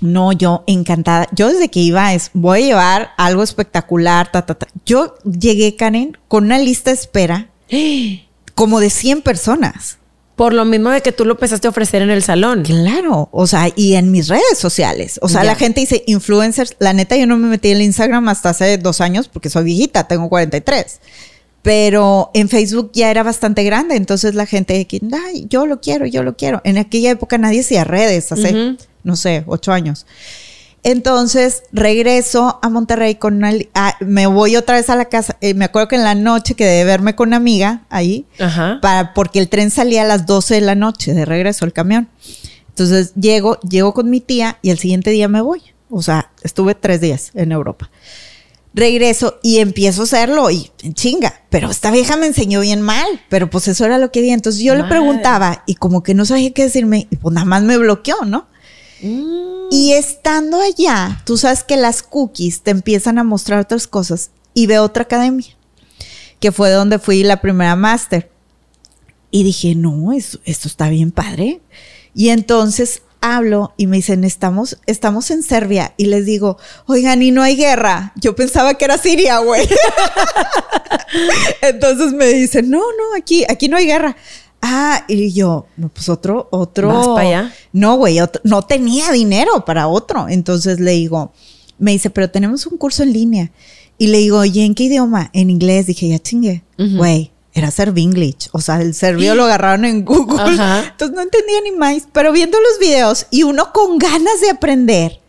no, 0.00 0.32
yo 0.32 0.64
encantada. 0.66 1.28
Yo 1.32 1.48
desde 1.48 1.68
que 1.68 1.80
iba 1.80 2.14
es, 2.14 2.30
voy 2.34 2.62
a 2.62 2.66
llevar 2.66 3.10
algo 3.16 3.42
espectacular, 3.42 4.30
ta, 4.30 4.46
ta, 4.46 4.54
ta. 4.54 4.68
Yo 4.84 5.16
llegué, 5.24 5.76
Karen, 5.76 6.16
con 6.28 6.44
una 6.44 6.58
lista 6.58 6.90
de 6.90 6.96
espera 6.96 7.48
como 8.54 8.80
de 8.80 8.90
100 8.90 9.22
personas. 9.22 9.98
Por 10.36 10.52
lo 10.52 10.64
mismo 10.64 10.90
de 10.90 11.00
que 11.00 11.10
tú 11.10 11.24
lo 11.24 11.32
empezaste 11.32 11.66
a 11.66 11.70
ofrecer 11.70 12.00
en 12.00 12.10
el 12.10 12.22
salón. 12.22 12.62
Claro, 12.62 13.28
o 13.32 13.48
sea, 13.48 13.72
y 13.74 13.94
en 13.94 14.12
mis 14.12 14.28
redes 14.28 14.56
sociales. 14.56 15.18
O 15.20 15.28
sea, 15.28 15.42
la 15.42 15.56
gente 15.56 15.80
dice 15.80 16.04
influencers. 16.06 16.76
La 16.78 16.92
neta, 16.92 17.16
yo 17.16 17.26
no 17.26 17.36
me 17.36 17.48
metí 17.48 17.70
en 17.70 17.78
el 17.78 17.82
Instagram 17.82 18.28
hasta 18.28 18.50
hace 18.50 18.78
dos 18.78 19.00
años 19.00 19.26
porque 19.26 19.50
soy 19.50 19.64
viejita, 19.64 20.06
tengo 20.06 20.28
43. 20.28 21.00
Pero 21.62 22.30
en 22.34 22.48
Facebook 22.48 22.92
ya 22.94 23.10
era 23.10 23.24
bastante 23.24 23.64
grande, 23.64 23.96
entonces 23.96 24.36
la 24.36 24.46
gente, 24.46 24.86
ay, 25.12 25.46
yo 25.50 25.66
lo 25.66 25.80
quiero, 25.80 26.06
yo 26.06 26.22
lo 26.22 26.36
quiero. 26.36 26.60
En 26.62 26.78
aquella 26.78 27.10
época 27.10 27.36
nadie 27.36 27.60
hacía 27.60 27.82
redes, 27.82 28.30
hace, 28.30 28.76
no 29.04 29.16
sé, 29.16 29.44
ocho 29.46 29.72
años. 29.72 30.06
Entonces 30.84 31.64
regreso 31.72 32.58
a 32.62 32.68
Monterrey 32.68 33.16
con 33.16 33.36
una, 33.36 33.52
me 34.00 34.26
voy 34.26 34.56
otra 34.56 34.76
vez 34.76 34.88
a 34.90 34.96
la 34.96 35.06
casa. 35.06 35.36
Eh, 35.40 35.54
me 35.54 35.64
acuerdo 35.64 35.88
que 35.88 35.96
en 35.96 36.04
la 36.04 36.14
noche 36.14 36.54
quedé 36.54 36.78
de 36.78 36.84
verme 36.84 37.14
con 37.14 37.28
una 37.28 37.36
amiga 37.36 37.82
ahí, 37.90 38.26
Para, 38.80 39.12
porque 39.12 39.38
el 39.38 39.48
tren 39.48 39.70
salía 39.70 40.02
a 40.02 40.06
las 40.06 40.26
12 40.26 40.54
de 40.54 40.60
la 40.60 40.74
noche 40.74 41.14
de 41.14 41.24
regreso 41.24 41.64
al 41.64 41.72
camión. 41.72 42.08
Entonces 42.68 43.12
llego, 43.14 43.58
llego 43.60 43.92
con 43.92 44.08
mi 44.08 44.20
tía 44.20 44.58
y 44.62 44.70
el 44.70 44.78
siguiente 44.78 45.10
día 45.10 45.26
me 45.28 45.40
voy. 45.40 45.62
O 45.90 46.02
sea, 46.02 46.30
estuve 46.42 46.74
tres 46.74 47.00
días 47.00 47.32
en 47.34 47.50
Europa. 47.50 47.90
Regreso 48.72 49.40
y 49.42 49.58
empiezo 49.58 50.02
a 50.02 50.04
hacerlo 50.04 50.50
y 50.50 50.70
chinga, 50.92 51.42
pero 51.50 51.70
esta 51.70 51.90
vieja 51.90 52.16
me 52.16 52.26
enseñó 52.26 52.60
bien 52.60 52.80
mal, 52.82 53.06
pero 53.28 53.50
pues 53.50 53.66
eso 53.66 53.84
era 53.84 53.98
lo 53.98 54.12
que 54.12 54.20
vi. 54.20 54.30
Entonces 54.30 54.62
yo 54.62 54.76
le 54.76 54.84
preguntaba 54.84 55.64
y 55.66 55.74
como 55.74 56.04
que 56.04 56.14
no 56.14 56.24
sabía 56.24 56.52
qué 56.52 56.64
decirme 56.64 57.08
y 57.10 57.16
pues 57.16 57.34
nada 57.34 57.46
más 57.46 57.62
me 57.64 57.76
bloqueó, 57.78 58.24
¿no? 58.24 58.46
Mm. 59.02 59.68
Y 59.70 59.92
estando 59.92 60.60
allá, 60.60 61.22
tú 61.24 61.36
sabes 61.36 61.62
que 61.62 61.76
las 61.76 62.02
cookies 62.02 62.62
te 62.62 62.70
empiezan 62.70 63.18
a 63.18 63.24
mostrar 63.24 63.60
otras 63.60 63.86
cosas 63.86 64.30
y 64.54 64.66
veo 64.66 64.82
otra 64.82 65.04
academia. 65.04 65.54
que 66.40 66.52
fue 66.52 66.70
donde 66.70 67.00
fui 67.00 67.24
la 67.24 67.40
primera 67.40 67.74
máster. 67.74 68.30
Y 69.30 69.42
dije, 69.42 69.74
no, 69.74 70.12
esto, 70.12 70.38
esto 70.44 70.68
está 70.68 70.88
bien 70.88 71.10
padre. 71.10 71.60
Y 72.14 72.28
entonces 72.28 73.02
hablo 73.20 73.74
y 73.76 73.86
me 73.86 73.96
dicen, 73.96 74.24
estamos, 74.24 74.78
estamos 74.86 75.30
en 75.30 75.42
Serbia. 75.42 75.94
Y 75.96 76.06
les 76.06 76.24
digo, 76.24 76.58
oigan, 76.86 77.22
y 77.22 77.30
no 77.30 77.42
hay 77.42 77.56
guerra. 77.56 78.12
Yo 78.16 78.34
pensaba 78.34 78.74
que 78.74 78.84
era 78.84 78.98
Siria, 78.98 79.38
güey. 79.38 79.68
entonces 81.62 82.12
me 82.12 82.26
dicen, 82.26 82.70
no, 82.70 82.78
no, 82.78 83.16
aquí, 83.16 83.44
aquí 83.48 83.68
no 83.68 83.76
hay 83.76 83.86
guerra. 83.86 84.16
Ah, 84.60 85.04
y 85.08 85.32
yo, 85.32 85.66
pues 85.92 86.08
otro, 86.08 86.48
otro. 86.50 86.88
¿Vas 86.88 87.06
para 87.08 87.20
allá? 87.20 87.54
No, 87.72 87.96
güey, 87.96 88.18
no 88.44 88.62
tenía 88.62 89.12
dinero 89.12 89.64
para 89.64 89.88
otro. 89.88 90.28
Entonces 90.28 90.80
le 90.80 90.92
digo, 90.92 91.32
me 91.78 91.92
dice, 91.92 92.10
pero 92.10 92.30
tenemos 92.30 92.66
un 92.66 92.76
curso 92.76 93.02
en 93.02 93.12
línea. 93.12 93.52
Y 93.98 94.08
le 94.08 94.18
digo, 94.18 94.44
¿y 94.44 94.60
en 94.60 94.74
qué 94.74 94.84
idioma? 94.84 95.30
En 95.32 95.50
inglés. 95.50 95.86
Dije, 95.86 96.08
ya 96.08 96.18
chingue. 96.18 96.62
Güey, 96.76 97.32
era 97.52 97.72
English. 97.76 98.48
O 98.52 98.60
sea, 98.60 98.80
el 98.80 98.94
serbio 98.94 99.34
lo 99.34 99.44
agarraron 99.44 99.84
en 99.84 100.04
Google. 100.04 100.52
Entonces 100.52 101.14
no 101.14 101.22
entendía 101.22 101.60
ni 101.62 101.72
más. 101.72 102.08
Pero 102.12 102.32
viendo 102.32 102.58
los 102.60 102.78
videos 102.78 103.26
y 103.30 103.42
uno 103.42 103.72
con 103.72 103.98
ganas 103.98 104.40
de 104.40 104.50
aprender, 104.50 105.20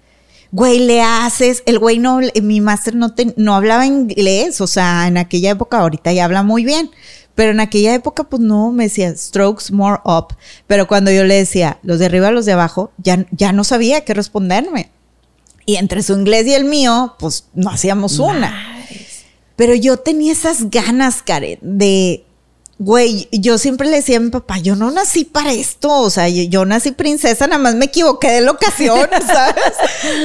güey, 0.51 0.79
le 0.79 1.01
haces. 1.01 1.63
El 1.65 1.79
güey 1.79 1.97
no, 1.97 2.19
mi 2.41 2.61
máster 2.61 2.95
no, 2.95 3.13
no 3.35 3.55
hablaba 3.55 3.87
inglés. 3.87 4.61
O 4.61 4.67
sea, 4.67 5.07
en 5.07 5.17
aquella 5.17 5.51
época, 5.51 5.79
ahorita 5.79 6.11
ya 6.13 6.25
habla 6.25 6.43
muy 6.43 6.63
bien. 6.63 6.91
Pero 7.39 7.51
en 7.51 7.61
aquella 7.61 7.93
época, 7.93 8.25
pues 8.25 8.41
no, 8.41 8.73
me 8.73 8.83
decía 8.83 9.15
strokes 9.15 9.71
more 9.71 10.01
up. 10.03 10.35
Pero 10.67 10.89
cuando 10.89 11.09
yo 11.09 11.23
le 11.23 11.35
decía 11.35 11.79
los 11.83 11.97
de 11.97 12.07
arriba, 12.07 12.31
los 12.31 12.45
de 12.45 12.51
abajo, 12.51 12.91
ya, 12.97 13.25
ya 13.31 13.53
no 13.53 13.63
sabía 13.63 14.03
qué 14.03 14.13
responderme. 14.13 14.89
Y 15.65 15.77
entre 15.77 16.03
su 16.03 16.19
inglés 16.19 16.45
y 16.47 16.53
el 16.53 16.65
mío, 16.65 17.15
pues 17.17 17.45
no 17.53 17.69
hacíamos 17.69 18.19
una. 18.19 18.83
Pero 19.55 19.73
yo 19.73 19.95
tenía 19.95 20.33
esas 20.33 20.69
ganas, 20.69 21.21
Karen, 21.21 21.59
de, 21.61 22.25
güey, 22.79 23.27
yo 23.33 23.57
siempre 23.57 23.89
le 23.89 23.97
decía 23.97 24.17
a 24.17 24.21
mi 24.21 24.29
papá, 24.29 24.57
yo 24.57 24.77
no 24.77 24.89
nací 24.89 25.25
para 25.25 25.51
esto, 25.51 25.91
o 25.99 26.09
sea, 26.09 26.29
yo, 26.29 26.65
nací 26.65 26.91
princesa, 26.91 27.45
nada 27.45 27.61
más 27.61 27.75
me 27.75 27.85
equivoqué 27.85 28.31
de 28.31 28.41
locación, 28.41 29.09
¿sabes? 29.27 29.73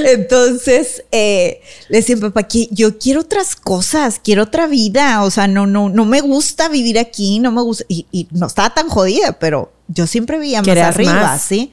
Entonces, 0.06 1.04
eh, 1.10 1.60
le 1.88 1.98
decía 1.98 2.14
a 2.14 2.18
mi 2.18 2.22
papá 2.22 2.44
que 2.44 2.68
yo 2.70 2.96
quiero 2.96 3.22
otras 3.22 3.56
cosas, 3.56 4.20
quiero 4.22 4.44
otra 4.44 4.68
vida, 4.68 5.24
o 5.24 5.32
sea, 5.32 5.48
no, 5.48 5.66
no, 5.66 5.88
no 5.88 6.04
me 6.04 6.20
gusta 6.20 6.68
vivir 6.68 6.96
aquí, 6.96 7.40
no 7.40 7.50
me 7.50 7.60
gusta, 7.60 7.84
y, 7.88 8.28
no 8.30 8.46
estaba 8.46 8.72
tan 8.72 8.88
jodida, 8.88 9.32
pero 9.40 9.72
yo 9.88 10.06
siempre 10.06 10.38
veía 10.38 10.62
más 10.62 10.78
arriba, 10.78 11.36
¿sí? 11.40 11.72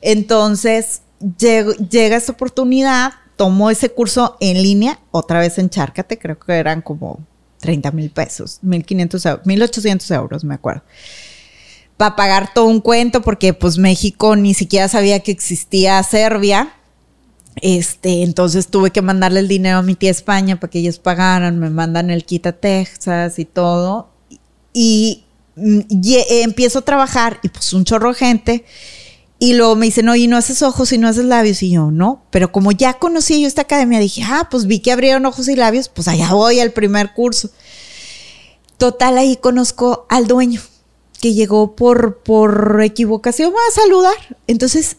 Entonces, 0.00 1.02
llega 1.38 2.16
esta 2.16 2.30
oportunidad, 2.30 3.14
tomó 3.34 3.68
ese 3.68 3.90
curso 3.90 4.36
en 4.38 4.62
línea, 4.62 5.00
otra 5.10 5.40
vez 5.40 5.58
en 5.58 5.70
Chárcate, 5.70 6.20
creo 6.20 6.38
que 6.38 6.52
eran 6.52 6.82
como 6.82 7.18
30 7.60 7.90
mil 7.92 8.10
pesos, 8.10 8.58
1500 8.62 9.26
euros, 9.26 9.46
1800 9.46 10.10
euros, 10.10 10.44
me 10.44 10.54
acuerdo. 10.54 10.82
Para 11.96 12.16
pagar 12.16 12.54
todo 12.54 12.66
un 12.66 12.80
cuento, 12.80 13.20
porque 13.22 13.52
pues 13.52 13.78
México 13.78 14.34
ni 14.34 14.54
siquiera 14.54 14.88
sabía 14.88 15.20
que 15.20 15.32
existía 15.32 16.02
Serbia. 16.02 16.74
Este, 17.56 18.22
entonces 18.22 18.68
tuve 18.68 18.90
que 18.90 19.02
mandarle 19.02 19.40
el 19.40 19.48
dinero 19.48 19.78
a 19.78 19.82
mi 19.82 19.94
tía 19.94 20.10
España 20.10 20.58
para 20.58 20.70
que 20.70 20.78
ellos 20.78 20.98
pagaran, 20.98 21.58
me 21.58 21.68
mandan 21.68 22.10
el 22.10 22.24
kit 22.24 22.46
a 22.46 22.52
Texas 22.52 23.38
y 23.38 23.44
todo. 23.44 24.10
Y, 24.72 25.24
y 25.56 26.24
empiezo 26.42 26.78
a 26.78 26.82
trabajar 26.82 27.38
y 27.42 27.48
pues 27.48 27.72
un 27.74 27.84
chorro 27.84 28.10
de 28.10 28.14
gente 28.14 28.64
y 29.42 29.54
luego 29.54 29.74
me 29.74 29.86
dicen, 29.86 30.06
oye, 30.10 30.28
no 30.28 30.36
haces 30.36 30.60
ojos 30.60 30.92
y 30.92 30.98
no 30.98 31.08
haces 31.08 31.24
labios. 31.24 31.62
Y 31.62 31.70
yo, 31.70 31.90
no. 31.90 32.22
Pero 32.30 32.52
como 32.52 32.72
ya 32.72 32.94
conocí 32.94 33.40
yo 33.40 33.48
esta 33.48 33.62
academia, 33.62 33.98
dije, 33.98 34.22
ah, 34.22 34.48
pues 34.50 34.66
vi 34.66 34.80
que 34.80 34.92
abrieron 34.92 35.24
ojos 35.24 35.48
y 35.48 35.56
labios, 35.56 35.88
pues 35.88 36.08
allá 36.08 36.34
voy 36.34 36.60
al 36.60 36.72
primer 36.72 37.14
curso. 37.14 37.50
Total, 38.76 39.16
ahí 39.16 39.38
conozco 39.38 40.04
al 40.10 40.26
dueño, 40.26 40.60
que 41.22 41.32
llegó 41.32 41.74
por, 41.74 42.18
por 42.18 42.82
equivocación 42.84 43.54
a 43.54 43.72
saludar. 43.72 44.36
Entonces, 44.46 44.98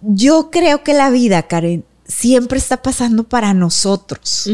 yo 0.00 0.50
creo 0.50 0.82
que 0.82 0.94
la 0.94 1.10
vida, 1.10 1.42
Karen, 1.42 1.84
siempre 2.06 2.58
está 2.58 2.80
pasando 2.80 3.24
para 3.24 3.52
nosotros. 3.52 4.48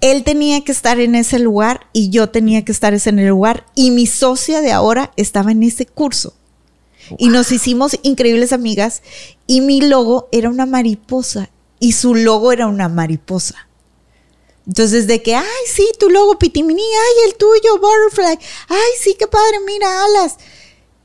Él 0.00 0.24
tenía 0.24 0.64
que 0.64 0.72
estar 0.72 0.98
en 1.00 1.14
ese 1.16 1.38
lugar 1.38 1.82
y 1.92 2.08
yo 2.08 2.30
tenía 2.30 2.64
que 2.64 2.72
estar 2.72 2.94
en 2.94 3.18
el 3.18 3.28
lugar. 3.28 3.66
Y 3.74 3.90
mi 3.90 4.06
socia 4.06 4.62
de 4.62 4.72
ahora 4.72 5.12
estaba 5.16 5.52
en 5.52 5.62
ese 5.64 5.84
curso. 5.84 6.32
Y 7.18 7.28
nos 7.28 7.52
hicimos 7.52 7.98
increíbles 8.02 8.52
amigas. 8.52 9.02
Y 9.46 9.60
mi 9.60 9.80
logo 9.80 10.28
era 10.32 10.48
una 10.48 10.66
mariposa. 10.66 11.50
Y 11.78 11.92
su 11.92 12.14
logo 12.14 12.52
era 12.52 12.66
una 12.66 12.88
mariposa. 12.88 13.68
Entonces, 14.66 15.06
de 15.06 15.22
que, 15.22 15.34
ay, 15.34 15.44
sí, 15.66 15.88
tu 15.98 16.10
logo 16.10 16.38
Pitimini, 16.38 16.82
ay, 16.82 17.30
el 17.30 17.36
tuyo, 17.36 17.80
Butterfly, 17.80 18.38
ay, 18.68 18.92
sí, 19.00 19.16
qué 19.18 19.26
padre, 19.26 19.58
mira, 19.66 20.04
alas. 20.04 20.36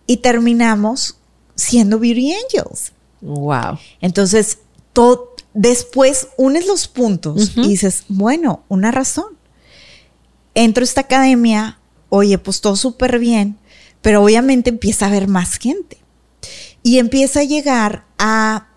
Y 0.05 0.17
terminamos 0.17 1.17
siendo 1.55 1.97
Beauty 1.97 2.33
Angels. 2.33 2.91
Wow. 3.21 3.79
Entonces, 4.01 4.59
todo, 4.93 5.33
después 5.53 6.27
unes 6.37 6.67
los 6.67 6.87
puntos 6.87 7.53
y 7.55 7.69
dices, 7.69 8.03
bueno, 8.07 8.63
una 8.67 8.91
razón. 8.91 9.37
Entro 10.53 10.83
a 10.83 10.85
esta 10.85 11.01
academia, 11.01 11.79
oye, 12.09 12.37
pues 12.37 12.61
todo 12.61 12.75
súper 12.75 13.19
bien, 13.19 13.57
pero 14.05 14.23
obviamente 14.23 14.69
empieza 14.69 15.05
a 15.05 15.07
haber 15.07 15.27
más 15.27 15.57
gente. 15.57 15.97
Y 16.83 16.99
empieza 16.99 17.39
a 17.39 17.43
llegar 17.43 18.05
a, 18.19 18.67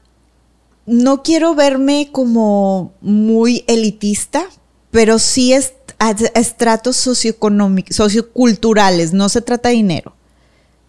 no 0.86 1.22
quiero 1.22 1.54
verme 1.54 2.08
como 2.10 2.94
muy 3.02 3.62
elitista, 3.66 4.46
pero 4.90 5.18
sí 5.18 5.52
es 5.52 5.74
a, 5.98 6.12
estratos 6.34 6.96
socioeconómicos, 6.96 7.94
socioculturales, 7.94 9.12
no 9.12 9.28
se 9.28 9.42
trata 9.42 9.68
de 9.68 9.74
dinero, 9.74 10.16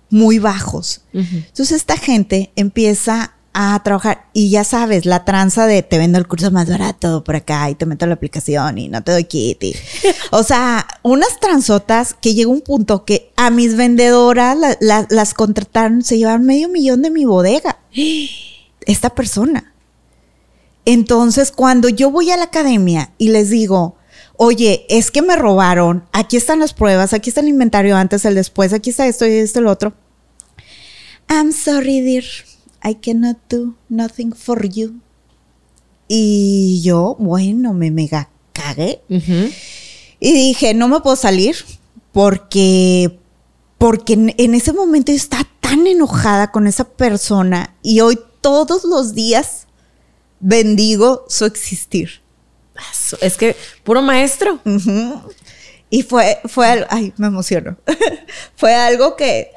muy 0.10 0.40
bajos. 0.40 1.02
Entonces 1.12 1.74
esta 1.74 1.98
gente 1.98 2.54
empieza 2.56 3.34
a 3.62 3.78
trabajar. 3.84 4.24
Y 4.32 4.49
ya 4.49 4.64
sabes, 4.64 5.05
la 5.05 5.26
tranza 5.26 5.68
de 5.68 5.84
te 5.84 5.97
vendo 5.97 6.18
el 6.18 6.30
curso 6.30 6.49
más 6.49 6.70
barato 6.70 7.26
por 7.26 7.36
acá 7.36 7.70
y 7.70 7.76
te 7.76 7.86
meto 7.86 8.05
la 8.05 8.14
aplicación 8.14 8.78
y 8.78 8.88
no 8.88 9.03
te 9.03 9.12
doy 9.12 9.26
kit. 9.26 9.62
o 10.32 10.43
sea, 10.43 10.88
unas 11.03 11.41
tranzotas 11.41 12.14
que 12.14 12.34
llega 12.34 12.49
un 12.49 12.62
punto 12.62 13.03
que 13.03 13.34
a 13.36 13.49
mis 13.49 13.76
vendedoras 13.76 14.57
las 14.80 15.34
contrataron, 15.34 16.03
se 16.03 16.18
llevaron 16.18 16.45
medio 16.45 16.70
millón 16.70 17.01
de 17.01 17.10
mi 17.10 17.26
bodega. 17.26 17.80
Esta 18.86 19.10
persona. 19.10 19.74
Entonces, 20.86 21.51
cuando 21.51 21.89
yo 21.89 22.12
voy 22.12 22.32
a 22.32 22.38
la 22.38 22.45
academia 22.45 23.12
y 23.18 23.28
les 23.28 23.49
digo, 23.49 23.97
oye, 24.38 24.86
es 24.88 25.12
que 25.12 25.22
me 25.22 25.36
robaron, 25.36 26.05
aquí 26.14 26.38
están 26.38 26.60
las 26.60 26.74
pruebas, 26.74 27.12
aquí 27.12 27.30
está 27.30 27.41
el 27.41 27.49
inventario 27.49 27.97
antes, 27.97 28.24
el 28.24 28.36
después, 28.36 28.72
aquí 28.72 28.91
está 28.91 29.05
esto 29.05 29.28
y 29.28 29.32
esto 29.32 29.60
lo 29.60 29.70
otro. 29.70 29.93
I'm 31.28 31.51
sorry, 31.51 31.99
dear 31.99 32.24
I 32.84 32.96
cannot 32.96 33.38
do 33.50 33.76
nothing 33.90 34.34
for 34.34 34.68
you. 34.68 35.02
Y 36.08 36.82
yo, 36.84 37.16
bueno, 37.20 37.74
me 37.74 37.92
mega 37.92 38.30
cagué. 38.54 39.02
Y 40.20 40.34
dije, 40.34 40.74
no 40.74 40.88
me 40.88 41.00
puedo 41.02 41.16
salir 41.16 41.56
porque, 42.12 43.20
porque 43.78 44.14
en, 44.14 44.54
ese 44.56 44.74
momento 44.74 45.12
yo 45.12 45.18
estaba 45.18 45.48
tan 45.60 45.86
enojada 45.88 46.52
con 46.52 46.68
esa 46.68 46.86
persona 46.86 47.76
y 47.84 48.00
hoy 48.02 48.20
todos 48.42 48.84
los 48.84 49.14
días 49.14 49.68
bendigo 50.40 51.26
su 51.30 51.46
existir. 51.46 52.22
Es 53.22 53.38
que 53.38 53.56
puro 53.84 54.02
maestro. 54.02 54.60
Y 55.92 56.04
fue, 56.04 56.40
fue 56.46 56.68
algo, 56.68 56.86
ay, 56.90 57.14
me 57.18 57.28
emociono. 57.28 57.78
fue 58.56 58.76
algo 58.76 59.16
que... 59.16 59.52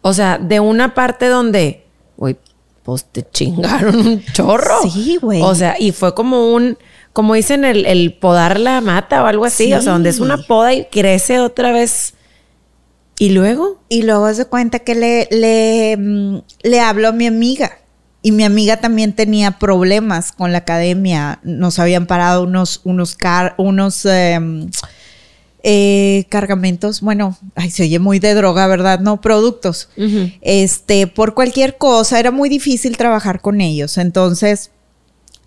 O 0.00 0.12
sea, 0.12 0.38
de 0.38 0.58
una 0.58 0.94
parte 0.94 1.28
donde 1.28 1.86
güey, 2.22 2.36
pues 2.84 3.04
te 3.06 3.28
chingaron 3.28 3.96
un 3.96 4.24
chorro. 4.32 4.82
Sí, 4.84 5.18
güey. 5.20 5.42
O 5.42 5.56
sea, 5.56 5.74
y 5.76 5.90
fue 5.90 6.14
como 6.14 6.54
un, 6.54 6.78
como 7.12 7.34
dicen, 7.34 7.64
el, 7.64 8.16
podar 8.20 8.60
la 8.60 8.80
mata 8.80 9.24
o 9.24 9.26
algo 9.26 9.44
así. 9.44 9.74
O 9.74 9.82
sea, 9.82 9.92
donde 9.92 10.10
es 10.10 10.20
una 10.20 10.36
poda 10.38 10.72
y 10.72 10.84
crece 10.84 11.40
otra 11.40 11.72
vez. 11.72 12.14
¿Y 13.18 13.30
luego? 13.30 13.82
Y 13.88 14.02
luego 14.02 14.32
se 14.34 14.44
cuenta 14.44 14.78
que 14.78 14.94
le, 14.94 15.28
le, 15.32 15.96
mm, 15.96 16.42
le 16.62 16.80
hablo 16.80 17.08
a 17.08 17.12
mi 17.12 17.26
amiga. 17.26 17.78
Y 18.22 18.30
mi 18.30 18.44
amiga 18.44 18.76
también 18.76 19.14
tenía 19.14 19.58
problemas 19.58 20.30
con 20.30 20.52
la 20.52 20.58
academia. 20.58 21.40
Nos 21.42 21.80
habían 21.80 22.06
parado 22.06 22.44
unos, 22.44 22.82
unos, 22.84 23.16
car, 23.16 23.56
unos 23.58 24.04
em, 24.04 24.70
eh, 25.64 26.26
cargamentos, 26.28 27.00
bueno, 27.00 27.38
ay, 27.54 27.70
se 27.70 27.84
oye 27.84 27.98
muy 27.98 28.18
de 28.18 28.34
droga, 28.34 28.66
¿verdad? 28.66 29.00
No, 29.00 29.20
productos. 29.20 29.88
Este, 30.40 31.06
por 31.06 31.34
cualquier 31.34 31.78
cosa, 31.78 32.18
era 32.18 32.30
muy 32.30 32.48
difícil 32.48 32.96
trabajar 32.96 33.40
con 33.40 33.60
ellos. 33.60 33.96
Entonces, 33.98 34.70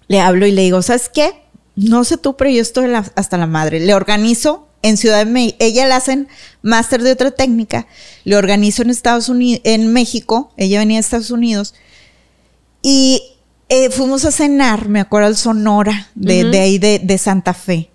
le 0.07 0.21
hablo 0.21 0.45
y 0.45 0.51
le 0.51 0.61
digo, 0.61 0.81
¿sabes 0.81 1.09
qué? 1.09 1.43
No 1.75 2.05
sé 2.05 2.17
tú, 2.17 2.37
pero 2.37 2.49
yo 2.49 2.61
estoy 2.61 2.89
hasta 3.15 3.37
la 3.37 3.47
madre. 3.47 3.81
Le 3.81 3.93
organizo 3.93 4.67
en 4.81 4.97
Ciudad 4.97 5.25
de 5.25 5.31
México, 5.31 5.57
ella 5.59 5.87
le 5.87 5.93
hacen 5.93 6.27
máster 6.61 7.01
de 7.01 7.11
otra 7.11 7.31
técnica, 7.31 7.87
le 8.23 8.37
organizo 8.37 8.83
en 8.83 8.91
Estados 8.91 9.29
Unidos, 9.29 9.61
en 9.63 9.91
México, 9.91 10.53
ella 10.57 10.77
venía 10.79 10.97
de 10.97 11.01
Estados 11.01 11.31
Unidos, 11.31 11.73
y 12.83 13.21
eh, 13.67 13.89
fuimos 13.89 14.25
a 14.25 14.31
cenar, 14.31 14.87
me 14.87 14.99
acuerdo, 14.99 15.27
al 15.27 15.35
Sonora, 15.35 16.09
de, 16.13 16.59
ahí 16.59 16.77
de, 16.77 16.99
de 16.99 17.17
Santa 17.17 17.55
Fe. 17.55 17.89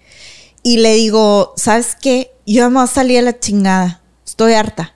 Y 0.62 0.78
le 0.78 0.94
digo, 0.94 1.54
¿sabes 1.56 1.96
qué? 2.00 2.32
Yo 2.46 2.68
me 2.70 2.76
voy 2.76 2.84
a 2.84 2.86
salir 2.86 3.18
a 3.18 3.22
la 3.22 3.38
chingada. 3.38 4.02
Estoy 4.26 4.54
harta. 4.54 4.94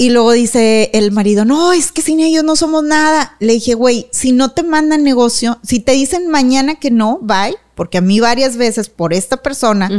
Y 0.00 0.08
luego 0.08 0.32
dice 0.32 0.90
el 0.94 1.12
marido, 1.12 1.44
no, 1.44 1.74
es 1.74 1.92
que 1.92 2.00
sin 2.00 2.20
ellos 2.20 2.42
no 2.42 2.56
somos 2.56 2.82
nada. 2.82 3.36
Le 3.38 3.52
dije, 3.52 3.74
güey, 3.74 4.08
si 4.12 4.32
no 4.32 4.52
te 4.52 4.62
mandan 4.62 5.02
negocio, 5.02 5.58
si 5.62 5.78
te 5.78 5.92
dicen 5.92 6.28
mañana 6.28 6.76
que 6.76 6.90
no, 6.90 7.18
bye, 7.20 7.56
porque 7.74 7.98
a 7.98 8.00
mí 8.00 8.18
varias 8.18 8.56
veces 8.56 8.88
por 8.88 9.12
esta 9.12 9.38
persona 9.38 9.90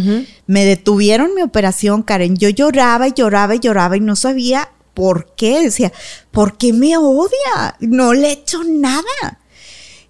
me 0.48 0.66
detuvieron 0.66 1.36
mi 1.36 1.44
operación, 1.44 2.02
Karen. 2.02 2.36
Yo 2.36 2.50
lloraba 2.50 3.10
y 3.10 3.14
lloraba 3.14 3.54
y 3.54 3.60
lloraba 3.60 3.96
y 3.96 4.00
no 4.00 4.16
sabía 4.16 4.72
por 4.96 5.36
qué. 5.36 5.62
Decía, 5.62 5.94
¿por 6.32 6.58
qué 6.58 6.74
me 6.74 6.98
odia? 6.98 7.76
No 7.80 8.16
le 8.16 8.30
he 8.30 8.32
hecho 8.32 8.64
nada. 8.64 9.40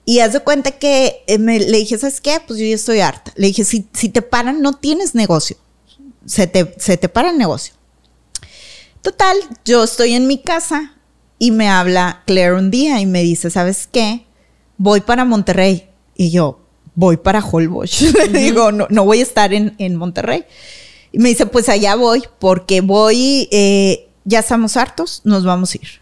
Y 0.05 0.19
haz 0.19 0.33
de 0.33 0.39
cuenta 0.39 0.71
que 0.71 1.23
eh, 1.27 1.37
me, 1.37 1.59
le 1.59 1.77
dije, 1.77 1.97
¿sabes 1.97 2.21
qué? 2.21 2.39
Pues 2.45 2.59
yo 2.59 2.65
ya 2.65 2.75
estoy 2.75 3.01
harta. 3.01 3.31
Le 3.35 3.47
dije, 3.47 3.63
si, 3.63 3.87
si 3.93 4.09
te 4.09 4.21
paran, 4.21 4.61
no 4.61 4.73
tienes 4.73 5.15
negocio. 5.15 5.57
Se 6.25 6.47
te, 6.47 6.73
se 6.77 6.97
te 6.97 7.09
para 7.09 7.29
el 7.29 7.37
negocio. 7.37 7.73
Total, 9.01 9.37
yo 9.65 9.83
estoy 9.83 10.13
en 10.13 10.27
mi 10.27 10.39
casa 10.39 10.95
y 11.39 11.51
me 11.51 11.69
habla 11.69 12.23
Claire 12.27 12.53
un 12.53 12.69
día 12.69 12.99
y 12.99 13.05
me 13.05 13.23
dice, 13.23 13.49
¿sabes 13.49 13.87
qué? 13.91 14.25
Voy 14.77 15.01
para 15.01 15.25
Monterrey. 15.25 15.89
Y 16.15 16.29
yo, 16.29 16.59
voy 16.93 17.17
para 17.17 17.43
Holbox. 17.43 18.01
Le 18.31 18.39
digo, 18.39 18.71
no, 18.71 18.87
no 18.89 19.05
voy 19.05 19.19
a 19.19 19.23
estar 19.23 19.53
en, 19.53 19.75
en, 19.79 19.95
Monterrey. 19.95 20.45
Y 21.11 21.19
me 21.19 21.29
dice, 21.29 21.45
pues 21.45 21.67
allá 21.69 21.95
voy, 21.95 22.23
porque 22.39 22.81
voy, 22.81 23.49
eh, 23.51 24.09
ya 24.23 24.39
estamos 24.39 24.77
hartos, 24.77 25.21
nos 25.23 25.43
vamos 25.43 25.73
a 25.73 25.77
ir. 25.77 26.01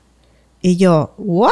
Y 0.61 0.75
yo, 0.75 1.13
¿what? 1.17 1.51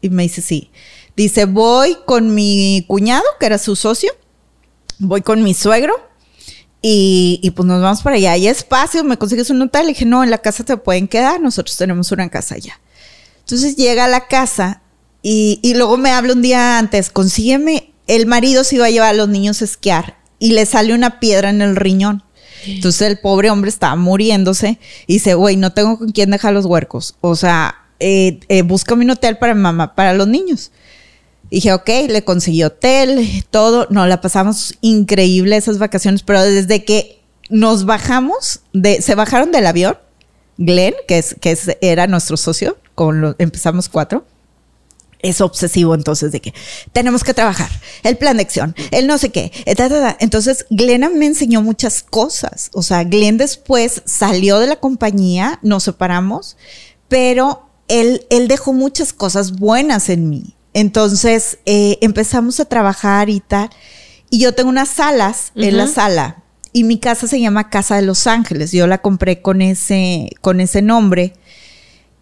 Y 0.00 0.10
me 0.10 0.24
dice, 0.24 0.42
sí. 0.42 0.70
Dice, 1.18 1.46
voy 1.46 1.96
con 2.06 2.32
mi 2.32 2.84
cuñado, 2.86 3.24
que 3.40 3.46
era 3.46 3.58
su 3.58 3.74
socio, 3.74 4.12
voy 5.00 5.20
con 5.20 5.42
mi 5.42 5.52
suegro 5.52 5.92
y, 6.80 7.52
pues 7.56 7.66
nos 7.66 7.82
vamos 7.82 8.02
para 8.02 8.14
allá. 8.14 8.30
Hay 8.30 8.46
espacio, 8.46 9.02
me 9.02 9.16
consigues 9.16 9.50
un 9.50 9.60
hotel. 9.60 9.86
Le 9.86 9.94
dije, 9.94 10.04
no, 10.04 10.22
en 10.22 10.30
la 10.30 10.38
casa 10.38 10.62
te 10.62 10.76
pueden 10.76 11.08
quedar, 11.08 11.40
nosotros 11.40 11.76
tenemos 11.76 12.12
una 12.12 12.28
casa 12.28 12.54
allá. 12.54 12.78
Entonces 13.40 13.74
llega 13.74 14.04
a 14.04 14.08
la 14.08 14.28
casa 14.28 14.82
y, 15.20 15.58
y 15.60 15.74
luego 15.74 15.96
me 15.96 16.10
habla 16.10 16.34
un 16.34 16.40
día 16.42 16.78
antes, 16.78 17.10
consígueme, 17.10 17.92
el 18.06 18.26
marido 18.26 18.62
se 18.62 18.76
iba 18.76 18.86
a 18.86 18.90
llevar 18.90 19.10
a 19.10 19.16
los 19.16 19.28
niños 19.28 19.60
a 19.60 19.64
esquiar 19.64 20.18
y 20.38 20.52
le 20.52 20.66
sale 20.66 20.94
una 20.94 21.18
piedra 21.18 21.50
en 21.50 21.62
el 21.62 21.74
riñón. 21.74 22.22
Entonces 22.64 23.02
el 23.02 23.18
pobre 23.18 23.50
hombre 23.50 23.70
estaba 23.70 23.96
muriéndose 23.96 24.78
y 25.08 25.14
dice, 25.14 25.34
güey, 25.34 25.56
no 25.56 25.72
tengo 25.72 25.98
con 25.98 26.12
quién 26.12 26.30
dejar 26.30 26.54
los 26.54 26.64
huercos. 26.64 27.16
O 27.20 27.34
sea, 27.34 27.74
eh, 27.98 28.38
eh, 28.48 28.62
un 28.62 29.10
hotel 29.10 29.36
para 29.38 29.56
mamá, 29.56 29.96
para 29.96 30.14
los 30.14 30.28
niños. 30.28 30.70
Dije, 31.50 31.72
ok, 31.72 31.88
le 32.08 32.24
conseguí 32.24 32.62
hotel, 32.62 33.44
todo. 33.50 33.86
No, 33.90 34.06
la 34.06 34.20
pasamos 34.20 34.74
increíble 34.80 35.56
esas 35.56 35.78
vacaciones, 35.78 36.22
pero 36.22 36.42
desde 36.42 36.84
que 36.84 37.18
nos 37.48 37.86
bajamos, 37.86 38.60
de, 38.72 39.00
se 39.02 39.14
bajaron 39.14 39.52
del 39.52 39.66
avión, 39.66 39.96
Glenn, 40.58 40.94
que, 41.06 41.18
es, 41.18 41.36
que 41.40 41.78
era 41.80 42.06
nuestro 42.06 42.36
socio, 42.36 42.76
empezamos 43.38 43.88
cuatro, 43.88 44.26
es 45.20 45.40
obsesivo 45.40 45.94
entonces 45.94 46.30
de 46.32 46.40
que 46.40 46.54
tenemos 46.92 47.24
que 47.24 47.34
trabajar, 47.34 47.70
el 48.02 48.16
plan 48.16 48.36
de 48.36 48.42
acción, 48.42 48.74
el 48.90 49.06
no 49.06 49.18
sé 49.18 49.30
qué, 49.30 49.52
entonces 50.20 50.66
Glenn 50.70 51.18
me 51.18 51.26
enseñó 51.26 51.62
muchas 51.62 52.02
cosas, 52.02 52.70
o 52.72 52.82
sea, 52.82 53.04
Glenn 53.04 53.36
después 53.36 54.02
salió 54.04 54.58
de 54.58 54.66
la 54.66 54.76
compañía, 54.76 55.58
nos 55.62 55.84
separamos, 55.84 56.56
pero 57.08 57.68
él, 57.88 58.26
él 58.30 58.48
dejó 58.48 58.72
muchas 58.72 59.12
cosas 59.12 59.52
buenas 59.52 60.08
en 60.08 60.28
mí, 60.28 60.56
entonces 60.78 61.58
eh, 61.66 61.98
empezamos 62.02 62.60
a 62.60 62.64
trabajar 62.64 63.30
y 63.30 63.40
tal. 63.40 63.68
Y 64.30 64.38
yo 64.38 64.54
tengo 64.54 64.68
unas 64.68 64.88
salas 64.88 65.52
en 65.56 65.76
la 65.76 65.88
sala. 65.88 66.44
Y 66.72 66.84
mi 66.84 66.98
casa 66.98 67.26
se 67.26 67.40
llama 67.40 67.68
Casa 67.70 67.96
de 67.96 68.02
Los 68.02 68.28
Ángeles. 68.28 68.70
Yo 68.70 68.86
la 68.86 68.98
compré 68.98 69.42
con 69.42 69.60
ese, 69.60 70.30
con 70.40 70.60
ese 70.60 70.82
nombre. 70.82 71.32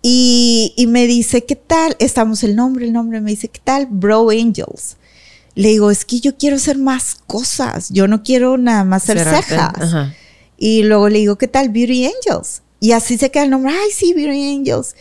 Y, 0.00 0.86
me 0.88 1.06
dice, 1.06 1.44
¿qué 1.44 1.56
tal? 1.56 1.96
Estamos 1.98 2.44
el 2.44 2.56
nombre, 2.56 2.86
el 2.86 2.94
nombre. 2.94 3.20
Me 3.20 3.32
dice, 3.32 3.48
¿qué 3.48 3.60
tal? 3.62 3.88
Bro 3.90 4.30
Angels. 4.30 4.96
Le 5.54 5.68
digo, 5.68 5.90
es 5.90 6.06
que 6.06 6.20
yo 6.20 6.38
quiero 6.38 6.56
hacer 6.56 6.78
más 6.78 7.16
cosas. 7.26 7.90
Yo 7.90 8.08
no 8.08 8.22
quiero 8.22 8.56
nada 8.56 8.84
más 8.84 9.02
hacer 9.02 9.18
cejas. 9.18 10.12
Y 10.56 10.84
luego 10.84 11.10
le 11.10 11.18
digo, 11.18 11.36
¿qué 11.36 11.48
tal? 11.48 11.68
Beauty 11.68 12.06
Angels. 12.06 12.62
Y 12.80 12.92
así 12.92 13.18
se 13.18 13.30
queda 13.30 13.44
el 13.44 13.50
nombre. 13.50 13.72
Ay, 13.72 13.90
sí, 13.92 14.14
Beauty 14.14 14.48
Angels. 14.48 14.94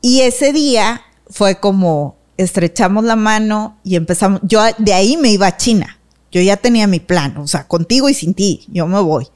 Y 0.00 0.22
ese 0.22 0.52
día 0.52 1.02
fue 1.28 1.60
como, 1.60 2.15
estrechamos 2.36 3.04
la 3.04 3.16
mano 3.16 3.78
y 3.84 3.96
empezamos. 3.96 4.40
Yo 4.44 4.60
de 4.78 4.92
ahí 4.92 5.16
me 5.16 5.30
iba 5.30 5.46
a 5.46 5.56
China. 5.56 5.98
Yo 6.32 6.40
ya 6.40 6.56
tenía 6.56 6.86
mi 6.86 7.00
plan, 7.00 7.36
o 7.38 7.46
sea, 7.46 7.66
contigo 7.66 8.08
y 8.08 8.14
sin 8.14 8.34
ti, 8.34 8.66
yo 8.68 8.86
me 8.86 9.00
voy. 9.00 9.26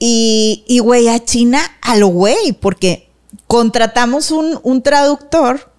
Y, 0.00 0.64
y, 0.66 0.78
güey, 0.80 1.08
a 1.08 1.24
China 1.24 1.60
a 1.80 1.96
lo 1.96 2.08
güey, 2.08 2.52
porque 2.60 3.08
contratamos 3.46 4.30
un, 4.30 4.58
un 4.62 4.82
traductor 4.82 5.72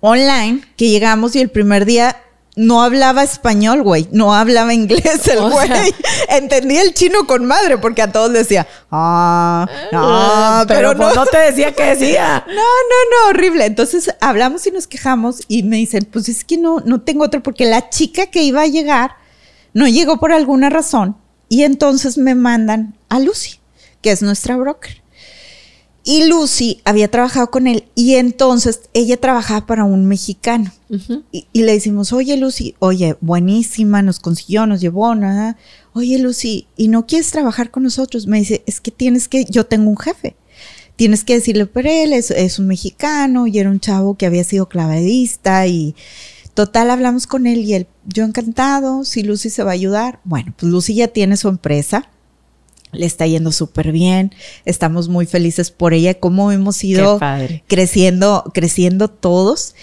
online 0.00 0.62
que 0.76 0.90
llegamos 0.90 1.36
y 1.36 1.40
el 1.40 1.48
primer 1.48 1.86
día 1.86 2.16
no 2.56 2.82
hablaba 2.82 3.22
español, 3.22 3.82
güey, 3.82 4.08
no 4.12 4.34
hablaba 4.34 4.72
inglés 4.72 5.28
el 5.28 5.40
güey. 5.50 5.94
Entendía 6.30 6.82
el 6.82 6.94
chino 6.94 7.26
con 7.26 7.44
madre 7.44 7.76
porque 7.76 8.00
a 8.02 8.10
todos 8.10 8.32
decía, 8.32 8.66
ah, 8.90 9.68
no, 9.92 10.00
ah, 10.02 10.64
pero, 10.66 10.94
no. 10.94 11.14
no 11.14 11.26
te 11.26 11.38
decía 11.38 11.72
qué 11.72 11.84
decía. 11.94 12.44
No, 12.46 12.54
no, 12.54 12.60
no, 13.10 13.28
horrible. 13.30 13.66
Entonces 13.66 14.10
hablamos 14.20 14.66
y 14.66 14.70
nos 14.70 14.86
quejamos 14.86 15.42
y 15.48 15.62
me 15.62 15.76
dicen, 15.76 16.08
pues 16.10 16.28
es 16.28 16.44
que 16.44 16.56
no, 16.56 16.80
no 16.80 17.02
tengo 17.02 17.24
otro 17.24 17.42
porque 17.42 17.66
la 17.66 17.90
chica 17.90 18.26
que 18.26 18.42
iba 18.42 18.62
a 18.62 18.66
llegar 18.66 19.16
no 19.74 19.86
llegó 19.86 20.18
por 20.18 20.32
alguna 20.32 20.70
razón 20.70 21.16
y 21.50 21.64
entonces 21.64 22.16
me 22.16 22.34
mandan 22.34 22.96
a 23.10 23.18
Lucy, 23.18 23.60
que 24.00 24.10
es 24.10 24.22
nuestra 24.22 24.56
broker. 24.56 25.02
Y 26.08 26.28
Lucy 26.28 26.80
había 26.84 27.10
trabajado 27.10 27.50
con 27.50 27.66
él 27.66 27.82
y 27.96 28.14
entonces 28.14 28.82
ella 28.94 29.16
trabajaba 29.16 29.66
para 29.66 29.82
un 29.82 30.06
mexicano. 30.06 30.70
y, 31.32 31.62
le 31.64 31.72
decimos, 31.72 32.12
oye 32.12 32.36
Lucy, 32.36 32.76
oye, 32.78 33.16
buenísima, 33.20 34.02
nos 34.02 34.20
consiguió, 34.20 34.68
nos 34.68 34.80
llevó, 34.80 35.16
nada. 35.16 35.56
Oye 35.94 36.20
Lucy, 36.20 36.68
¿y 36.76 36.86
no 36.86 37.08
quieres 37.08 37.32
trabajar 37.32 37.72
con 37.72 37.82
nosotros? 37.82 38.28
Me 38.28 38.38
dice, 38.38 38.62
es 38.66 38.80
que 38.80 38.92
tienes 38.92 39.26
que, 39.26 39.46
yo 39.46 39.66
tengo 39.66 39.90
un 39.90 39.98
jefe. 39.98 40.36
Tienes 40.94 41.24
que 41.24 41.34
decirle, 41.34 41.66
pero 41.66 41.90
él 41.90 42.12
es, 42.12 42.30
es 42.30 42.60
un 42.60 42.68
mexicano 42.68 43.48
y 43.48 43.58
era 43.58 43.68
un 43.68 43.80
chavo 43.80 44.16
que 44.16 44.26
había 44.26 44.44
sido 44.44 44.68
clavadista 44.68 45.66
y 45.66 45.96
total 46.54 46.90
hablamos 46.90 47.26
con 47.26 47.48
él 47.48 47.64
y 47.64 47.74
él, 47.74 47.88
yo 48.04 48.22
encantado, 48.22 49.04
si 49.04 49.24
Lucy 49.24 49.50
se 49.50 49.64
va 49.64 49.72
a 49.72 49.74
ayudar. 49.74 50.20
Bueno, 50.22 50.54
pues 50.56 50.70
Lucy 50.70 50.94
ya 50.94 51.08
tiene 51.08 51.36
su 51.36 51.48
empresa 51.48 52.08
le 52.92 53.06
está 53.06 53.26
yendo 53.26 53.52
súper 53.52 53.92
bien, 53.92 54.34
estamos 54.64 55.08
muy 55.08 55.26
felices 55.26 55.70
por 55.70 55.94
ella, 55.94 56.14
cómo 56.14 56.52
hemos 56.52 56.82
ido 56.84 57.18
creciendo, 57.66 58.44
creciendo 58.54 59.08
todos. 59.08 59.74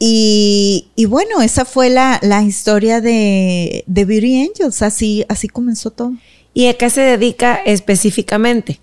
Y, 0.00 0.86
bueno, 1.08 1.42
esa 1.42 1.64
fue 1.64 1.90
la, 1.90 2.20
historia 2.46 3.00
de, 3.00 3.84
de, 3.86 4.04
Beauty 4.04 4.42
Angels, 4.42 4.82
así, 4.82 5.24
así 5.28 5.48
comenzó 5.48 5.90
todo. 5.90 6.12
¿Y 6.54 6.66
a 6.66 6.74
qué 6.74 6.88
se 6.90 7.00
dedica 7.00 7.56
específicamente? 7.64 8.80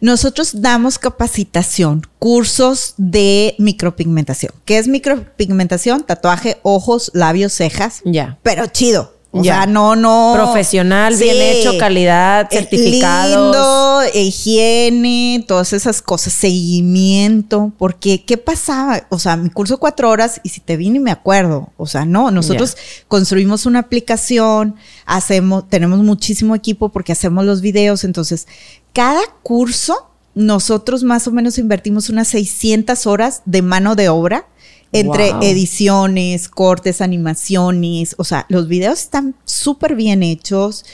Nosotros 0.00 0.60
damos 0.60 0.98
capacitación, 0.98 2.02
cursos 2.18 2.94
de 2.96 3.54
micropigmentación. 3.58 4.52
¿Qué 4.64 4.78
es 4.78 4.88
micropigmentación? 4.88 6.04
Tatuaje, 6.04 6.58
ojos, 6.62 7.10
labios, 7.14 7.52
cejas. 7.52 8.02
Ya. 8.04 8.38
Pero 8.42 8.66
chido. 8.66 9.19
O 9.32 9.44
ya. 9.44 9.54
sea, 9.54 9.66
no, 9.66 9.94
no. 9.94 10.32
Profesional, 10.34 11.16
bien 11.16 11.36
hecho, 11.40 11.78
calidad, 11.78 12.48
eh, 12.50 12.56
certificados. 12.56 13.54
Lindo, 13.54 14.18
higiene, 14.20 15.44
todas 15.46 15.72
esas 15.72 16.02
cosas, 16.02 16.32
seguimiento. 16.32 17.72
Porque, 17.78 18.24
¿qué 18.24 18.36
pasaba? 18.36 19.06
O 19.08 19.20
sea, 19.20 19.36
mi 19.36 19.48
curso 19.50 19.78
cuatro 19.78 20.10
horas 20.10 20.40
y 20.42 20.48
si 20.48 20.60
te 20.60 20.76
vine 20.76 20.98
me 20.98 21.12
acuerdo. 21.12 21.72
O 21.76 21.86
sea, 21.86 22.04
no, 22.04 22.32
nosotros 22.32 22.76
construimos 23.06 23.66
una 23.66 23.78
aplicación, 23.78 24.74
hacemos, 25.06 25.68
tenemos 25.68 26.00
muchísimo 26.00 26.56
equipo 26.56 26.88
porque 26.88 27.12
hacemos 27.12 27.44
los 27.44 27.60
videos. 27.60 28.02
Entonces, 28.02 28.48
cada 28.92 29.22
curso, 29.44 30.08
nosotros 30.34 31.04
más 31.04 31.28
o 31.28 31.30
menos 31.30 31.56
invertimos 31.58 32.08
unas 32.08 32.26
600 32.28 33.06
horas 33.06 33.42
de 33.44 33.62
mano 33.62 33.94
de 33.94 34.08
obra 34.08 34.46
entre 34.92 35.30
ediciones, 35.42 36.48
cortes, 36.48 37.00
animaciones, 37.00 38.14
o 38.18 38.24
sea, 38.24 38.46
los 38.48 38.68
videos 38.68 39.00
están 39.00 39.36
súper 39.44 39.94
bien 39.94 40.22
hechos. 40.22 40.84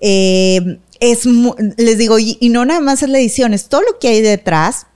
Eh, 0.00 0.78
es, 1.00 1.26
les 1.76 1.98
digo, 1.98 2.18
y, 2.18 2.38
no 2.50 2.64
nada 2.64 2.80
más 2.80 3.02
es 3.02 3.08
la 3.08 3.18
edición, 3.18 3.54
es 3.54 3.68
todo 3.68 3.82
lo 3.82 3.98
que 3.98 4.08
hay 4.08 4.22
detrás, 4.22 4.86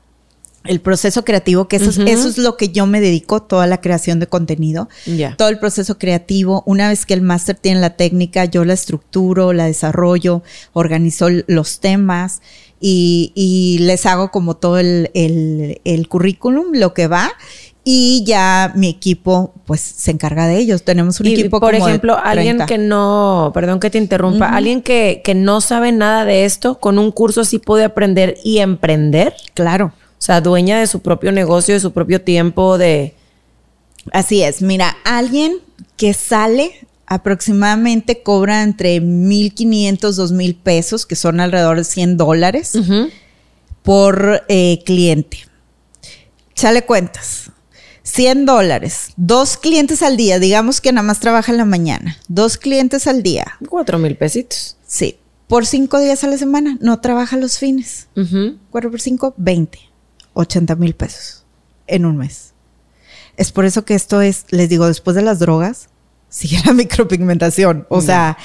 el 0.64 0.80
proceso 0.80 1.24
creativo, 1.24 1.68
que 1.68 1.76
eso, 1.76 1.90
es, 1.90 1.98
eso 1.98 2.28
es 2.28 2.36
lo 2.36 2.56
que 2.56 2.70
yo 2.70 2.86
me 2.86 3.00
dedico, 3.00 3.42
toda 3.42 3.66
la 3.66 3.80
creación 3.80 4.18
de 4.18 4.26
contenido, 4.26 4.88
todo 5.36 5.48
el 5.48 5.58
proceso 5.58 5.96
creativo. 5.96 6.62
Una 6.66 6.88
vez 6.88 7.06
que 7.06 7.14
el 7.14 7.22
máster 7.22 7.56
tiene 7.56 7.80
la 7.80 7.96
técnica, 7.96 8.44
yo 8.44 8.64
la 8.64 8.74
estructuro, 8.74 9.52
la 9.52 9.64
desarrollo, 9.64 10.42
organizo 10.72 11.28
los 11.46 11.80
temas 11.80 12.42
y, 12.80 13.78
les 13.80 14.04
hago 14.04 14.30
como 14.30 14.56
todo 14.56 14.78
el, 14.78 15.10
el 15.14 16.08
currículum, 16.08 16.74
lo 16.74 16.92
que 16.92 17.06
va 17.06 17.32
y 17.90 18.22
ya 18.26 18.70
mi 18.76 18.90
equipo 18.90 19.54
pues 19.64 19.80
se 19.80 20.10
encarga 20.10 20.46
de 20.46 20.58
ellos. 20.58 20.82
Tenemos 20.82 21.20
un 21.20 21.26
Y, 21.26 21.32
equipo 21.32 21.58
por 21.58 21.72
como 21.72 21.86
de 21.86 21.92
ejemplo, 21.92 22.18
alguien 22.22 22.58
30. 22.58 22.66
que 22.66 22.76
no, 22.76 23.50
perdón 23.54 23.80
que 23.80 23.88
te 23.88 23.96
interrumpa, 23.96 24.50
alguien 24.50 24.82
que, 24.82 25.22
que 25.24 25.34
no 25.34 25.62
sabe 25.62 25.90
nada 25.90 26.26
de 26.26 26.44
esto, 26.44 26.78
con 26.80 26.98
un 26.98 27.10
curso 27.12 27.46
sí 27.46 27.58
puede 27.58 27.84
aprender 27.84 28.36
y 28.44 28.58
emprender. 28.58 29.34
Claro. 29.54 29.94
O 29.96 30.20
sea, 30.20 30.42
dueña 30.42 30.78
de 30.78 30.86
su 30.86 31.00
propio 31.00 31.32
negocio, 31.32 31.72
de 31.72 31.80
su 31.80 31.92
propio 31.94 32.20
tiempo, 32.20 32.76
de... 32.76 33.14
Así 34.12 34.42
es. 34.42 34.60
Mira, 34.60 34.94
alguien 35.04 35.56
que 35.96 36.12
sale 36.12 36.72
aproximadamente 37.06 38.22
cobra 38.22 38.64
entre 38.64 39.00
1.500, 39.00 39.98
2.000 39.98 40.56
pesos, 40.62 41.06
que 41.06 41.16
son 41.16 41.40
alrededor 41.40 41.78
de 41.78 41.84
100 41.84 42.18
dólares 42.18 42.78
por 43.82 44.44
eh, 44.48 44.82
cliente. 44.84 45.38
Chale 46.54 46.82
cuentas. 46.84 47.50
100 48.08 48.46
dólares. 48.46 49.12
Dos 49.16 49.58
clientes 49.58 50.02
al 50.02 50.16
día. 50.16 50.38
Digamos 50.38 50.80
que 50.80 50.92
nada 50.92 51.06
más 51.06 51.20
trabaja 51.20 51.52
en 51.52 51.58
la 51.58 51.66
mañana. 51.66 52.16
Dos 52.28 52.56
clientes 52.56 53.06
al 53.06 53.22
día. 53.22 53.58
Cuatro 53.68 53.98
mil 53.98 54.16
pesitos. 54.16 54.78
Sí. 54.86 55.18
Por 55.46 55.66
cinco 55.66 56.00
días 56.00 56.24
a 56.24 56.28
la 56.28 56.38
semana. 56.38 56.78
No 56.80 57.00
trabaja 57.00 57.36
los 57.36 57.58
fines. 57.58 58.08
4 58.70 58.90
por 58.90 59.00
5, 59.00 59.34
20. 59.36 59.78
80 60.34 60.76
mil 60.76 60.94
pesos 60.94 61.44
en 61.86 62.06
un 62.06 62.16
mes. 62.16 62.52
Es 63.36 63.52
por 63.52 63.64
eso 63.64 63.84
que 63.84 63.94
esto 63.94 64.20
es, 64.20 64.44
les 64.50 64.68
digo, 64.68 64.86
después 64.86 65.14
de 65.14 65.22
las 65.22 65.38
drogas, 65.38 65.88
sigue 66.28 66.60
la 66.64 66.72
micropigmentación. 66.74 67.86
O 67.88 68.00
sea, 68.00 68.36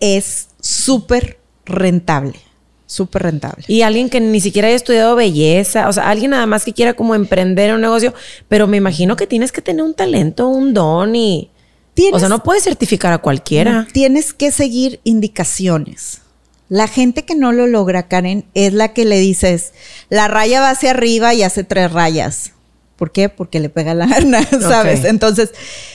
es 0.00 0.48
súper 0.60 1.40
rentable. 1.64 2.38
Súper 2.86 3.24
rentable. 3.24 3.64
Y 3.68 3.82
alguien 3.82 4.08
que 4.08 4.20
ni 4.20 4.40
siquiera 4.40 4.68
haya 4.68 4.76
estudiado 4.76 5.16
belleza, 5.16 5.88
o 5.88 5.92
sea, 5.92 6.08
alguien 6.08 6.30
nada 6.30 6.46
más 6.46 6.64
que 6.64 6.72
quiera 6.72 6.94
como 6.94 7.14
emprender 7.16 7.74
un 7.74 7.80
negocio, 7.80 8.14
pero 8.48 8.66
me 8.68 8.76
imagino 8.76 9.16
que 9.16 9.26
tienes 9.26 9.50
que 9.52 9.60
tener 9.62 9.84
un 9.84 9.94
talento, 9.94 10.46
un 10.48 10.72
don 10.74 11.16
y... 11.16 11.50
Tienes- 11.94 12.14
O 12.14 12.18
sea, 12.20 12.28
no 12.28 12.42
puedes 12.42 12.62
certificar 12.62 13.12
a 13.12 13.18
cualquiera. 13.18 13.88
Tienes 13.92 14.32
que 14.34 14.52
seguir 14.52 15.00
indicaciones. 15.02 16.20
La 16.68 16.88
gente 16.88 17.24
que 17.24 17.34
no 17.34 17.52
lo 17.52 17.66
logra, 17.66 18.08
Karen, 18.08 18.44
es 18.54 18.72
la 18.72 18.92
que 18.92 19.04
le 19.04 19.18
dices, 19.20 19.72
la 20.08 20.28
raya 20.28 20.60
va 20.60 20.70
hacia 20.70 20.90
arriba 20.90 21.32
y 21.32 21.42
hace 21.42 21.64
tres 21.64 21.92
rayas. 21.92 22.52
¿Por 22.96 23.12
qué? 23.12 23.28
Porque 23.28 23.60
le 23.60 23.68
pega 23.68 23.94
la 23.94 24.04
arna, 24.06 24.42
¿sabes? 24.60 25.04
Entonces, 25.04 25.52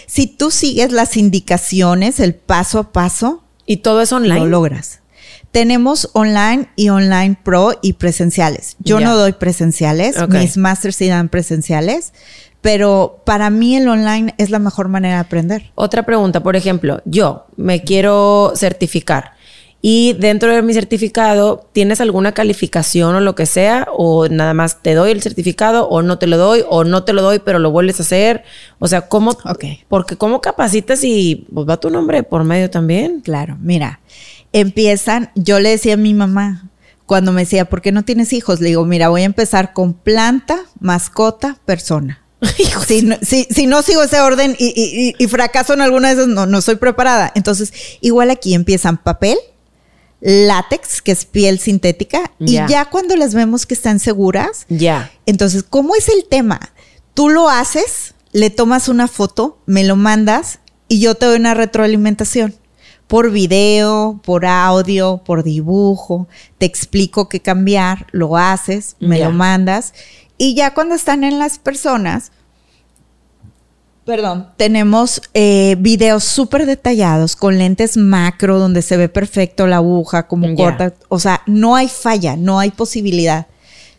si 0.07 0.27
tú 0.27 0.49
sigues 0.49 0.91
las 0.91 1.17
indicaciones, 1.17 2.19
el 2.19 2.35
paso 2.35 2.79
a 2.79 2.91
paso, 2.91 3.43
Y 3.65 3.77
todo 3.77 4.01
es 4.01 4.11
online. 4.11 4.39
lo 4.39 4.45
logras. 4.47 5.00
Tenemos 5.51 6.09
online 6.13 6.69
y 6.75 6.89
online 6.89 7.37
pro 7.43 7.77
y 7.81 7.93
presenciales. 7.93 8.77
Yo 8.79 8.99
no 8.99 9.17
doy 9.17 9.33
presenciales, 9.33 10.15
mis 10.29 10.57
masters 10.57 10.95
sí 10.95 11.07
dan 11.07 11.27
presenciales, 11.27 12.13
pero 12.61 13.21
para 13.25 13.49
mí 13.49 13.75
el 13.75 13.87
online 13.87 14.33
es 14.37 14.49
la 14.49 14.59
mejor 14.59 14.87
manera 14.87 15.15
de 15.15 15.21
aprender. 15.21 15.71
Otra 15.75 16.03
pregunta, 16.03 16.41
por 16.41 16.55
ejemplo, 16.55 17.01
yo 17.05 17.47
me 17.57 17.83
quiero 17.83 18.53
certificar 18.55 19.33
y 19.83 20.13
dentro 20.13 20.53
de 20.53 20.61
mi 20.61 20.75
certificado, 20.75 21.67
¿tienes 21.73 22.01
alguna 22.01 22.33
calificación 22.33 23.15
o 23.15 23.19
lo 23.19 23.33
que 23.33 23.47
sea? 23.47 23.87
¿O 23.91 24.27
nada 24.27 24.53
más 24.53 24.83
te 24.83 24.93
doy 24.93 25.09
el 25.09 25.23
certificado 25.23 25.89
o 25.89 26.03
no 26.03 26.19
te 26.19 26.27
lo 26.27 26.37
doy 26.37 26.63
o 26.69 26.83
no 26.83 27.03
te 27.03 27.13
lo 27.13 27.23
doy 27.23 27.39
pero 27.39 27.57
lo 27.57 27.71
vuelves 27.71 27.99
a 27.99 28.03
hacer? 28.03 28.43
O 28.77 28.87
sea, 28.87 29.07
¿cómo? 29.07 29.31
Ok. 29.31 29.65
Porque 29.87 30.17
¿cómo 30.17 30.39
capacitas 30.39 31.03
y 31.03 31.47
pues, 31.51 31.67
va 31.67 31.77
tu 31.77 31.89
nombre 31.89 32.21
por 32.21 32.43
medio 32.43 32.69
también? 32.69 33.21
Claro, 33.21 33.57
mira, 33.59 34.01
empiezan, 34.53 35.31
yo 35.35 35.59
le 35.59 35.69
decía 35.69 35.93
a 35.95 35.97
mi 35.97 36.13
mamá, 36.13 36.69
cuando 37.05 37.31
me 37.33 37.41
decía, 37.41 37.65
¿por 37.65 37.81
qué 37.81 37.91
no 37.91 38.03
tienes 38.03 38.31
hijos? 38.33 38.61
Le 38.61 38.69
digo, 38.69 38.85
mira, 38.85 39.09
voy 39.09 39.21
a 39.23 39.25
empezar 39.25 39.73
con 39.73 39.93
planta, 39.93 40.59
mascota, 40.79 41.57
persona. 41.65 42.19
Si 42.87 43.01
no, 43.03 43.15
si, 43.21 43.45
si 43.51 43.67
no 43.67 43.81
sigo 43.83 44.03
ese 44.03 44.19
orden 44.19 44.55
y, 44.57 44.67
y- 44.75 45.15
y- 45.23 45.27
fracaso 45.27 45.73
en 45.73 45.81
alguna 45.81 46.07
de 46.09 46.15
esas, 46.15 46.27
no, 46.27 46.45
no 46.45 46.57
estoy 46.57 46.75
preparada. 46.75 47.31
Entonces, 47.35 47.71
igual 48.01 48.31
aquí 48.31 48.53
empiezan 48.53 48.97
papel, 48.97 49.37
látex, 50.19 51.01
que 51.01 51.11
es 51.11 51.25
piel 51.25 51.59
sintética, 51.59 52.31
y 52.39 52.53
ya 52.53 52.85
cuando 52.85 53.15
las 53.15 53.33
vemos 53.33 53.65
que 53.65 53.73
están 53.73 53.99
seguras, 53.99 54.65
Ya. 54.69 55.11
entonces, 55.25 55.63
¿cómo 55.67 55.95
es 55.95 56.09
el 56.09 56.25
tema? 56.29 56.59
Tú 57.13 57.29
lo 57.29 57.49
haces, 57.49 58.13
le 58.31 58.49
tomas 58.49 58.87
una 58.89 59.07
foto, 59.07 59.59
me 59.65 59.83
lo 59.83 59.95
mandas 59.95 60.59
y 60.87 60.99
yo 60.99 61.15
te 61.15 61.25
doy 61.25 61.37
una 61.39 61.53
retroalimentación. 61.53 62.55
Por 63.11 63.29
video, 63.29 64.21
por 64.23 64.45
audio, 64.45 65.17
por 65.25 65.43
dibujo, 65.43 66.29
te 66.57 66.65
explico 66.65 67.27
qué 67.27 67.41
cambiar, 67.41 68.07
lo 68.11 68.37
haces, 68.37 68.95
me 69.01 69.19
lo 69.19 69.31
mandas. 69.31 69.93
Y 70.37 70.55
ya 70.55 70.73
cuando 70.73 70.95
están 70.95 71.25
en 71.25 71.37
las 71.37 71.59
personas, 71.59 72.31
perdón, 74.05 74.47
tenemos 74.55 75.21
eh, 75.33 75.75
videos 75.79 76.23
súper 76.23 76.65
detallados 76.65 77.35
con 77.35 77.57
lentes 77.57 77.97
macro 77.97 78.59
donde 78.59 78.81
se 78.81 78.95
ve 78.95 79.09
perfecto 79.09 79.67
la 79.67 79.75
aguja, 79.75 80.25
como 80.27 80.47
Ya. 80.47 80.55
corta. 80.55 80.93
O 81.09 81.19
sea, 81.19 81.41
no 81.47 81.75
hay 81.75 81.89
falla, 81.89 82.37
no 82.37 82.59
hay 82.59 82.71
posibilidad 82.71 83.47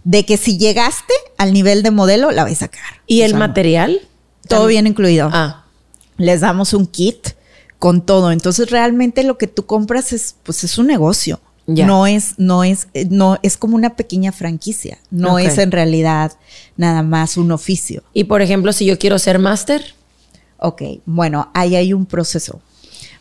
de 0.05 0.25
que 0.25 0.39
si 0.39 0.57
llegaste 0.57 1.13
al 1.37 1.53
nivel 1.53 1.83
de 1.83 1.91
modelo, 1.91 2.31
la 2.31 2.45
vais 2.45 2.57
a 2.57 2.61
sacar. 2.61 2.81
¿Y 3.07 3.21
el 3.21 3.35
material? 3.35 4.01
Todo 4.49 4.69
bien 4.69 4.87
incluido. 4.87 5.29
Ah, 5.31 5.65
Les 6.17 6.41
damos 6.41 6.73
un 6.73 6.87
kit 6.87 7.35
con 7.83 8.07
todo. 8.07 8.31
Entonces, 8.31 8.71
realmente 8.71 9.25
lo 9.25 9.37
que 9.37 9.49
tú 9.49 9.67
compras 9.67 10.13
es, 10.13 10.37
pues, 10.45 10.63
es 10.63 10.79
un 10.79 10.87
negocio. 10.87 11.41
Ya. 11.67 11.85
No 11.85 12.07
es, 12.07 12.35
no 12.39 12.63
es, 12.63 12.87
eh, 12.95 13.09
no, 13.11 13.41
es 13.43 13.57
como 13.57 13.75
una 13.75 13.97
pequeña 13.97 14.31
franquicia. 14.31 14.99
No 15.11 15.41
es 15.41 15.59
en 15.59 15.73
realidad 15.73 16.33
nada 16.77 17.03
más 17.03 17.37
un 17.37 17.51
oficio. 17.51 18.05
y 18.13 18.25
por 18.25 18.41
ejemplo, 18.41 18.73
si 18.73 18.85
yo 18.87 18.99
quiero 18.99 19.19
ser 19.19 19.39
máster, 19.39 19.95
Ok, 20.65 20.83
bueno, 21.07 21.51
ahí 21.55 21.75
hay 21.75 21.93
un 21.93 22.07
proceso. 22.07 22.61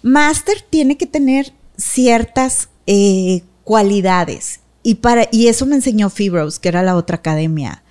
Master 0.04 0.58
tiene 0.70 0.96
que 0.96 1.08
tener 1.08 1.54
ciertas 1.76 2.70
eh, 2.86 3.42
cualidades 3.64 4.60
y, 4.84 4.96
para, 4.96 5.28
y 5.32 5.48
eso 5.48 5.66
me 5.66 5.76
enseñó 5.76 6.12
Fibros, 6.12 6.60
que 6.60 6.70
era 6.70 6.84
la 6.84 6.96
otra 6.96 7.16
academia. 7.16 7.84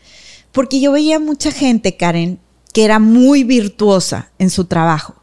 Porque 0.53 0.81
yo 0.81 0.93
veía 0.93 1.19
mucha 1.19 1.51
gente, 1.51 1.97
Karen, 1.97 2.39
que 2.73 2.85
era 2.85 3.01
muy 3.01 3.43
virtuosa 3.43 4.31
en 4.39 4.51
su 4.51 4.67
trabajo, 4.67 5.17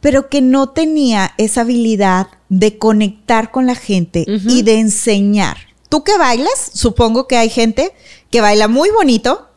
pero 0.00 0.28
que 0.28 0.40
no 0.40 0.68
tenía 0.70 1.32
esa 1.38 1.62
habilidad 1.62 2.28
de 2.48 2.78
conectar 2.78 3.50
con 3.50 3.66
la 3.66 3.74
gente 3.74 4.24
y 4.26 4.62
de 4.62 4.78
enseñar. 4.78 5.56
Tú 5.88 6.04
que 6.04 6.16
bailas, 6.18 6.70
supongo 6.72 7.26
que 7.26 7.36
hay 7.36 7.48
gente 7.48 7.92
que 8.30 8.40
baila 8.40 8.68
muy 8.68 8.90
bonito, 8.90 9.48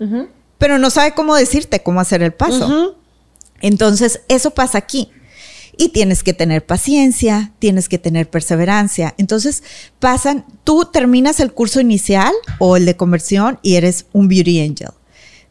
pero 0.57 0.77
no 0.77 0.89
sabe 0.89 1.13
cómo 1.13 1.35
decirte 1.35 1.81
cómo 1.81 1.99
hacer 1.99 2.21
el 2.21 2.33
paso. 2.33 2.95
Entonces, 3.61 4.21
eso 4.27 4.51
pasa 4.51 4.77
aquí. 4.77 5.11
Y 5.77 5.89
tienes 5.89 6.23
que 6.23 6.33
tener 6.33 6.65
paciencia, 6.65 7.53
tienes 7.59 7.87
que 7.87 7.97
tener 7.97 8.29
perseverancia. 8.29 9.15
Entonces, 9.17 9.63
pasan, 9.99 10.45
tú 10.65 10.85
terminas 10.91 11.39
el 11.39 11.53
curso 11.53 11.79
inicial 11.79 12.33
o 12.57 12.75
el 12.75 12.85
de 12.85 12.97
conversión 12.97 13.59
y 13.61 13.75
eres 13.75 14.05
un 14.11 14.27
beauty 14.27 14.59
angel. 14.59 14.89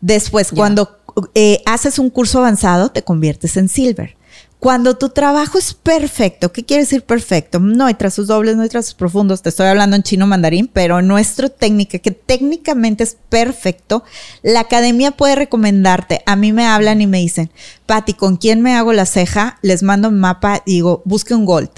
Después, 0.03 0.51
cuando 0.53 0.99
eh, 1.35 1.63
haces 1.65 1.99
un 1.99 2.11
curso 2.11 2.41
avanzado, 2.41 2.91
te 2.91 3.03
conviertes 3.03 3.57
en 3.57 3.69
silver. 3.69 4.18
Cuando 4.61 4.97
tu 4.97 5.11
trabajo 5.11 5.57
es 5.57 5.73
perfecto, 5.73 6.51
¿qué 6.53 6.65
quiere 6.65 6.83
decir 6.83 7.03
perfecto? 7.05 7.61
No 7.61 7.87
hay 7.87 7.95
trazos 7.95 8.27
dobles, 8.27 8.57
no 8.57 8.63
hay 8.65 8.69
trazos 8.69 8.95
profundos, 8.95 9.41
te 9.41 9.51
estoy 9.51 9.69
hablando 9.69 9.95
en 9.95 10.03
chino 10.03 10.27
mandarín, 10.27 10.67
pero 10.73 11.01
nuestra 11.01 11.49
técnica, 11.49 12.01
que 12.01 12.11
técnicamente 12.11 13.05
es 13.05 13.17
perfecto, 13.29 14.03
la 14.43 14.61
academia 14.61 15.13
puede 15.13 15.37
recomendarte. 15.37 16.23
A 16.27 16.35
mí 16.35 16.53
me 16.53 16.67
hablan 16.67 17.01
y 17.01 17.07
me 17.07 17.19
dicen, 17.19 17.53
Patti, 17.87 18.15
¿con 18.15 18.37
quién 18.37 18.61
me 18.61 18.75
hago 18.75 18.93
la 18.93 19.07
ceja? 19.07 19.59
Les 19.63 19.85
mando 19.85 20.09
un 20.09 20.19
mapa 20.19 20.61
y 20.67 20.73
digo, 20.73 21.03
busque 21.05 21.35
un 21.35 21.45
gold. 21.45 21.71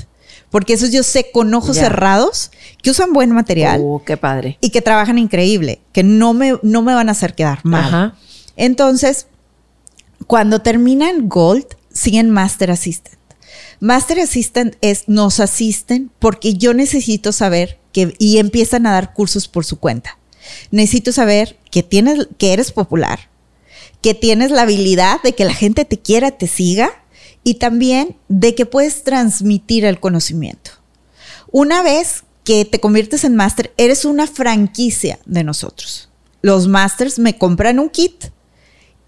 Porque 0.49 0.73
esos 0.73 0.91
yo 0.91 1.03
sé 1.03 1.31
con 1.33 1.53
ojos 1.53 1.77
Ya. 1.77 1.83
cerrados 1.83 2.51
que 2.83 2.91
usan 2.91 3.13
buen 3.13 3.31
material 3.31 3.79
Uh, 3.83 4.03
qué 4.05 4.17
padre. 4.17 4.57
y 4.63 4.71
que 4.71 4.81
trabajan 4.81 5.19
increíble, 5.19 5.81
que 5.93 6.03
no 6.03 6.33
me, 6.33 6.59
no 6.63 6.81
me 6.81 6.95
van 6.95 7.11
a 7.11 7.13
hacer 7.13 7.35
quedar 7.35 7.61
mal. 7.63 7.85
Ajá. 7.85 8.15
Entonces, 8.57 9.27
cuando 10.27 10.61
terminan 10.61 11.29
Gold, 11.29 11.67
siguen 11.93 12.31
Master 12.31 12.71
Assistant. 12.71 13.19
Master 13.81 14.21
Assistant 14.21 14.77
es 14.81 15.09
nos 15.09 15.41
asisten 15.41 16.11
porque 16.19 16.55
yo 16.55 16.75
necesito 16.75 17.33
saber 17.33 17.79
que 17.93 18.15
y 18.19 18.39
empiezan 18.39 18.87
a 18.87 18.93
dar 18.93 19.15
cursos 19.15 19.49
por 19.49 19.65
su 19.65 19.79
cuenta. 19.79 20.19
Necesito 20.71 21.13
saber 21.13 21.59
que 21.71 21.83
tienes 21.83 22.29
que 22.39 22.53
eres 22.53 22.73
popular, 22.73 23.31
que 24.03 24.15
tienes 24.15 24.51
la 24.51 24.63
habilidad 24.63 25.23
de 25.23 25.35
que 25.35 25.45
la 25.45 25.55
gente 25.55 25.85
te 25.85 25.99
quiera, 25.99 26.31
te 26.33 26.47
siga 26.47 26.91
y 27.45 27.55
también 27.55 28.17
de 28.29 28.55
que 28.55 28.67
puedes 28.67 29.03
transmitir 29.03 29.85
el 29.85 30.01
conocimiento. 30.01 30.73
Una 31.51 31.83
vez 31.83 32.25
que 32.45 32.65
te 32.65 32.81
conviertes 32.81 33.25
en 33.25 33.37
máster, 33.37 33.73
eres 33.77 34.05
una 34.05 34.27
franquicia 34.27 35.19
de 35.27 35.45
nosotros. 35.45 36.11
Los 36.43 36.69
masters 36.69 37.19
me 37.19 37.37
compran 37.37 37.79
un 37.79 37.91
kit 37.91 38.27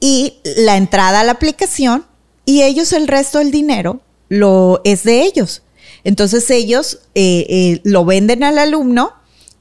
y 0.01 0.35
la 0.57 0.77
entrada 0.77 1.21
a 1.21 1.25
la 1.25 1.33
aplicación 1.33 2.05
y 2.45 2.63
ellos 2.63 2.93
el 2.93 3.09
resto 3.09 3.39
del 3.39 3.51
dinero 3.51 4.01
lo 4.29 4.81
es 4.85 5.05
de 5.05 5.23
ellos. 5.23 5.63
Entonces 6.05 6.51
ellos 6.51 7.01
eh, 7.15 7.47
eh, 7.49 7.81
lo 7.85 8.05
venden 8.05 8.43
al 8.45 8.59
alumno 8.59 9.13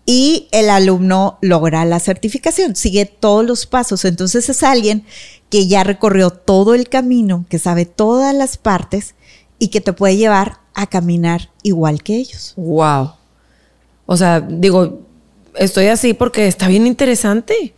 y 0.05 0.47
el 0.51 0.69
alumno 0.69 1.37
logra 1.41 1.85
la 1.85 1.99
certificación, 1.99 2.75
sigue 2.75 3.05
todos 3.05 3.45
los 3.45 3.65
pasos. 3.65 4.05
Entonces 4.05 4.49
es 4.49 4.63
alguien 4.63 5.05
que 5.49 5.67
ya 5.67 5.83
recorrió 5.83 6.31
todo 6.31 6.73
el 6.73 6.89
camino, 6.89 7.45
que 7.49 7.59
sabe 7.59 7.85
todas 7.85 8.33
las 8.33 8.57
partes 8.57 9.15
y 9.59 9.67
que 9.67 9.81
te 9.81 9.93
puede 9.93 10.17
llevar 10.17 10.59
a 10.73 10.87
caminar 10.87 11.51
igual 11.61 12.01
que 12.01 12.15
ellos. 12.15 12.53
Wow. 12.55 13.11
O 14.05 14.17
sea, 14.17 14.41
digo, 14.41 15.01
estoy 15.55 15.87
así 15.87 16.13
porque 16.13 16.47
está 16.47 16.67
bien 16.67 16.87
interesante. 16.87 17.73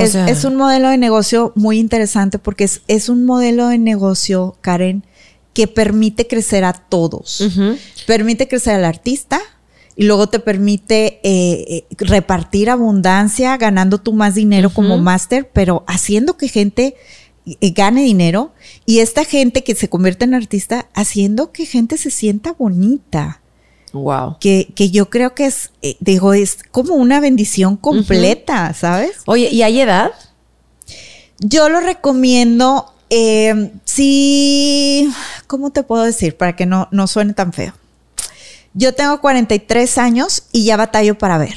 Es, 0.00 0.44
un 0.44 0.56
modelo 0.56 0.88
de 0.88 0.98
negocio 0.98 1.52
muy 1.54 1.78
interesante 1.78 2.38
porque 2.38 2.64
es, 2.64 2.82
es 2.88 3.08
un 3.08 3.24
modelo 3.24 3.68
de 3.68 3.78
negocio, 3.78 4.56
Karen, 4.60 5.04
que 5.52 5.68
permite 5.68 6.26
crecer 6.26 6.64
a 6.64 6.72
todos. 6.72 7.42
Permite 8.06 8.48
crecer 8.48 8.74
al 8.74 8.84
artista, 8.84 9.40
y 9.96 10.04
luego 10.04 10.28
te 10.28 10.40
permite 10.40 11.20
eh, 11.22 11.64
eh, 11.68 11.86
repartir 11.98 12.70
abundancia, 12.70 13.56
ganando 13.56 13.98
tú 13.98 14.12
más 14.12 14.34
dinero 14.34 14.70
como 14.70 14.98
máster, 14.98 15.50
pero 15.52 15.84
haciendo 15.86 16.36
que 16.36 16.48
gente 16.48 16.96
eh, 17.46 17.70
gane 17.70 18.02
dinero 18.02 18.52
y 18.86 18.98
esta 18.98 19.24
gente 19.24 19.62
que 19.62 19.74
se 19.74 19.88
convierte 19.88 20.24
en 20.24 20.34
artista 20.34 20.88
haciendo 20.94 21.52
que 21.52 21.66
gente 21.66 21.96
se 21.96 22.10
sienta 22.10 22.52
bonita. 22.52 23.40
Wow. 23.94 24.38
Que, 24.40 24.72
que 24.74 24.90
yo 24.90 25.08
creo 25.08 25.34
que 25.34 25.46
es, 25.46 25.70
digo, 26.00 26.34
es 26.34 26.58
como 26.72 26.94
una 26.94 27.20
bendición 27.20 27.76
completa, 27.76 28.74
¿sabes? 28.74 29.18
Oye, 29.26 29.48
¿y 29.50 29.62
hay 29.62 29.80
edad? 29.80 30.10
Yo 31.38 31.68
lo 31.68 31.78
recomiendo, 31.80 32.92
eh, 33.08 33.70
sí, 33.84 35.08
¿cómo 35.46 35.70
te 35.70 35.84
puedo 35.84 36.02
decir? 36.02 36.36
Para 36.36 36.56
que 36.56 36.66
no, 36.66 36.88
no 36.90 37.06
suene 37.06 37.34
tan 37.34 37.52
feo. 37.52 37.72
Yo 38.72 38.94
tengo 38.94 39.20
43 39.20 39.98
años 39.98 40.42
y 40.50 40.64
ya 40.64 40.76
batallo 40.76 41.16
para 41.16 41.38
ver. 41.38 41.54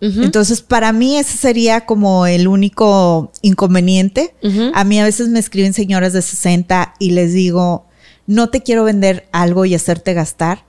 Entonces, 0.00 0.60
para 0.60 0.92
mí 0.92 1.16
ese 1.16 1.38
sería 1.38 1.86
como 1.86 2.26
el 2.26 2.46
único 2.46 3.32
inconveniente. 3.40 4.34
A 4.74 4.84
mí 4.84 5.00
a 5.00 5.04
veces 5.04 5.28
me 5.28 5.38
escriben 5.38 5.72
señoras 5.72 6.12
de 6.12 6.20
60 6.20 6.92
y 6.98 7.12
les 7.12 7.32
digo, 7.32 7.86
no 8.26 8.50
te 8.50 8.62
quiero 8.62 8.84
vender 8.84 9.26
algo 9.32 9.64
y 9.64 9.74
hacerte 9.74 10.12
gastar 10.12 10.64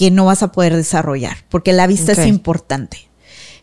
que 0.00 0.10
no 0.10 0.24
vas 0.24 0.42
a 0.42 0.50
poder 0.50 0.74
desarrollar, 0.74 1.44
porque 1.50 1.74
la 1.74 1.86
vista 1.86 2.12
es 2.12 2.26
importante. 2.26 3.10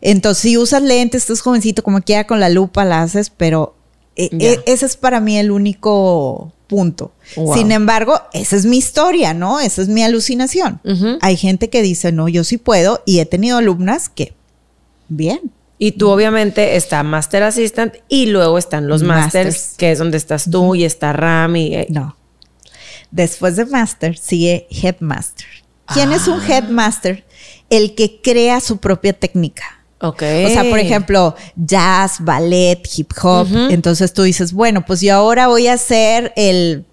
Entonces, 0.00 0.40
si 0.40 0.56
usas 0.56 0.82
lentes, 0.82 1.22
estás 1.22 1.40
jovencito, 1.40 1.82
como 1.82 2.00
quiera 2.00 2.28
con 2.28 2.38
la 2.38 2.48
lupa 2.48 2.84
la 2.84 3.02
haces, 3.02 3.28
pero 3.28 3.74
eh, 4.14 4.30
eh, 4.38 4.60
ese 4.64 4.86
es 4.86 4.96
para 4.96 5.18
mí 5.18 5.36
el 5.36 5.50
único 5.50 6.52
punto. 6.68 7.10
Sin 7.54 7.72
embargo, 7.72 8.20
esa 8.32 8.54
es 8.54 8.66
mi 8.66 8.78
historia, 8.78 9.34
¿no? 9.34 9.58
Esa 9.58 9.82
es 9.82 9.88
mi 9.88 10.04
alucinación. 10.04 10.80
Hay 11.22 11.36
gente 11.36 11.70
que 11.70 11.82
dice, 11.82 12.12
no, 12.12 12.28
yo 12.28 12.44
sí 12.44 12.56
puedo 12.56 13.02
y 13.04 13.18
he 13.18 13.26
tenido 13.26 13.58
alumnas 13.58 14.08
que, 14.08 14.32
bien. 15.08 15.50
Y 15.76 15.92
tú 15.92 16.08
obviamente 16.08 16.76
está 16.76 17.02
Master 17.02 17.42
Assistant 17.42 17.96
y 18.08 18.26
luego 18.26 18.58
están 18.58 18.86
los 18.86 19.02
Masters, 19.02 19.74
que 19.76 19.90
es 19.90 19.98
donde 19.98 20.18
estás 20.18 20.48
tú 20.48 20.76
y 20.76 20.84
está 20.84 21.12
Ram 21.12 21.56
y... 21.56 21.74
Eh, 21.74 21.86
no. 21.90 22.16
Después 23.10 23.56
de 23.56 23.64
Master 23.64 24.16
sigue 24.16 24.68
Headmaster. 24.70 25.48
¿Quién 25.92 26.12
es 26.12 26.28
un 26.28 26.40
ah. 26.40 26.46
Headmaster? 26.48 27.24
El 27.70 27.94
que 27.94 28.20
crea 28.22 28.60
su 28.60 28.78
propia 28.78 29.12
técnica. 29.12 29.64
Ok. 30.00 30.22
O 30.46 30.48
sea, 30.48 30.64
por 30.68 30.78
ejemplo, 30.78 31.34
jazz, 31.56 32.16
ballet, 32.20 32.80
hip 32.96 33.10
hop. 33.20 33.48
Entonces 33.70 34.12
tú 34.12 34.22
dices, 34.22 34.52
bueno, 34.52 34.84
pues 34.86 35.00
yo 35.00 35.14
ahora 35.14 35.48
voy 35.48 35.66
a 35.66 35.74
hacer 35.74 36.32
el, 36.36 36.84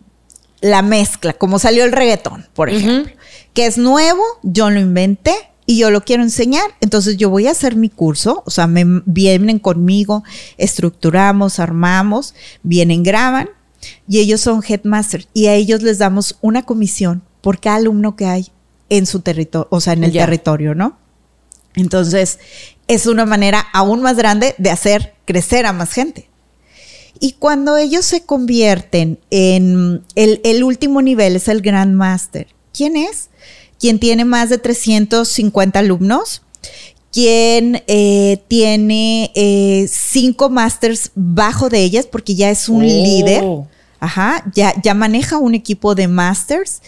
la 0.61 0.81
mezcla, 0.81 1.33
como 1.33 1.59
salió 1.59 1.83
el 1.83 1.91
reggaetón, 1.91 2.47
por 2.53 2.69
ejemplo, 2.69 3.13
que 3.53 3.67
es 3.67 3.77
nuevo, 3.77 4.23
yo 4.41 4.69
lo 4.71 4.79
inventé 4.79 5.35
y 5.67 5.77
yo 5.77 5.91
lo 5.91 6.01
quiero 6.03 6.23
enseñar. 6.23 6.65
Entonces 6.81 7.17
yo 7.17 7.29
voy 7.29 7.47
a 7.47 7.51
hacer 7.51 7.75
mi 7.75 7.89
curso, 7.89 8.41
o 8.45 8.49
sea, 8.49 8.65
me 8.65 8.83
vienen 9.05 9.59
conmigo, 9.59 10.23
estructuramos, 10.57 11.59
armamos, 11.59 12.33
vienen, 12.63 13.03
graban 13.03 13.49
y 14.07 14.19
ellos 14.19 14.41
son 14.41 14.63
headmaster 14.67 15.27
y 15.33 15.45
a 15.45 15.53
ellos 15.53 15.83
les 15.83 15.99
damos 15.99 16.37
una 16.41 16.63
comisión 16.63 17.21
por 17.41 17.59
cada 17.59 17.75
alumno 17.75 18.15
que 18.15 18.25
hay 18.25 18.51
en 18.89 19.05
su 19.05 19.21
territorio, 19.21 19.67
o 19.71 19.81
sea, 19.81 19.93
en 19.93 20.03
el 20.03 20.11
territorio, 20.11 20.75
¿no? 20.75 20.97
Entonces, 21.75 22.39
es 22.87 23.05
una 23.07 23.25
manera 23.25 23.65
aún 23.73 24.01
más 24.01 24.15
grande 24.15 24.55
de 24.57 24.69
hacer 24.69 25.13
crecer 25.25 25.65
a 25.65 25.73
más 25.73 25.91
gente. 25.91 26.29
Y 27.19 27.33
cuando 27.33 27.77
ellos 27.77 28.05
se 28.05 28.25
convierten 28.25 29.19
en 29.29 30.03
el, 30.15 30.63
último 30.63 31.01
nivel, 31.01 31.35
es 31.37 31.47
el 31.47 31.61
Grand 31.61 31.93
Master. 31.95 32.47
¿Quién 32.73 32.97
es? 32.97 33.29
Quien 33.79 33.99
tiene 33.99 34.25
más 34.25 34.49
de 34.49 34.57
350 34.57 35.79
alumnos, 35.79 36.41
quien 37.11 37.83
eh, 37.87 38.41
tiene 38.49 39.31
eh, 39.35 39.87
cinco 39.89 40.49
masters 40.49 41.11
bajo 41.15 41.69
de 41.69 41.83
ellas, 41.83 42.05
porque 42.05 42.35
ya 42.35 42.49
es 42.49 42.67
un 42.67 42.81
oh. 42.81 42.85
líder. 42.85 43.43
Ajá, 43.99 44.43
ya, 44.53 44.73
ya 44.83 44.93
maneja 44.93 45.37
un 45.37 45.55
equipo 45.55 45.95
de 45.95 46.09
masters 46.09 46.81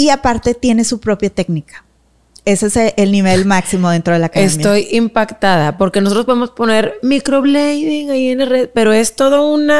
y 0.00 0.08
aparte 0.08 0.54
tiene 0.54 0.84
su 0.84 0.98
propia 0.98 1.28
técnica. 1.28 1.84
Ese 2.46 2.68
es 2.68 2.94
el 2.96 3.12
nivel 3.12 3.44
máximo 3.44 3.90
dentro 3.90 4.14
de 4.14 4.20
la 4.20 4.26
academia. 4.26 4.56
Estoy 4.56 4.88
impactada 4.92 5.76
porque 5.76 6.00
nosotros 6.00 6.24
podemos 6.24 6.52
poner 6.52 6.94
microblading 7.02 8.10
ahí 8.10 8.28
en 8.28 8.40
el 8.40 8.48
red, 8.48 8.70
pero 8.72 8.94
es 8.94 9.14
todo 9.14 9.52
un 9.52 9.70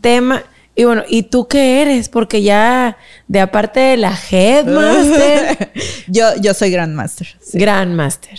tema. 0.00 0.44
Y 0.76 0.84
bueno, 0.84 1.02
¿y 1.08 1.24
tú 1.24 1.48
qué 1.48 1.82
eres? 1.82 2.08
Porque 2.08 2.42
ya, 2.42 2.96
de 3.26 3.40
aparte 3.40 3.80
de 3.80 3.96
la 3.96 4.16
Headmaster. 4.16 5.72
yo, 6.06 6.36
yo 6.40 6.54
soy 6.54 6.70
Grandmaster. 6.70 7.26
Grandmaster. 7.54 8.38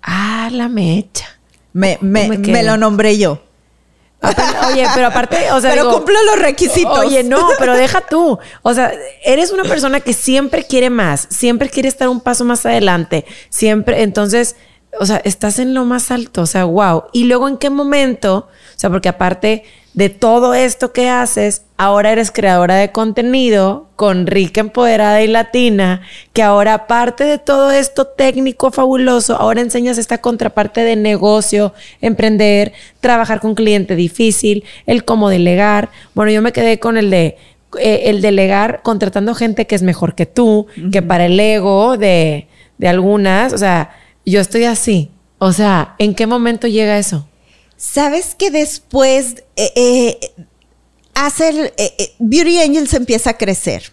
Ah, 0.00 0.48
la 0.50 0.70
mecha. 0.70 1.26
Me, 1.74 1.98
me 2.00 2.62
lo 2.62 2.78
nombré 2.78 3.18
yo. 3.18 3.42
Oye, 4.70 4.86
pero 4.94 5.06
aparte, 5.06 5.50
o 5.52 5.60
sea, 5.60 5.70
pero 5.70 5.90
cumplo 5.90 6.16
los 6.24 6.38
requisitos. 6.38 6.98
Oye, 6.98 7.22
no, 7.22 7.48
pero 7.58 7.74
deja 7.74 8.02
tú. 8.02 8.38
O 8.62 8.74
sea, 8.74 8.92
eres 9.24 9.50
una 9.50 9.64
persona 9.64 10.00
que 10.00 10.12
siempre 10.12 10.64
quiere 10.64 10.90
más, 10.90 11.26
siempre 11.30 11.70
quiere 11.70 11.88
estar 11.88 12.08
un 12.08 12.20
paso 12.20 12.44
más 12.44 12.66
adelante, 12.66 13.24
siempre, 13.48 14.02
entonces, 14.02 14.56
o 14.98 15.06
sea, 15.06 15.16
estás 15.24 15.58
en 15.58 15.72
lo 15.72 15.84
más 15.84 16.10
alto, 16.10 16.42
o 16.42 16.46
sea, 16.46 16.64
wow. 16.64 17.04
Y 17.12 17.24
luego, 17.24 17.48
¿en 17.48 17.56
qué 17.56 17.70
momento? 17.70 18.48
O 18.76 18.78
sea, 18.78 18.90
porque 18.90 19.08
aparte 19.08 19.64
de 19.94 20.08
todo 20.08 20.54
esto 20.54 20.92
que 20.92 21.08
haces, 21.08 21.62
ahora 21.76 22.12
eres 22.12 22.30
creadora 22.30 22.76
de 22.76 22.92
contenido 22.92 23.88
con 23.96 24.26
rica, 24.26 24.60
empoderada 24.60 25.22
y 25.22 25.26
latina, 25.26 26.02
que 26.32 26.42
ahora 26.42 26.74
aparte 26.74 27.24
de 27.24 27.38
todo 27.38 27.70
esto 27.70 28.06
técnico 28.06 28.70
fabuloso, 28.70 29.36
ahora 29.36 29.60
enseñas 29.60 29.98
esta 29.98 30.18
contraparte 30.18 30.82
de 30.82 30.96
negocio, 30.96 31.74
emprender, 32.00 32.72
trabajar 33.00 33.40
con 33.40 33.54
cliente 33.54 33.96
difícil, 33.96 34.64
el 34.86 35.04
cómo 35.04 35.28
delegar. 35.28 35.90
Bueno, 36.14 36.30
yo 36.30 36.40
me 36.40 36.52
quedé 36.52 36.78
con 36.78 36.96
el 36.96 37.10
de 37.10 37.36
eh, 37.78 38.02
el 38.06 38.20
delegar 38.20 38.80
contratando 38.82 39.34
gente 39.34 39.66
que 39.66 39.74
es 39.74 39.82
mejor 39.82 40.14
que 40.14 40.26
tú, 40.26 40.66
que 40.92 41.02
para 41.02 41.26
el 41.26 41.38
ego 41.38 41.96
de, 41.96 42.48
de 42.78 42.88
algunas, 42.88 43.52
o 43.52 43.58
sea, 43.58 43.90
yo 44.24 44.40
estoy 44.40 44.64
así. 44.64 45.10
O 45.38 45.52
sea, 45.52 45.94
¿en 45.98 46.14
qué 46.14 46.26
momento 46.26 46.66
llega 46.66 46.98
eso? 46.98 47.26
Sabes 47.80 48.34
que 48.34 48.50
después 48.50 49.36
eh, 49.56 49.72
eh, 49.74 50.32
hace 51.14 51.72
eh, 51.78 52.12
Beauty 52.18 52.58
Angels 52.58 52.92
empieza 52.92 53.30
a 53.30 53.38
crecer. 53.38 53.84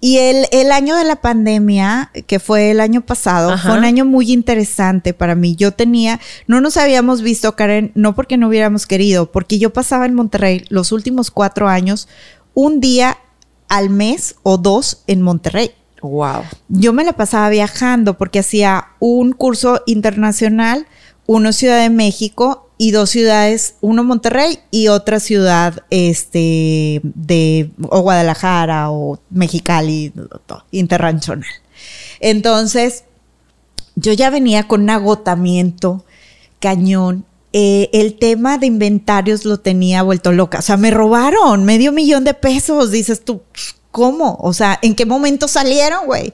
Y 0.00 0.18
el, 0.18 0.46
el, 0.52 0.70
año 0.70 0.94
de 0.94 1.02
la 1.02 1.16
pandemia, 1.16 2.12
que 2.28 2.38
fue 2.38 2.70
el 2.70 2.78
año 2.78 3.00
pasado, 3.00 3.58
fue 3.58 3.76
un 3.76 3.84
año 3.84 4.04
muy 4.04 4.30
interesante 4.30 5.14
para 5.14 5.34
mí. 5.34 5.56
Yo 5.56 5.72
tenía, 5.72 6.20
no 6.46 6.60
nos 6.60 6.76
habíamos 6.76 7.22
visto, 7.22 7.56
Karen, 7.56 7.90
no 7.96 8.14
porque 8.14 8.36
no 8.36 8.46
hubiéramos 8.46 8.86
querido, 8.86 9.32
porque 9.32 9.58
yo 9.58 9.72
pasaba 9.72 10.06
en 10.06 10.14
Monterrey 10.14 10.64
los 10.68 10.92
últimos 10.92 11.32
cuatro 11.32 11.68
años, 11.68 12.06
un 12.54 12.78
día 12.78 13.18
al 13.68 13.90
mes 13.90 14.36
o 14.44 14.58
dos 14.58 15.02
en 15.08 15.22
Monterrey. 15.22 15.72
Wow. 16.02 16.42
Yo 16.68 16.92
me 16.92 17.02
la 17.02 17.14
pasaba 17.14 17.48
viajando 17.48 18.16
porque 18.16 18.38
hacía 18.38 18.90
un 19.00 19.32
curso 19.32 19.82
internacional, 19.86 20.86
uno 21.26 21.52
Ciudad 21.52 21.80
de 21.80 21.90
México 21.90 22.63
y 22.76 22.90
dos 22.90 23.10
ciudades, 23.10 23.76
uno 23.80 24.02
Monterrey 24.02 24.58
y 24.70 24.88
otra 24.88 25.20
ciudad 25.20 25.84
este 25.90 27.00
de 27.02 27.70
o 27.88 28.00
Guadalajara 28.00 28.90
o 28.90 29.20
Mexicali 29.30 30.12
internacional. 30.72 31.48
Entonces, 32.20 33.04
yo 33.96 34.12
ya 34.12 34.30
venía 34.30 34.66
con 34.66 34.82
un 34.82 34.90
agotamiento 34.90 36.04
cañón. 36.58 37.24
Eh, 37.52 37.90
el 37.92 38.14
tema 38.18 38.58
de 38.58 38.66
inventarios 38.66 39.44
lo 39.44 39.58
tenía 39.58 40.02
vuelto 40.02 40.32
loca. 40.32 40.58
O 40.58 40.62
sea, 40.62 40.76
me 40.76 40.90
robaron 40.90 41.64
medio 41.64 41.92
millón 41.92 42.24
de 42.24 42.34
pesos. 42.34 42.90
Dices 42.90 43.24
tú, 43.24 43.42
¿cómo? 43.92 44.36
O 44.40 44.52
sea, 44.52 44.78
¿en 44.82 44.96
qué 44.96 45.06
momento 45.06 45.46
salieron, 45.46 46.06
güey? 46.06 46.32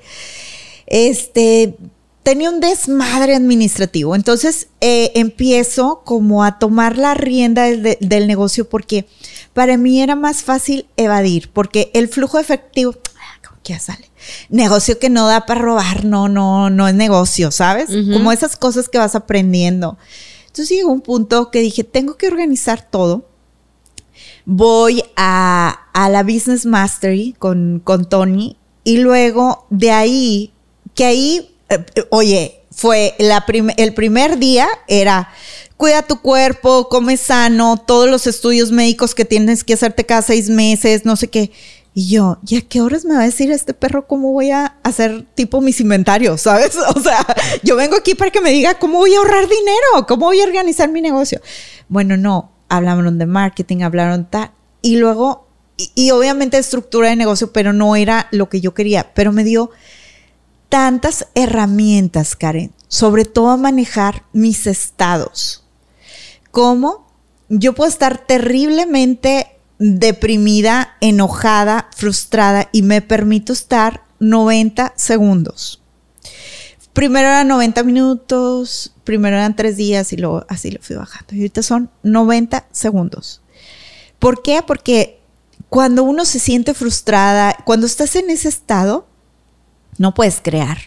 Este, 0.86 1.76
tenía 2.22 2.50
un 2.50 2.60
desmadre 2.60 3.34
administrativo. 3.34 4.14
Entonces 4.14 4.68
eh, 4.80 5.12
empiezo 5.14 6.02
como 6.04 6.44
a 6.44 6.58
tomar 6.58 6.98
la 6.98 7.14
rienda 7.14 7.64
del, 7.64 8.26
negocio 8.26 8.68
porque 8.68 9.06
para 9.52 9.76
mí 9.76 10.00
era 10.00 10.16
más 10.16 10.42
fácil 10.42 10.86
evadir, 10.96 11.50
porque 11.52 11.90
el 11.94 12.08
flujo 12.08 12.38
efectivo, 12.38 12.94
que 13.62 13.72
ya 13.72 13.80
sale. 13.80 14.10
Negocio 14.48 14.98
que 14.98 15.10
no 15.10 15.26
da 15.26 15.46
para 15.46 15.60
robar, 15.60 16.04
no, 16.04 16.28
no, 16.28 16.70
no 16.70 16.88
es 16.88 16.94
negocio, 16.94 17.50
¿sabes? 17.50 17.88
Como 17.88 18.32
esas 18.32 18.56
cosas 18.56 18.88
que 18.88 18.98
vas 18.98 19.14
aprendiendo. 19.14 19.98
Entonces 20.46 20.76
llegó 20.76 20.90
un 20.90 21.00
punto 21.00 21.50
que 21.50 21.60
dije, 21.60 21.84
tengo 21.84 22.16
que 22.16 22.26
organizar 22.26 22.88
todo. 22.88 23.28
Voy 24.44 25.02
a, 25.16 25.86
la 25.94 26.22
Business 26.22 26.66
Mastery 26.66 27.34
con, 27.38 27.80
con 27.82 28.08
Tony 28.08 28.56
y 28.84 28.98
luego 28.98 29.66
de 29.70 29.90
ahí, 29.90 30.52
que 30.94 31.04
ahí, 31.04 31.49
oye, 32.10 32.60
fue 32.70 33.14
el 33.18 33.94
primer 33.94 34.38
día 34.38 34.68
era 34.88 35.28
cuida 35.80 36.02
tu 36.02 36.20
cuerpo, 36.20 36.88
come 36.90 37.16
sano, 37.16 37.78
todos 37.78 38.08
los 38.08 38.26
estudios 38.26 38.70
médicos 38.70 39.14
que 39.14 39.24
tienes 39.24 39.64
que 39.64 39.72
hacerte 39.72 40.04
cada 40.04 40.20
seis 40.20 40.50
meses, 40.50 41.06
no 41.06 41.16
sé 41.16 41.28
qué. 41.28 41.50
Y 41.94 42.08
yo, 42.08 42.38
¿y 42.46 42.58
a 42.58 42.60
qué 42.60 42.82
horas 42.82 43.06
me 43.06 43.14
va 43.14 43.22
a 43.22 43.24
decir 43.24 43.50
este 43.50 43.72
perro 43.72 44.06
cómo 44.06 44.30
voy 44.32 44.50
a 44.50 44.76
hacer 44.82 45.24
tipo 45.34 45.62
mis 45.62 45.80
inventarios? 45.80 46.42
¿Sabes? 46.42 46.76
O 46.94 47.00
sea, 47.00 47.24
yo 47.62 47.76
vengo 47.76 47.96
aquí 47.96 48.14
para 48.14 48.30
que 48.30 48.42
me 48.42 48.50
diga 48.50 48.74
cómo 48.74 48.98
voy 48.98 49.14
a 49.14 49.18
ahorrar 49.18 49.48
dinero, 49.48 50.06
cómo 50.06 50.26
voy 50.26 50.40
a 50.40 50.44
organizar 50.44 50.90
mi 50.90 51.00
negocio. 51.00 51.40
Bueno, 51.88 52.18
no, 52.18 52.52
hablaron 52.68 53.18
de 53.18 53.26
marketing, 53.26 53.82
hablaron 53.82 54.28
tal. 54.28 54.52
Y 54.82 54.96
luego, 54.96 55.48
y, 55.78 55.90
y 55.94 56.10
obviamente 56.10 56.58
estructura 56.58 57.08
de 57.08 57.16
negocio, 57.16 57.52
pero 57.52 57.72
no 57.72 57.96
era 57.96 58.28
lo 58.32 58.50
que 58.50 58.60
yo 58.60 58.74
quería. 58.74 59.12
Pero 59.14 59.32
me 59.32 59.44
dio 59.44 59.70
tantas 60.70 61.26
herramientas, 61.34 62.34
Karen, 62.34 62.72
sobre 62.88 63.26
todo 63.26 63.50
a 63.50 63.58
manejar 63.58 64.24
mis 64.32 64.66
estados. 64.66 65.64
¿Cómo? 66.50 67.06
Yo 67.50 67.74
puedo 67.74 67.90
estar 67.90 68.26
terriblemente 68.26 69.58
deprimida, 69.78 70.96
enojada, 71.00 71.88
frustrada 71.94 72.68
y 72.72 72.82
me 72.82 73.02
permito 73.02 73.52
estar 73.52 74.04
90 74.20 74.94
segundos. 74.96 75.82
Primero 76.92 77.28
eran 77.28 77.48
90 77.48 77.82
minutos, 77.82 78.94
primero 79.04 79.36
eran 79.36 79.56
tres 79.56 79.76
días 79.76 80.12
y 80.12 80.16
luego 80.16 80.44
así 80.48 80.70
lo 80.70 80.80
fui 80.80 80.96
bajando. 80.96 81.34
Y 81.34 81.38
ahorita 81.38 81.62
son 81.62 81.90
90 82.02 82.66
segundos. 82.72 83.42
¿Por 84.18 84.42
qué? 84.42 84.62
Porque 84.66 85.20
cuando 85.68 86.02
uno 86.02 86.24
se 86.24 86.38
siente 86.38 86.74
frustrada, 86.74 87.56
cuando 87.64 87.86
estás 87.86 88.16
en 88.16 88.28
ese 88.30 88.48
estado, 88.48 89.06
no 89.98 90.14
puedes 90.14 90.40
crear, 90.40 90.78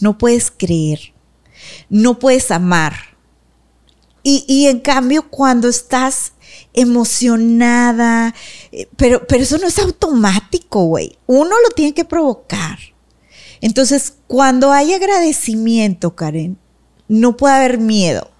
no 0.00 0.18
puedes 0.18 0.50
creer, 0.50 1.12
no 1.88 2.18
puedes 2.18 2.50
amar. 2.50 2.94
Y, 4.22 4.44
y 4.48 4.66
en 4.66 4.80
cambio, 4.80 5.28
cuando 5.28 5.68
estás 5.68 6.32
emocionada, 6.72 8.34
eh, 8.72 8.88
pero, 8.96 9.26
pero 9.26 9.42
eso 9.42 9.58
no 9.58 9.66
es 9.66 9.78
automático, 9.78 10.84
güey. 10.84 11.16
Uno 11.26 11.50
lo 11.50 11.70
tiene 11.74 11.94
que 11.94 12.04
provocar. 12.04 12.78
Entonces, 13.60 14.14
cuando 14.26 14.72
hay 14.72 14.92
agradecimiento, 14.92 16.14
Karen, 16.14 16.58
no 17.08 17.36
puede 17.36 17.54
haber 17.54 17.78
miedo. 17.78 18.30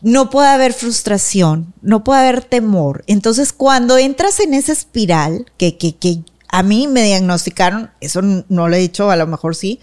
No 0.00 0.30
puede 0.30 0.48
haber 0.48 0.72
frustración, 0.72 1.72
no 1.80 2.02
puede 2.02 2.22
haber 2.22 2.42
temor. 2.42 3.04
Entonces, 3.06 3.52
cuando 3.52 3.98
entras 3.98 4.40
en 4.40 4.54
esa 4.54 4.72
espiral, 4.72 5.46
que, 5.58 5.78
que, 5.78 5.94
que 5.94 6.22
a 6.52 6.62
mí 6.62 6.86
me 6.86 7.02
diagnosticaron, 7.02 7.90
eso 8.00 8.20
no 8.22 8.68
lo 8.68 8.76
he 8.76 8.78
dicho, 8.78 9.10
a 9.10 9.16
lo 9.16 9.26
mejor 9.26 9.56
sí, 9.56 9.80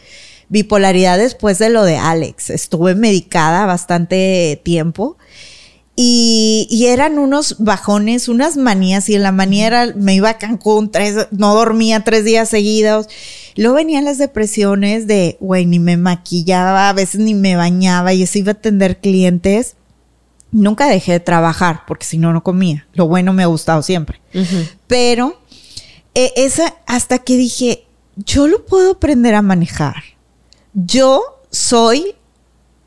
bipolaridad 0.49 1.17
después 1.17 1.57
de 1.57 1.70
lo 1.70 1.84
de 1.84 1.97
Alex. 1.97 2.51
Estuve 2.51 2.93
medicada 2.93 3.65
bastante 3.65 4.61
tiempo 4.63 5.17
y, 6.01 6.86
eran 6.88 7.17
unos 7.17 7.57
bajones, 7.59 8.30
unas 8.30 8.55
manías, 8.55 9.09
y 9.09 9.15
en 9.15 9.24
la 9.24 9.32
manía 9.32 9.67
era, 9.67 9.93
me 9.95 10.13
iba 10.13 10.30
a 10.30 10.38
Cancún, 10.38 10.91
tres, 10.91 11.28
no 11.32 11.55
dormía 11.55 12.05
tres 12.05 12.24
días 12.24 12.47
seguidos. 12.47 13.07
Luego 13.57 13.76
venían 13.76 14.05
las 14.05 14.20
depresiones 14.20 15.07
de, 15.07 15.38
güey, 15.41 15.65
ni 15.65 15.80
me 15.80 15.97
maquillaba, 15.97 16.88
a 16.88 16.93
veces 16.93 17.20
ni 17.20 17.34
me 17.34 17.55
bañaba, 17.55 18.13
y 18.13 18.24
eso 18.24 18.38
iba 18.38 18.51
a 18.51 18.55
atender 18.55 18.99
clientes. 18.99 19.76
Nunca 20.51 20.88
dejé 20.88 21.13
de 21.13 21.20
trabajar, 21.20 21.82
porque 21.86 22.05
si 22.05 22.17
no, 22.17 22.32
no 22.32 22.43
comía. 22.43 22.88
Lo 22.93 23.07
bueno 23.07 23.34
me 23.34 23.43
ha 23.43 23.47
gustado 23.47 23.82
siempre. 23.82 24.22
Pero 24.88 25.38
eh, 26.16 26.34
esa, 26.36 26.76
hasta 26.86 27.20
que 27.20 27.38
dije, 27.38 27.86
yo 28.16 28.47
lo 28.47 28.66
puedo 28.66 28.91
aprender 28.91 29.36
a 29.36 29.41
manejar. 29.41 30.03
Yo 30.74 31.22
soy 31.51 32.16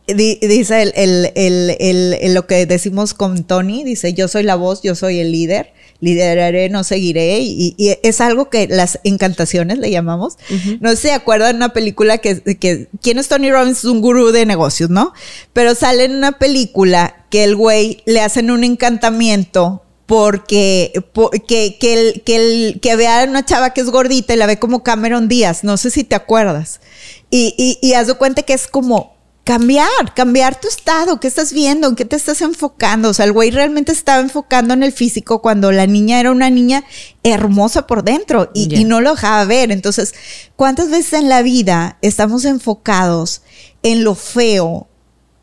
dice 0.06 0.92
el, 0.94 2.34
lo 2.34 2.46
que 2.46 2.66
decimos 2.66 3.14
con 3.14 3.44
Tony, 3.44 3.84
dice, 3.84 4.14
yo 4.14 4.28
soy 4.28 4.42
la 4.42 4.56
voz, 4.56 4.82
yo 4.82 4.94
soy 4.94 5.20
el 5.20 5.32
líder, 5.32 5.72
lideraré, 6.00 6.68
no 6.68 6.84
seguiré, 6.84 7.38
y, 7.40 7.76
es 8.02 8.20
algo 8.20 8.50
que 8.50 8.66
las 8.68 8.98
encantaciones 9.04 9.78
le 9.78 9.90
llamamos. 9.90 10.36
No 10.80 10.90
sé 10.90 10.96
si 10.96 11.02
se 11.02 11.12
acuerdan 11.12 11.56
una 11.56 11.72
película 11.72 12.18
que, 12.18 12.40
que, 12.40 12.88
¿quién 13.00 13.18
es 13.18 13.28
Tony 13.28 13.50
Robbins? 13.50 13.78
Es 13.78 13.84
un 13.84 14.00
gurú 14.00 14.32
de 14.32 14.44
negocios, 14.46 14.90
¿no? 14.90 15.12
Pero 15.52 15.74
sale 15.74 16.04
en 16.04 16.16
una 16.16 16.32
película 16.32 17.26
que 17.30 17.44
el 17.44 17.54
güey 17.54 18.02
le 18.04 18.20
hacen 18.20 18.50
un 18.50 18.64
encantamiento 18.64 19.82
porque 20.12 20.92
que, 21.48 21.78
que, 21.80 21.94
el, 21.94 22.22
que, 22.22 22.36
el, 22.36 22.80
que 22.80 22.96
vea 22.96 23.22
a 23.22 23.24
una 23.24 23.46
chava 23.46 23.70
que 23.70 23.80
es 23.80 23.88
gordita 23.88 24.34
y 24.34 24.36
la 24.36 24.44
ve 24.44 24.58
como 24.58 24.82
Cameron 24.82 25.26
Díaz, 25.26 25.64
no 25.64 25.78
sé 25.78 25.88
si 25.88 26.04
te 26.04 26.14
acuerdas. 26.14 26.82
Y, 27.30 27.54
y, 27.56 27.78
y 27.80 27.94
haz 27.94 28.08
de 28.08 28.14
cuenta 28.14 28.42
que 28.42 28.52
es 28.52 28.66
como 28.66 29.16
cambiar, 29.44 29.88
cambiar 30.14 30.60
tu 30.60 30.68
estado, 30.68 31.18
qué 31.18 31.28
estás 31.28 31.54
viendo, 31.54 31.88
en 31.88 31.96
qué 31.96 32.04
te 32.04 32.16
estás 32.16 32.42
enfocando. 32.42 33.08
O 33.08 33.14
sea, 33.14 33.24
el 33.24 33.32
güey 33.32 33.52
realmente 33.52 33.90
estaba 33.90 34.20
enfocando 34.20 34.74
en 34.74 34.82
el 34.82 34.92
físico 34.92 35.40
cuando 35.40 35.72
la 35.72 35.86
niña 35.86 36.20
era 36.20 36.30
una 36.30 36.50
niña 36.50 36.84
hermosa 37.22 37.86
por 37.86 38.04
dentro 38.04 38.50
y, 38.52 38.84
no 38.84 39.00
lo 39.00 39.12
dejaba 39.12 39.46
ver. 39.46 39.72
Entonces, 39.72 40.12
¿cuántas 40.56 40.90
veces 40.90 41.14
en 41.14 41.30
la 41.30 41.40
vida 41.40 41.96
estamos 42.02 42.44
enfocados 42.44 43.40
en 43.82 44.04
lo 44.04 44.14
feo? 44.14 44.88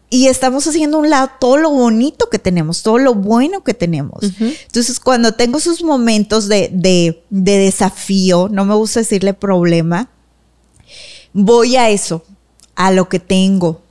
Y 0.10 0.28
estamos 0.28 0.66
haciendo 0.66 0.98
a 0.98 1.02
un 1.02 1.10
lado 1.10 1.30
todo 1.40 1.58
lo 1.58 1.70
bonito 1.70 2.30
que 2.30 2.40
tenemos, 2.40 2.82
todo 2.82 2.98
lo 2.98 3.14
bueno 3.14 3.64
que 3.64 3.76
tenemos. 3.76 4.24
Entonces, 4.40 5.00
cuando 5.00 5.34
tengo 5.34 5.60
esos 5.60 5.84
momentos 5.84 6.48
de, 6.48 6.70
de, 6.74 7.24
de 7.30 7.58
desafío, 7.60 8.50
no 8.50 8.66
me 8.66 8.74
gusta 8.74 9.02
decirle 9.02 9.36
problema, 9.36 10.10
voy 11.34 11.76
a 11.76 11.90
eso, 11.90 12.24
a 12.76 12.92
lo 12.92 13.08
que 13.08 13.20
tengo, 13.20 13.82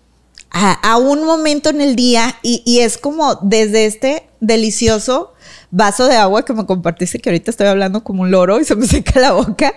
a, 0.51 0.97
un 0.97 1.25
momento 1.25 1.71
en 1.71 1.81
el 1.81 1.95
día 1.95 2.37
y, 2.43 2.81
es 2.81 2.99
como 2.99 3.37
desde 3.37 3.87
este 3.87 4.29
delicioso 4.41 5.35
vaso 5.71 6.07
de 6.07 6.17
agua 6.17 6.45
que 6.45 6.55
me 6.55 6.67
compartiste, 6.67 7.19
que 7.19 7.31
ahorita 7.31 7.51
estoy 7.51 7.67
hablando 7.67 8.03
como 8.03 8.23
un 8.23 8.31
loro 8.31 8.61
y 8.61 8.65
se 8.65 8.75
me 8.75 8.87
seca 8.87 9.21
la 9.21 9.33
boca, 9.33 9.75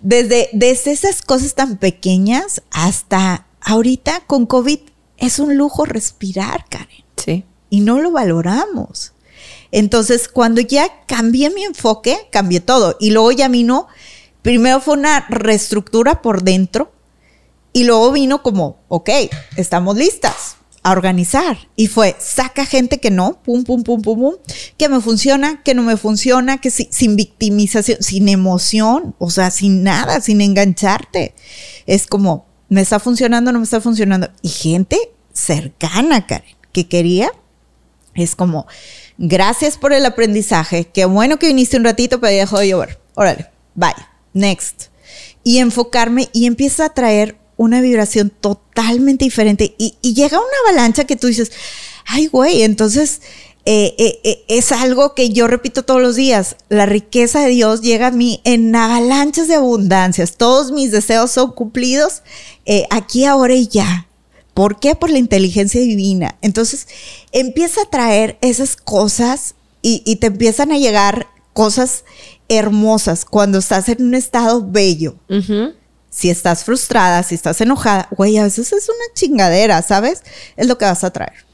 desde, 0.00 0.48
desde 0.52 0.92
esas 0.92 1.22
cosas 1.22 1.54
tan 1.54 1.78
pequeñas 1.78 2.62
hasta 2.70 3.46
ahorita 3.60 4.22
con 4.26 4.46
COVID 4.46 4.80
es 5.18 5.38
un 5.38 5.56
lujo 5.56 5.84
respirar, 5.84 6.66
Karen. 6.68 7.04
Sí. 7.16 7.44
Y 7.70 7.80
no 7.80 8.00
lo 8.00 8.12
valoramos. 8.12 9.12
Entonces, 9.70 10.28
cuando 10.28 10.60
ya 10.60 11.04
cambié 11.06 11.50
mi 11.50 11.64
enfoque, 11.64 12.28
cambié 12.30 12.60
todo. 12.60 12.96
Y 13.00 13.10
luego 13.10 13.32
ya 13.32 13.48
vino, 13.48 13.88
primero 14.42 14.80
fue 14.80 14.94
una 14.94 15.26
reestructura 15.28 16.22
por 16.22 16.42
dentro, 16.42 16.92
y 17.76 17.84
luego 17.84 18.12
vino 18.12 18.42
como, 18.42 18.78
ok, 18.86 19.10
estamos 19.56 19.96
listas 19.96 20.56
a 20.84 20.92
organizar. 20.92 21.58
Y 21.74 21.88
fue, 21.88 22.14
saca 22.20 22.64
gente 22.64 23.00
que 23.00 23.10
no, 23.10 23.42
pum, 23.42 23.64
pum, 23.64 23.82
pum, 23.82 24.00
pum, 24.00 24.20
pum, 24.20 24.34
que 24.78 24.88
me 24.88 25.00
funciona, 25.00 25.60
que 25.64 25.74
no 25.74 25.82
me 25.82 25.96
funciona, 25.96 26.58
que 26.60 26.70
sin 26.70 27.16
victimización, 27.16 28.00
sin 28.00 28.28
emoción, 28.28 29.16
o 29.18 29.28
sea, 29.30 29.50
sin 29.50 29.82
nada, 29.82 30.20
sin 30.20 30.40
engancharte. 30.40 31.34
Es 31.86 32.06
como, 32.06 32.46
me 32.74 32.80
está 32.80 32.98
funcionando, 32.98 33.52
no 33.52 33.60
me 33.60 33.64
está 33.64 33.80
funcionando. 33.80 34.28
Y 34.42 34.48
gente 34.48 34.98
cercana, 35.32 36.26
Karen, 36.26 36.56
que 36.72 36.88
quería, 36.88 37.30
es 38.14 38.34
como, 38.34 38.66
gracias 39.16 39.78
por 39.78 39.92
el 39.92 40.04
aprendizaje, 40.04 40.86
qué 40.92 41.04
bueno 41.04 41.38
que 41.38 41.46
viniste 41.46 41.76
un 41.76 41.84
ratito, 41.84 42.20
pero 42.20 42.32
ya 42.32 42.40
dejó 42.40 42.58
de 42.58 42.68
llover. 42.68 42.98
Órale, 43.14 43.46
bye, 43.76 43.94
next. 44.32 44.86
Y 45.44 45.58
enfocarme 45.58 46.28
y 46.32 46.46
empieza 46.46 46.86
a 46.86 46.94
traer 46.94 47.38
una 47.56 47.80
vibración 47.80 48.30
totalmente 48.30 49.24
diferente 49.24 49.76
y, 49.78 49.94
llega 50.02 50.38
una 50.38 50.68
avalancha 50.68 51.04
que 51.04 51.14
tú 51.14 51.28
dices, 51.28 51.52
ay, 52.06 52.26
güey, 52.26 52.62
entonces 52.62 53.22
eh, 53.66 53.94
eh, 53.98 54.20
eh, 54.24 54.44
es 54.48 54.72
algo 54.72 55.14
que 55.14 55.30
yo 55.30 55.46
repito 55.46 55.84
todos 55.84 56.02
los 56.02 56.16
días, 56.16 56.56
la 56.68 56.84
riqueza 56.84 57.40
de 57.40 57.48
Dios 57.48 57.80
llega 57.80 58.08
a 58.08 58.10
mí 58.10 58.40
en 58.44 58.74
avalanchas 58.76 59.48
de 59.48 59.54
abundancias, 59.54 60.36
todos 60.36 60.70
mis 60.70 60.90
deseos 60.90 61.30
son 61.30 61.52
cumplidos 61.52 62.22
aquí, 62.90 63.24
ahora 63.24 63.54
y 63.54 63.68
ya. 63.68 64.08
¿Por 64.52 64.78
qué? 64.78 64.94
Por 64.94 65.10
la 65.10 65.18
inteligencia 65.18 65.80
divina. 65.80 66.36
Entonces 66.40 66.86
empieza 67.32 67.82
a 67.82 67.90
traer 67.90 68.38
esas 68.40 68.76
cosas 68.76 69.54
y, 69.82 70.16
te 70.16 70.28
empiezan 70.28 70.70
a 70.72 70.78
llegar 70.78 71.26
cosas 71.52 72.04
hermosas 72.48 73.24
cuando 73.24 73.58
estás 73.58 73.88
en 73.88 74.02
un 74.02 74.14
estado 74.14 74.66
bello 74.66 75.16
si 76.14 76.30
estás 76.30 76.62
frustrada, 76.62 77.24
si 77.24 77.34
estás 77.34 77.60
enojada, 77.60 78.06
güey, 78.12 78.38
a 78.38 78.44
veces 78.44 78.72
es 78.72 78.88
una 78.88 79.14
chingadera, 79.14 79.82
¿sabes? 79.82 80.22
Es 80.56 80.68
lo 80.68 80.78
que 80.78 80.84
vas 80.84 81.02
a 81.02 81.10
traer. 81.10 81.44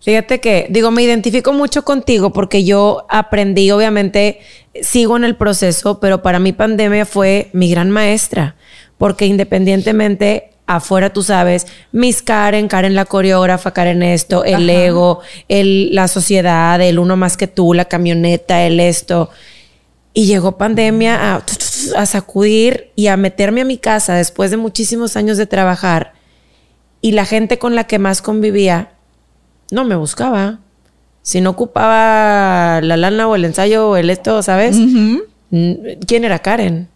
Fíjate 0.00 0.40
que, 0.40 0.66
digo, 0.70 0.90
me 0.90 1.02
identifico 1.02 1.52
mucho 1.52 1.84
contigo 1.84 2.32
porque 2.32 2.64
yo 2.64 3.06
aprendí, 3.08 3.70
obviamente, 3.70 4.40
sigo 4.80 5.16
en 5.16 5.24
el 5.24 5.36
proceso, 5.36 6.00
pero 6.00 6.22
para 6.22 6.38
mí 6.38 6.52
pandemia 6.52 7.06
fue 7.06 7.50
mi 7.52 7.70
gran 7.70 7.90
maestra, 7.90 8.56
porque 8.98 9.26
independientemente 9.26 10.50
afuera 10.66 11.12
tú 11.12 11.22
sabes, 11.22 11.66
Miss 11.92 12.22
Karen, 12.22 12.68
Karen 12.68 12.94
la 12.94 13.04
coreógrafa, 13.04 13.72
Karen 13.72 14.02
esto, 14.02 14.44
el 14.44 14.68
ego, 14.68 15.20
el, 15.48 15.94
la 15.94 16.08
sociedad, 16.08 16.80
el 16.80 16.98
uno 16.98 17.16
más 17.16 17.36
que 17.36 17.46
tú, 17.46 17.72
la 17.72 17.86
camioneta, 17.86 18.64
el 18.64 18.80
esto. 18.80 19.30
Y 20.12 20.26
llegó 20.26 20.56
pandemia 20.56 21.34
a, 21.34 21.44
a 21.96 22.06
sacudir 22.06 22.90
y 22.96 23.08
a 23.08 23.16
meterme 23.16 23.60
a 23.60 23.64
mi 23.64 23.78
casa 23.78 24.14
después 24.14 24.50
de 24.50 24.56
muchísimos 24.56 25.16
años 25.16 25.36
de 25.36 25.46
trabajar. 25.46 26.14
Y 27.00 27.12
la 27.12 27.26
gente 27.26 27.58
con 27.58 27.74
la 27.74 27.84
que 27.84 27.98
más 27.98 28.22
convivía 28.22 28.95
no 29.70 29.84
me 29.84 29.96
buscaba. 29.96 30.58
Si 31.22 31.40
no 31.40 31.50
ocupaba 31.50 32.80
la 32.82 32.96
lana 32.96 33.26
o 33.28 33.34
el 33.34 33.44
ensayo 33.44 33.90
o 33.90 33.96
el 33.96 34.10
esto, 34.10 34.42
¿sabes? 34.42 34.76
¿Quién 35.50 36.24
era 36.24 36.38
Karen? 36.38 36.88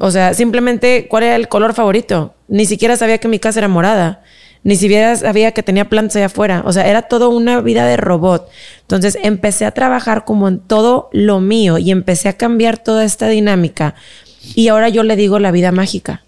O 0.00 0.10
sea, 0.10 0.34
simplemente, 0.34 1.06
¿cuál 1.08 1.24
era 1.24 1.36
el 1.36 1.48
color 1.48 1.74
favorito? 1.74 2.34
Ni 2.48 2.66
siquiera 2.66 2.96
sabía 2.96 3.18
que 3.18 3.28
mi 3.28 3.38
casa 3.38 3.60
era 3.60 3.68
morada. 3.68 4.22
Ni 4.62 4.76
siquiera 4.76 5.16
sabía 5.16 5.52
que 5.52 5.62
tenía 5.62 5.88
plantas 5.88 6.16
allá 6.16 6.26
afuera. 6.26 6.62
O 6.66 6.72
sea, 6.72 6.86
era 6.86 7.02
todo 7.02 7.30
una 7.30 7.60
vida 7.62 7.86
de 7.86 7.96
robot. 7.96 8.48
Entonces 8.82 9.18
empecé 9.22 9.64
a 9.64 9.70
trabajar 9.70 10.24
como 10.24 10.48
en 10.48 10.58
todo 10.58 11.08
lo 11.12 11.40
mío 11.40 11.78
y 11.78 11.90
empecé 11.90 12.28
a 12.28 12.34
cambiar 12.34 12.76
toda 12.76 13.04
esta 13.04 13.28
dinámica. 13.28 13.94
Y 14.54 14.68
ahora 14.68 14.88
yo 14.88 15.02
le 15.02 15.16
digo 15.16 15.38
la 15.38 15.50
vida 15.50 15.72
mágica. 15.72 16.22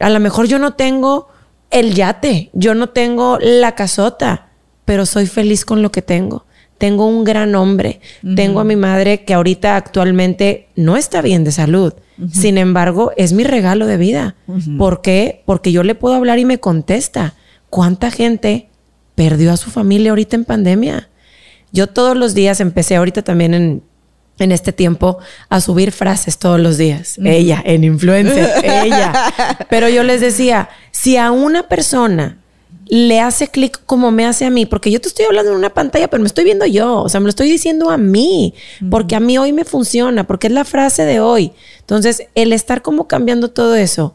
A 0.00 0.10
lo 0.10 0.20
mejor 0.20 0.46
yo 0.46 0.58
no 0.58 0.72
tengo 0.74 1.28
el 1.70 1.94
yate, 1.94 2.50
yo 2.52 2.74
no 2.74 2.88
tengo 2.88 3.38
la 3.40 3.74
casota, 3.74 4.46
pero 4.84 5.06
soy 5.06 5.26
feliz 5.26 5.64
con 5.64 5.82
lo 5.82 5.90
que 5.90 6.02
tengo 6.02 6.44
tengo 6.78 7.06
un 7.06 7.24
gran 7.24 7.54
hombre, 7.54 8.00
tengo 8.36 8.60
a 8.60 8.64
mi 8.64 8.76
madre 8.76 9.24
que 9.24 9.34
ahorita 9.34 9.76
actualmente 9.76 10.68
no 10.76 10.96
está 10.96 11.22
bien 11.22 11.44
de 11.44 11.52
salud. 11.52 11.94
Sin 12.30 12.58
embargo, 12.58 13.12
es 13.16 13.32
mi 13.32 13.42
regalo 13.44 13.86
de 13.86 13.96
vida. 13.96 14.36
¿Por 14.76 15.00
qué? 15.00 15.42
Porque 15.46 15.72
yo 15.72 15.82
le 15.82 15.94
puedo 15.94 16.14
hablar 16.14 16.38
y 16.38 16.44
me 16.44 16.60
contesta. 16.60 17.34
¿Cuánta 17.70 18.10
gente 18.10 18.68
perdió 19.14 19.52
a 19.52 19.56
su 19.56 19.70
familia 19.70 20.10
ahorita 20.10 20.36
en 20.36 20.44
pandemia? 20.44 21.08
Yo 21.72 21.86
todos 21.86 22.16
los 22.16 22.34
días 22.34 22.60
empecé 22.60 22.96
ahorita 22.96 23.22
también 23.22 23.54
en, 23.54 23.82
en 24.38 24.52
este 24.52 24.72
tiempo 24.72 25.18
a 25.48 25.60
subir 25.60 25.90
frases 25.90 26.38
todos 26.38 26.60
los 26.60 26.76
días. 26.76 27.18
Ella, 27.24 27.62
en 27.64 27.82
influencer, 27.82 28.52
ella. 28.62 29.12
Pero 29.70 29.88
yo 29.88 30.02
les 30.02 30.20
decía, 30.20 30.68
si 30.92 31.16
a 31.16 31.32
una 31.32 31.68
persona 31.68 32.43
le 32.86 33.20
hace 33.20 33.48
clic 33.48 33.80
como 33.86 34.10
me 34.10 34.26
hace 34.26 34.44
a 34.44 34.50
mí, 34.50 34.66
porque 34.66 34.90
yo 34.90 35.00
te 35.00 35.08
estoy 35.08 35.26
hablando 35.26 35.52
en 35.52 35.58
una 35.58 35.72
pantalla, 35.72 36.08
pero 36.08 36.22
me 36.22 36.26
estoy 36.26 36.44
viendo 36.44 36.66
yo, 36.66 37.02
o 37.02 37.08
sea, 37.08 37.20
me 37.20 37.24
lo 37.24 37.30
estoy 37.30 37.48
diciendo 37.50 37.90
a 37.90 37.96
mí, 37.96 38.54
porque 38.90 39.16
a 39.16 39.20
mí 39.20 39.38
hoy 39.38 39.52
me 39.52 39.64
funciona, 39.64 40.26
porque 40.26 40.48
es 40.48 40.52
la 40.52 40.64
frase 40.64 41.04
de 41.04 41.20
hoy. 41.20 41.52
Entonces, 41.80 42.24
el 42.34 42.52
estar 42.52 42.82
como 42.82 43.08
cambiando 43.08 43.50
todo 43.50 43.74
eso, 43.74 44.14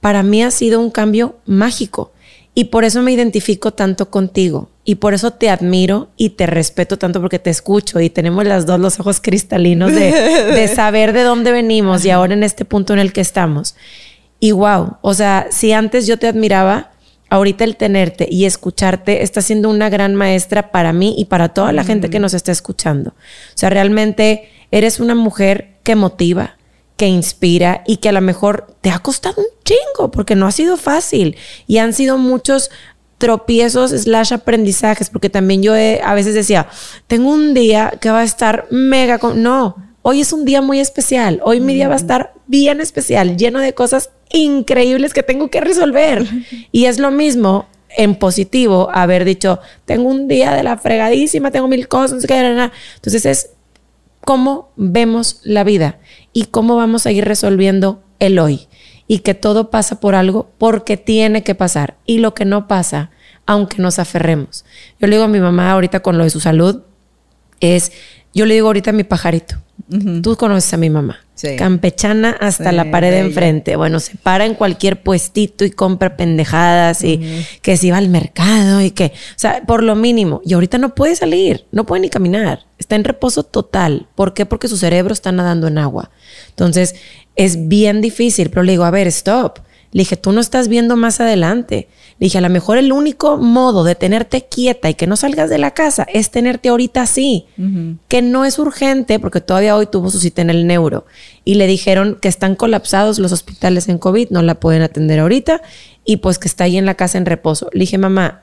para 0.00 0.22
mí 0.22 0.42
ha 0.42 0.50
sido 0.50 0.80
un 0.80 0.90
cambio 0.90 1.36
mágico 1.46 2.12
y 2.54 2.64
por 2.64 2.84
eso 2.84 3.02
me 3.02 3.12
identifico 3.12 3.72
tanto 3.72 4.10
contigo 4.10 4.68
y 4.84 4.96
por 4.96 5.14
eso 5.14 5.32
te 5.32 5.50
admiro 5.50 6.08
y 6.16 6.30
te 6.30 6.46
respeto 6.46 6.98
tanto 6.98 7.20
porque 7.20 7.38
te 7.38 7.50
escucho 7.50 8.00
y 8.00 8.10
tenemos 8.10 8.44
las 8.44 8.66
dos 8.66 8.78
los 8.78 9.00
ojos 9.00 9.20
cristalinos 9.20 9.92
de, 9.92 10.12
de 10.12 10.68
saber 10.74 11.12
de 11.12 11.22
dónde 11.22 11.52
venimos 11.52 12.04
y 12.04 12.10
ahora 12.10 12.34
en 12.34 12.42
este 12.42 12.64
punto 12.64 12.92
en 12.92 13.00
el 13.00 13.12
que 13.12 13.22
estamos. 13.22 13.74
Y 14.40 14.52
wow, 14.52 14.98
o 15.00 15.14
sea, 15.14 15.46
si 15.50 15.72
antes 15.72 16.06
yo 16.06 16.18
te 16.18 16.28
admiraba, 16.28 16.92
ahorita 17.34 17.64
el 17.64 17.76
tenerte 17.76 18.28
y 18.30 18.44
escucharte 18.44 19.24
está 19.24 19.42
siendo 19.42 19.68
una 19.68 19.88
gran 19.90 20.14
maestra 20.14 20.70
para 20.70 20.92
mí 20.92 21.16
y 21.18 21.24
para 21.24 21.48
toda 21.48 21.72
la 21.72 21.82
gente 21.82 22.08
que 22.08 22.20
nos 22.20 22.32
está 22.32 22.52
escuchando. 22.52 23.10
O 23.10 23.56
sea, 23.56 23.70
realmente 23.70 24.48
eres 24.70 25.00
una 25.00 25.16
mujer 25.16 25.78
que 25.82 25.96
motiva, 25.96 26.58
que 26.96 27.08
inspira 27.08 27.82
y 27.88 27.96
que 27.96 28.08
a 28.08 28.12
lo 28.12 28.20
mejor 28.20 28.76
te 28.82 28.90
ha 28.90 29.00
costado 29.00 29.42
un 29.42 29.48
chingo 29.64 30.12
porque 30.12 30.36
no 30.36 30.46
ha 30.46 30.52
sido 30.52 30.76
fácil 30.76 31.36
y 31.66 31.78
han 31.78 31.92
sido 31.92 32.18
muchos 32.18 32.70
tropiezos 33.18 33.90
slash 33.90 34.32
aprendizajes 34.32 35.10
porque 35.10 35.28
también 35.28 35.60
yo 35.60 35.72
a 35.72 36.14
veces 36.14 36.34
decía 36.34 36.68
tengo 37.08 37.30
un 37.30 37.52
día 37.52 37.94
que 38.00 38.10
va 38.10 38.20
a 38.20 38.24
estar 38.24 38.68
mega 38.70 39.18
con 39.18 39.42
no 39.42 39.76
hoy 40.06 40.20
es 40.20 40.34
un 40.34 40.44
día 40.44 40.60
muy 40.60 40.80
especial. 40.80 41.40
Hoy 41.44 41.60
mi 41.60 41.74
día 41.74 41.88
va 41.88 41.94
a 41.94 41.96
estar 41.96 42.34
bien 42.46 42.80
especial 42.80 43.38
lleno 43.38 43.58
de 43.58 43.72
cosas 43.72 44.10
increíbles 44.30 45.14
que 45.14 45.22
tengo 45.22 45.48
que 45.48 45.60
resolver. 45.60 46.26
Y 46.72 46.84
es 46.84 46.98
lo 46.98 47.10
mismo 47.10 47.66
en 47.96 48.16
positivo 48.16 48.90
haber 48.92 49.24
dicho, 49.24 49.60
tengo 49.86 50.08
un 50.08 50.28
día 50.28 50.52
de 50.52 50.62
la 50.62 50.76
fregadísima, 50.76 51.50
tengo 51.50 51.68
mil 51.68 51.88
cosas, 51.88 52.24
entonces 52.28 53.24
es 53.24 53.50
cómo 54.20 54.72
vemos 54.76 55.40
la 55.42 55.64
vida 55.64 55.98
y 56.32 56.46
cómo 56.46 56.76
vamos 56.76 57.06
a 57.06 57.12
ir 57.12 57.24
resolviendo 57.24 58.02
el 58.18 58.38
hoy. 58.38 58.68
Y 59.06 59.20
que 59.20 59.34
todo 59.34 59.70
pasa 59.70 60.00
por 60.00 60.14
algo 60.14 60.50
porque 60.58 60.96
tiene 60.96 61.42
que 61.42 61.54
pasar. 61.54 61.96
Y 62.04 62.18
lo 62.18 62.34
que 62.34 62.44
no 62.44 62.68
pasa, 62.68 63.10
aunque 63.46 63.80
nos 63.80 63.98
aferremos. 63.98 64.64
Yo 64.98 65.06
le 65.06 65.16
digo 65.16 65.24
a 65.24 65.28
mi 65.28 65.40
mamá 65.40 65.70
ahorita 65.70 66.00
con 66.00 66.18
lo 66.18 66.24
de 66.24 66.30
su 66.30 66.40
salud, 66.40 66.82
es, 67.60 67.92
yo 68.34 68.44
le 68.44 68.54
digo 68.54 68.66
ahorita 68.66 68.90
a 68.90 68.94
mi 68.94 69.04
pajarito, 69.04 69.56
Tú 70.22 70.36
conoces 70.36 70.72
a 70.72 70.76
mi 70.76 70.88
mamá. 70.88 71.18
Campechana 71.58 72.30
hasta 72.40 72.72
la 72.72 72.90
pared 72.90 73.10
de 73.10 73.18
enfrente. 73.18 73.76
Bueno, 73.76 74.00
se 74.00 74.16
para 74.16 74.46
en 74.46 74.54
cualquier 74.54 75.02
puestito 75.02 75.64
y 75.64 75.70
compra 75.70 76.16
pendejadas 76.16 77.04
y 77.04 77.44
que 77.60 77.76
se 77.76 77.88
iba 77.88 77.98
al 77.98 78.08
mercado 78.08 78.80
y 78.80 78.92
que, 78.92 79.06
o 79.06 79.38
sea, 79.38 79.62
por 79.66 79.82
lo 79.82 79.94
mínimo. 79.94 80.40
Y 80.44 80.54
ahorita 80.54 80.78
no 80.78 80.94
puede 80.94 81.16
salir, 81.16 81.66
no 81.70 81.84
puede 81.84 82.02
ni 82.02 82.08
caminar. 82.08 82.64
Está 82.78 82.96
en 82.96 83.04
reposo 83.04 83.42
total. 83.42 84.08
¿Por 84.14 84.32
qué? 84.32 84.46
Porque 84.46 84.68
su 84.68 84.76
cerebro 84.76 85.12
está 85.12 85.32
nadando 85.32 85.66
en 85.66 85.78
agua. 85.78 86.10
Entonces, 86.48 86.94
es 87.36 87.68
bien 87.68 88.00
difícil, 88.00 88.48
pero 88.50 88.62
le 88.62 88.72
digo, 88.72 88.84
a 88.84 88.90
ver, 88.90 89.06
stop. 89.08 89.58
Le 89.92 90.00
dije, 90.00 90.16
tú 90.16 90.32
no 90.32 90.40
estás 90.40 90.68
viendo 90.68 90.96
más 90.96 91.20
adelante. 91.20 91.88
Le 92.18 92.26
dije, 92.26 92.38
a 92.38 92.40
lo 92.40 92.48
mejor 92.48 92.78
el 92.78 92.92
único 92.92 93.38
modo 93.38 93.82
de 93.82 93.96
tenerte 93.96 94.46
quieta 94.48 94.88
y 94.88 94.94
que 94.94 95.06
no 95.06 95.16
salgas 95.16 95.50
de 95.50 95.58
la 95.58 95.72
casa 95.72 96.06
es 96.12 96.30
tenerte 96.30 96.68
ahorita 96.68 97.02
así, 97.02 97.46
que 98.08 98.22
no 98.22 98.44
es 98.44 98.58
urgente 98.58 99.18
porque 99.18 99.40
todavía 99.40 99.76
hoy 99.76 99.86
tuvo 99.86 100.10
su 100.10 100.20
cita 100.20 100.40
en 100.40 100.50
el 100.50 100.66
neuro 100.66 101.06
y 101.44 101.54
le 101.54 101.66
dijeron 101.66 102.16
que 102.20 102.28
están 102.28 102.54
colapsados 102.54 103.18
los 103.18 103.32
hospitales 103.32 103.88
en 103.88 103.98
COVID, 103.98 104.30
no 104.30 104.42
la 104.42 104.60
pueden 104.60 104.82
atender 104.82 105.18
ahorita 105.18 105.60
y 106.04 106.18
pues 106.18 106.38
que 106.38 106.46
está 106.46 106.64
ahí 106.64 106.76
en 106.76 106.86
la 106.86 106.94
casa 106.94 107.18
en 107.18 107.26
reposo. 107.26 107.68
Le 107.72 107.80
dije, 107.80 107.98
mamá, 107.98 108.42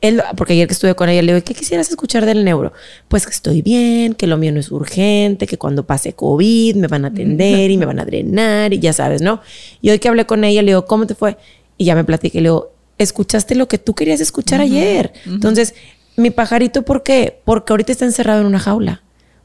él, 0.00 0.22
porque 0.36 0.54
ayer 0.54 0.66
que 0.66 0.72
estuve 0.72 0.94
con 0.94 1.08
ella, 1.08 1.22
le 1.22 1.34
digo, 1.34 1.44
¿qué 1.44 1.54
quisieras 1.54 1.90
escuchar 1.90 2.24
del 2.24 2.44
neuro? 2.44 2.72
Pues 3.08 3.26
que 3.26 3.32
estoy 3.32 3.62
bien, 3.62 4.14
que 4.14 4.26
lo 4.26 4.36
mío 4.36 4.52
no 4.52 4.60
es 4.60 4.70
urgente, 4.70 5.46
que 5.46 5.58
cuando 5.58 5.86
pase 5.86 6.14
COVID 6.14 6.76
me 6.76 6.86
van 6.86 7.04
a 7.04 7.08
atender 7.08 7.70
y 7.70 7.76
me 7.76 7.86
van 7.86 8.00
a 8.00 8.04
drenar 8.04 8.72
y 8.72 8.78
ya 8.78 8.92
sabes, 8.92 9.20
¿no? 9.20 9.40
Y 9.80 9.90
hoy 9.90 9.98
que 9.98 10.08
hablé 10.08 10.26
con 10.26 10.44
ella, 10.44 10.62
le 10.62 10.68
digo, 10.68 10.86
¿cómo 10.86 11.06
te 11.06 11.14
fue? 11.14 11.36
Y 11.76 11.84
ya 11.84 11.94
me 11.94 12.04
platiqué, 12.04 12.38
le 12.40 12.48
digo, 12.48 12.72
escuchaste 13.04 13.54
lo 13.54 13.68
que 13.68 13.78
tú 13.78 13.94
querías 13.94 14.20
escuchar 14.20 14.60
ayer. 14.60 15.12
Entonces, 15.26 15.74
mi 16.16 16.30
pajarito, 16.30 16.82
¿por 16.82 17.02
qué? 17.02 17.40
Porque 17.44 17.72
ahorita 17.72 17.92
está 17.92 18.04
encerrado 18.04 18.40
en 18.40 18.46
una 18.46 18.58
jaula. 18.58 19.02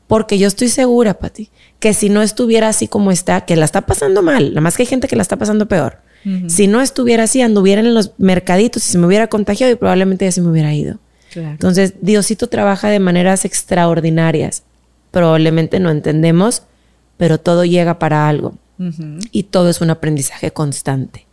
Porque 0.07 0.37
yo 0.37 0.47
estoy 0.47 0.69
segura, 0.69 1.15
Pati, 1.15 1.49
que 1.79 1.93
si 1.93 2.09
no 2.09 2.21
estuviera 2.21 2.67
así 2.67 2.87
como 2.87 3.11
está, 3.11 3.41
que 3.45 3.55
la 3.55 3.65
está 3.65 3.81
pasando 3.81 4.21
mal, 4.21 4.49
nada 4.49 4.61
más 4.61 4.77
que 4.77 4.83
hay 4.83 4.87
gente 4.87 5.07
que 5.07 5.15
la 5.15 5.23
está 5.23 5.37
pasando 5.37 5.67
peor 5.67 6.05
si 6.47 6.67
no 6.67 6.81
estuviera 6.81 7.23
así, 7.23 7.41
anduviera 7.41 7.81
en 7.81 7.93
los 7.93 8.13
mercaditos 8.17 8.87
y 8.87 8.91
se 8.91 8.97
me 8.97 9.05
hubiera 9.05 9.27
contagiado 9.27 9.71
y 9.71 9.75
probablemente 9.75 10.25
ya 10.25 10.31
se 10.31 10.41
me 10.41 10.49
hubiera 10.49 10.73
ido. 10.73 10.97
Entonces, 11.35 11.95
Diosito 12.01 12.47
trabaja 12.47 12.89
de 12.89 12.99
maneras 12.99 13.45
extraordinarias. 13.45 14.63
Probablemente 15.11 15.79
no 15.79 15.91
entendemos, 15.91 16.63
pero 17.17 17.39
todo 17.39 17.65
llega 17.65 17.99
para 17.99 18.27
algo. 18.27 18.55
Y 19.31 19.43
todo 19.43 19.69
es 19.69 19.81
un 19.81 19.89
aprendizaje 19.89 20.51
constante. 20.51 21.24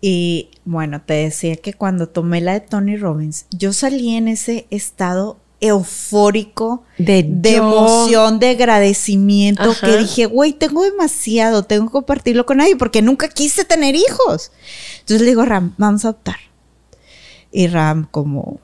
Y 0.00 0.50
bueno, 0.64 1.02
te 1.02 1.14
decía 1.14 1.56
que 1.56 1.74
cuando 1.74 2.08
tomé 2.08 2.40
la 2.40 2.54
de 2.54 2.60
Tony 2.60 2.96
Robbins, 2.96 3.46
yo 3.50 3.72
salí 3.72 4.16
en 4.16 4.28
ese 4.28 4.66
estado 4.70 5.38
eufórico 5.60 6.84
de, 6.96 7.18
emoción, 7.44 8.38
de 8.38 8.50
agradecimiento, 8.50 9.74
que 9.78 9.98
dije, 9.98 10.26
güey, 10.26 10.54
tengo 10.54 10.82
demasiado, 10.82 11.64
tengo 11.64 11.86
que 11.86 11.92
compartirlo 11.92 12.46
con 12.46 12.58
nadie 12.58 12.76
porque 12.76 13.02
nunca 13.02 13.28
quise 13.28 13.64
tener 13.64 13.94
hijos. 13.94 14.52
Entonces 15.00 15.20
le 15.20 15.28
digo, 15.28 15.44
Ram, 15.44 15.74
vamos 15.76 16.04
a 16.04 16.10
optar. 16.10 16.38
Y 17.52 17.66
Ram 17.66 18.08
como, 18.10 18.60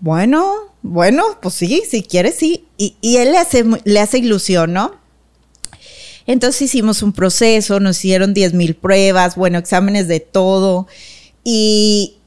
bueno, 0.00 0.54
bueno, 0.82 1.24
pues 1.40 1.54
sí, 1.54 1.82
si 1.88 2.02
quieres, 2.02 2.36
sí. 2.36 2.66
Y, 2.76 3.16
él 3.16 3.32
le 3.32 3.38
hace, 3.38 3.64
le 3.84 4.00
hace 4.00 4.18
ilusión, 4.18 4.74
¿no? 4.74 5.05
Entonces 6.26 6.62
hicimos 6.62 7.02
un 7.02 7.12
proceso, 7.12 7.80
nos 7.80 7.98
hicieron 7.98 8.34
10 8.34 8.54
mil 8.54 8.74
pruebas, 8.74 9.36
bueno, 9.36 9.58
exámenes 9.58 10.08
de 10.08 10.20
todo. 10.20 10.86
Y, 11.44 12.18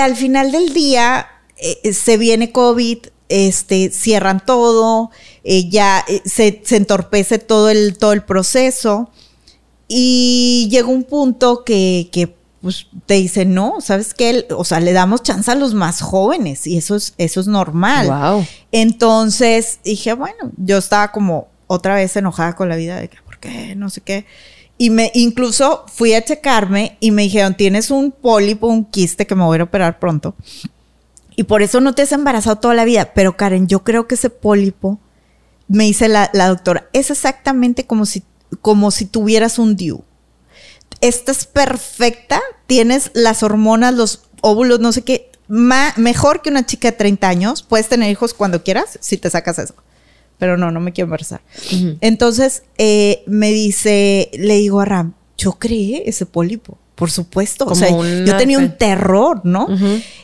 al 0.00 0.16
final 0.16 0.52
del 0.52 0.72
día 0.72 1.26
eh, 1.56 1.92
se 1.92 2.16
viene 2.16 2.52
COVID, 2.52 2.98
este, 3.28 3.90
cierran 3.90 4.44
todo, 4.44 5.10
eh, 5.44 5.68
ya 5.68 6.04
eh, 6.08 6.22
se, 6.24 6.62
entorpece 6.76 7.38
todo 7.38 7.70
el, 7.70 7.98
todo 7.98 8.12
el 8.12 8.22
proceso 8.22 9.10
y 9.88 10.68
llega 10.70 10.88
un 10.88 11.04
punto 11.04 11.64
que, 11.64 12.08
que 12.12 12.36
pues, 12.60 12.86
te 13.06 13.14
dice, 13.14 13.44
no, 13.44 13.80
¿sabes 13.80 14.14
qué? 14.14 14.46
O 14.50 14.64
sea, 14.64 14.80
le 14.80 14.92
damos 14.92 15.22
chance 15.22 15.50
a 15.50 15.54
los 15.54 15.74
más 15.74 16.00
jóvenes 16.00 16.66
y 16.66 16.76
eso 16.76 16.96
es, 16.96 17.14
eso 17.18 17.40
es 17.40 17.46
normal. 17.46 18.46
Entonces 18.72 19.80
dije, 19.84 20.12
bueno, 20.12 20.52
yo 20.56 20.78
estaba 20.78 21.12
como 21.12 21.48
otra 21.66 21.94
vez 21.94 22.16
enojada 22.16 22.54
con 22.54 22.68
la 22.68 22.76
vida 22.76 23.00
de 23.00 23.08
que, 23.08 23.18
¿por 23.38 23.50
qué? 23.50 23.74
No 23.76 23.90
sé 23.90 24.00
qué. 24.00 24.26
Y 24.76 24.90
me, 24.90 25.10
incluso 25.14 25.84
fui 25.92 26.14
a 26.14 26.24
checarme 26.24 26.96
y 27.00 27.10
me 27.10 27.22
dijeron, 27.22 27.56
tienes 27.56 27.90
un 27.90 28.12
pólipo, 28.12 28.68
un 28.68 28.84
quiste 28.84 29.26
que 29.26 29.34
me 29.34 29.44
voy 29.44 29.58
a 29.58 29.64
operar 29.64 29.98
pronto. 29.98 30.36
Y 31.34 31.44
por 31.44 31.62
eso 31.62 31.80
no 31.80 31.94
te 31.94 32.02
has 32.02 32.12
embarazado 32.12 32.56
toda 32.56 32.74
la 32.74 32.84
vida. 32.84 33.12
Pero 33.14 33.36
Karen, 33.36 33.66
yo 33.66 33.82
creo 33.82 34.06
que 34.06 34.14
ese 34.14 34.30
pólipo, 34.30 34.98
me 35.66 35.84
dice 35.84 36.08
la, 36.08 36.30
doctora, 36.32 36.88
es 36.92 37.10
exactamente 37.10 37.86
como 37.86 38.06
si, 38.06 38.22
como 38.60 38.90
si 38.90 39.04
tuvieras 39.04 39.58
un 39.58 39.76
DIU. 39.76 40.04
Estás 41.00 41.46
perfecta, 41.46 42.40
tienes 42.66 43.10
las 43.14 43.42
hormonas, 43.42 43.94
los 43.94 44.22
óvulos, 44.40 44.80
no 44.80 44.92
sé 44.92 45.02
qué, 45.02 45.30
mejor 45.48 46.42
que 46.42 46.50
una 46.50 46.66
chica 46.66 46.90
de 46.90 46.96
30 46.96 47.28
años. 47.28 47.62
Puedes 47.62 47.88
tener 47.88 48.10
hijos 48.10 48.32
cuando 48.32 48.62
quieras 48.62 48.98
si 49.00 49.16
te 49.16 49.30
sacas 49.30 49.58
eso 49.58 49.74
pero 50.38 50.56
no, 50.56 50.70
no 50.70 50.80
me 50.80 50.92
quiero 50.92 51.06
embarazar. 51.06 51.42
Entonces 52.00 52.62
eh, 52.78 53.22
me 53.26 53.52
dice, 53.52 54.30
le 54.34 54.56
digo 54.56 54.80
a 54.80 54.84
Ram, 54.84 55.14
yo 55.36 55.52
creé 55.52 56.04
ese 56.06 56.26
pólipo, 56.26 56.78
por 56.94 57.10
supuesto. 57.10 57.66
o 57.66 57.74
sea, 57.74 57.90
yo 57.90 58.36
tenía 58.36 58.58
un 58.58 58.76
terror, 58.76 59.40
¿no? 59.44 59.68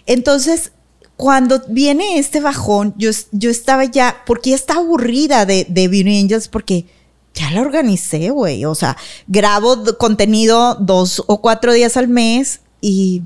Entonces, 0.06 0.72
cuando 1.16 1.62
viene 1.68 2.18
este 2.18 2.40
bajón, 2.40 2.94
yo, 2.96 3.10
yo 3.30 3.50
estaba 3.50 3.84
ya, 3.84 4.22
porque 4.26 4.50
ya 4.50 4.56
estaba 4.56 4.80
aburrida 4.80 5.46
de, 5.46 5.66
de 5.68 5.88
Beauty 5.88 6.20
Angels, 6.20 6.48
porque 6.48 6.86
ya 7.34 7.50
la 7.50 7.60
organicé, 7.60 8.30
güey. 8.30 8.64
O 8.64 8.74
sea, 8.74 8.96
grabo 9.26 9.84
contenido 9.98 10.76
dos 10.76 11.22
o 11.26 11.40
cuatro 11.40 11.72
días 11.72 11.96
al 11.96 12.08
mes 12.08 12.60
y 12.80 13.22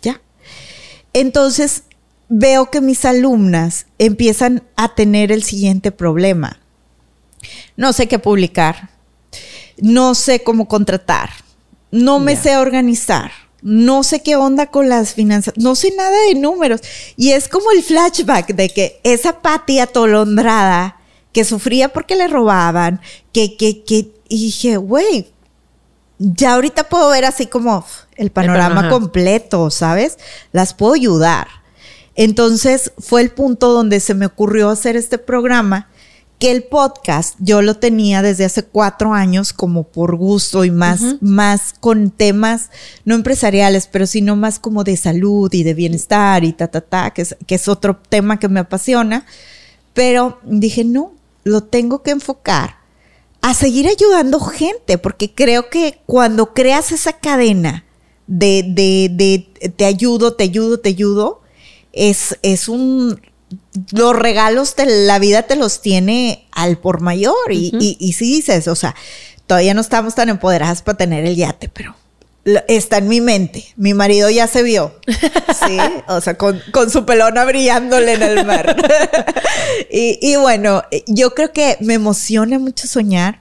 ya. 0.00 0.20
Entonces, 1.12 1.84
veo 2.34 2.70
que 2.70 2.80
mis 2.80 3.04
alumnas 3.04 3.84
empiezan 3.98 4.62
a 4.74 4.94
tener 4.94 5.30
el 5.30 5.42
siguiente 5.42 5.92
problema. 5.92 6.60
No 7.76 7.92
sé 7.92 8.08
qué 8.08 8.18
publicar, 8.18 8.88
no 9.76 10.14
sé 10.14 10.42
cómo 10.42 10.66
contratar, 10.66 11.28
no 11.90 12.20
me 12.20 12.36
sé 12.36 12.56
organizar, 12.56 13.32
no 13.60 14.02
sé 14.02 14.22
qué 14.22 14.36
onda 14.36 14.68
con 14.68 14.88
las 14.88 15.12
finanzas, 15.12 15.52
no 15.58 15.74
sé 15.74 15.92
nada 15.94 16.16
de 16.28 16.36
números. 16.36 16.80
Y 17.18 17.32
es 17.32 17.48
como 17.48 17.70
el 17.70 17.82
flashback 17.82 18.54
de 18.54 18.70
que 18.70 19.00
esa 19.04 19.42
Patti 19.42 19.78
atolondrada 19.78 20.96
que 21.32 21.44
sufría 21.44 21.90
porque 21.90 22.16
le 22.16 22.28
robaban, 22.28 23.02
que, 23.32 23.58
que, 23.58 23.84
que, 23.84 24.10
y 24.28 24.46
dije, 24.46 24.78
güey, 24.78 25.28
ya 26.18 26.54
ahorita 26.54 26.88
puedo 26.88 27.10
ver 27.10 27.26
así 27.26 27.44
como 27.44 27.84
el 28.16 28.30
panorama 28.30 28.88
completo, 28.88 29.68
¿sabes? 29.70 30.16
Las 30.52 30.72
puedo 30.72 30.94
ayudar. 30.94 31.61
Entonces 32.14 32.92
fue 32.98 33.22
el 33.22 33.30
punto 33.30 33.72
donde 33.72 34.00
se 34.00 34.14
me 34.14 34.26
ocurrió 34.26 34.70
hacer 34.70 34.96
este 34.96 35.18
programa, 35.18 35.88
que 36.38 36.50
el 36.50 36.64
podcast 36.64 37.36
yo 37.38 37.62
lo 37.62 37.76
tenía 37.76 38.20
desde 38.20 38.44
hace 38.44 38.64
cuatro 38.64 39.14
años 39.14 39.52
como 39.52 39.84
por 39.84 40.16
gusto 40.16 40.64
y 40.64 40.72
más, 40.72 41.00
más 41.20 41.72
con 41.78 42.10
temas 42.10 42.70
no 43.04 43.14
empresariales, 43.14 43.86
pero 43.86 44.08
sino 44.08 44.34
más 44.34 44.58
como 44.58 44.82
de 44.82 44.96
salud 44.96 45.54
y 45.54 45.62
de 45.62 45.74
bienestar 45.74 46.42
y 46.42 46.52
ta, 46.52 46.66
ta, 46.66 46.80
ta, 46.80 47.12
que 47.12 47.22
es, 47.22 47.36
que 47.46 47.54
es 47.54 47.68
otro 47.68 48.00
tema 48.08 48.40
que 48.40 48.48
me 48.48 48.58
apasiona. 48.58 49.24
Pero 49.94 50.40
dije, 50.42 50.82
no, 50.82 51.12
lo 51.44 51.62
tengo 51.62 52.02
que 52.02 52.10
enfocar 52.10 52.78
a 53.40 53.54
seguir 53.54 53.86
ayudando 53.86 54.40
gente, 54.40 54.98
porque 54.98 55.32
creo 55.32 55.70
que 55.70 56.00
cuando 56.06 56.54
creas 56.54 56.90
esa 56.90 57.12
cadena 57.12 57.84
de, 58.26 58.64
de, 58.66 59.10
de 59.12 59.70
te 59.70 59.84
ayudo, 59.84 60.34
te 60.34 60.42
ayudo, 60.42 60.80
te 60.80 60.88
ayudo, 60.88 61.41
es, 61.92 62.38
es 62.42 62.68
un 62.68 63.20
los 63.92 64.16
regalos 64.16 64.76
de 64.76 65.06
la 65.06 65.18
vida 65.18 65.42
te 65.42 65.56
los 65.56 65.80
tiene 65.80 66.46
al 66.52 66.78
por 66.78 67.00
mayor. 67.00 67.34
Y, 67.50 67.96
y, 67.98 68.12
si 68.12 68.24
dices, 68.26 68.68
o 68.68 68.74
sea, 68.74 68.94
todavía 69.46 69.74
no 69.74 69.80
estamos 69.80 70.14
tan 70.14 70.28
empoderadas 70.28 70.82
para 70.82 70.98
tener 70.98 71.24
el 71.26 71.36
yate, 71.36 71.68
pero 71.68 71.94
está 72.68 72.98
en 72.98 73.08
mi 73.08 73.20
mente. 73.20 73.64
Mi 73.76 73.94
marido 73.94 74.30
ya 74.30 74.46
se 74.46 74.62
vio. 74.62 74.94
Sí, 75.66 75.78
o 76.08 76.20
sea, 76.20 76.36
con, 76.36 76.60
su 76.90 77.04
pelona 77.06 77.44
brillándole 77.44 78.14
en 78.14 78.22
el 78.22 78.44
mar. 78.44 78.74
y, 79.92 80.18
y 80.20 80.34
bueno, 80.36 80.82
yo 81.06 81.34
creo 81.34 81.52
que 81.52 81.76
me 81.80 81.94
emociona 81.94 82.58
mucho 82.58 82.88
soñar. 82.88 83.40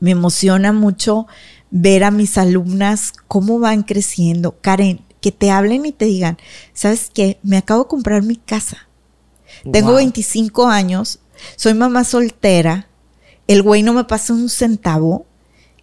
Me 0.00 0.12
emociona 0.12 0.72
mucho 0.72 1.26
ver 1.70 2.04
a 2.04 2.10
mis 2.10 2.38
alumnas 2.38 3.12
cómo 3.28 3.58
van 3.58 3.82
creciendo. 3.82 4.56
Karen, 4.60 5.03
que 5.24 5.32
te 5.32 5.50
hablen 5.50 5.86
y 5.86 5.92
te 5.92 6.04
digan, 6.04 6.36
¿sabes 6.74 7.08
qué? 7.10 7.38
Me 7.42 7.56
acabo 7.56 7.84
de 7.84 7.88
comprar 7.88 8.22
mi 8.22 8.36
casa. 8.36 8.88
Tengo 9.72 9.94
25 9.94 10.66
años, 10.66 11.20
soy 11.56 11.72
mamá 11.72 12.04
soltera, 12.04 12.88
el 13.46 13.62
güey 13.62 13.82
no 13.82 13.94
me 13.94 14.04
pasa 14.04 14.34
un 14.34 14.50
centavo 14.50 15.24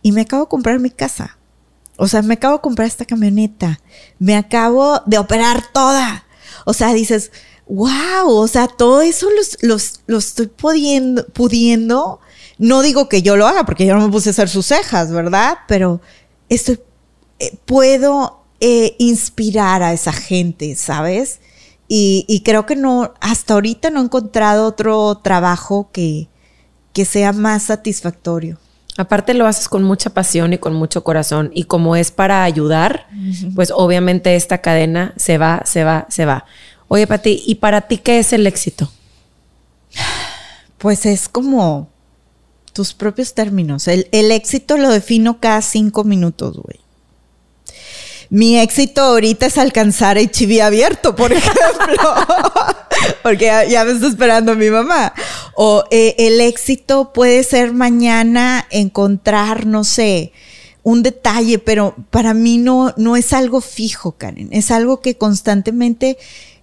y 0.04 0.12
me 0.12 0.22
acabo 0.22 0.44
de 0.44 0.50
comprar 0.50 0.78
mi 0.78 0.92
casa. 0.92 1.40
O 1.98 2.08
sea, 2.08 2.22
me 2.22 2.36
acabo 2.36 2.58
de 2.58 2.62
comprar 2.62 2.88
esta 2.88 3.06
camioneta, 3.06 3.80
me 4.20 4.36
acabo 4.36 5.02
de 5.08 5.18
operar 5.18 5.64
toda. 5.74 6.24
O 6.68 6.74
sea, 6.74 6.94
dices, 6.94 7.32
wow, 7.66 8.28
o 8.28 8.48
sea, 8.48 8.68
todo 8.68 9.02
eso 9.02 9.28
lo 10.06 10.18
estoy 10.20 10.48
pudiendo, 10.48 11.26
pudiendo. 11.30 12.20
No 12.60 12.84
digo 12.84 13.10
que 13.10 13.24
yo 13.24 13.38
lo 13.38 13.48
haga 13.48 13.66
porque 13.66 13.88
yo 13.88 13.96
no 13.96 14.06
me 14.06 14.12
puse 14.12 14.30
a 14.30 14.34
hacer 14.34 14.50
sus 14.50 14.68
cejas, 14.68 15.12
¿verdad? 15.12 15.58
Pero 15.68 16.00
estoy, 16.48 16.80
eh, 17.40 17.58
puedo 17.66 18.41
eh, 18.62 18.96
inspirar 19.00 19.82
a 19.82 19.92
esa 19.92 20.14
gente, 20.14 20.76
¿sabes? 20.76 21.40
Y, 21.94 22.42
creo 22.46 22.66
que 22.66 22.78
no, 22.78 23.14
hasta 23.20 23.56
ahorita 23.56 23.90
no 23.90 24.00
he 24.00 24.04
encontrado 24.06 24.66
otro 24.66 25.18
trabajo 25.18 25.90
que, 25.92 26.30
que 26.94 27.04
sea 27.04 27.34
más 27.34 27.64
satisfactorio. 27.64 28.60
Aparte 28.98 29.34
lo 29.34 29.46
haces 29.46 29.68
con 29.68 29.84
mucha 29.84 30.12
pasión 30.12 30.54
y 30.54 30.58
con 30.58 30.74
mucho 30.74 31.04
corazón 31.04 31.52
y 31.54 31.64
como 31.64 31.96
es 31.96 32.12
para 32.12 32.44
ayudar, 32.44 33.08
pues 33.56 33.72
obviamente 33.72 34.36
esta 34.36 34.60
cadena 34.60 35.14
se 35.18 35.38
va, 35.38 35.64
se 35.66 35.84
va, 35.84 36.06
se 36.10 36.26
va. 36.26 36.46
Oye, 36.88 37.08
Pati, 37.08 37.42
¿y 37.46 37.56
para 37.56 37.82
ti 37.82 37.98
qué 37.98 38.20
es 38.20 38.32
el 38.32 38.46
éxito? 38.46 38.92
Pues 40.78 41.06
es 41.06 41.28
como 41.28 41.90
tus 42.74 42.94
propios 42.94 43.34
términos. 43.34 43.88
El, 43.88 44.08
el 44.12 44.32
éxito 44.32 44.78
lo 44.78 44.90
defino 44.90 45.40
cada 45.40 45.62
cinco 45.62 46.04
minutos, 46.04 46.58
güey. 46.58 46.81
Mi 48.32 48.58
éxito 48.58 49.02
ahorita 49.02 49.48
es 49.48 49.58
alcanzar 49.58 50.18
HIV 50.18 50.62
abierto, 50.62 51.18
por 51.18 51.34
ejemplo, 51.34 52.16
porque 53.24 53.52
ya, 53.70 53.84
me 53.84 53.92
está 53.92 54.08
esperando 54.08 54.56
mi 54.56 54.70
mamá. 54.70 55.14
O 55.54 55.84
eh, 55.92 56.16
el 56.18 56.40
éxito 56.40 57.12
puede 57.12 57.44
ser 57.44 57.74
mañana 57.74 58.66
encontrar, 58.70 59.66
no 59.66 59.84
sé, 59.84 60.32
un 60.82 61.04
detalle, 61.04 61.60
pero 61.60 61.94
para 62.10 62.34
mí 62.34 62.58
no, 62.58 62.94
no 62.96 63.18
es 63.18 63.34
algo 63.34 63.60
fijo, 63.60 64.14
Karen. 64.14 64.48
Es 64.54 64.72
algo 64.72 65.02
que 65.02 65.18
constantemente 65.18 66.18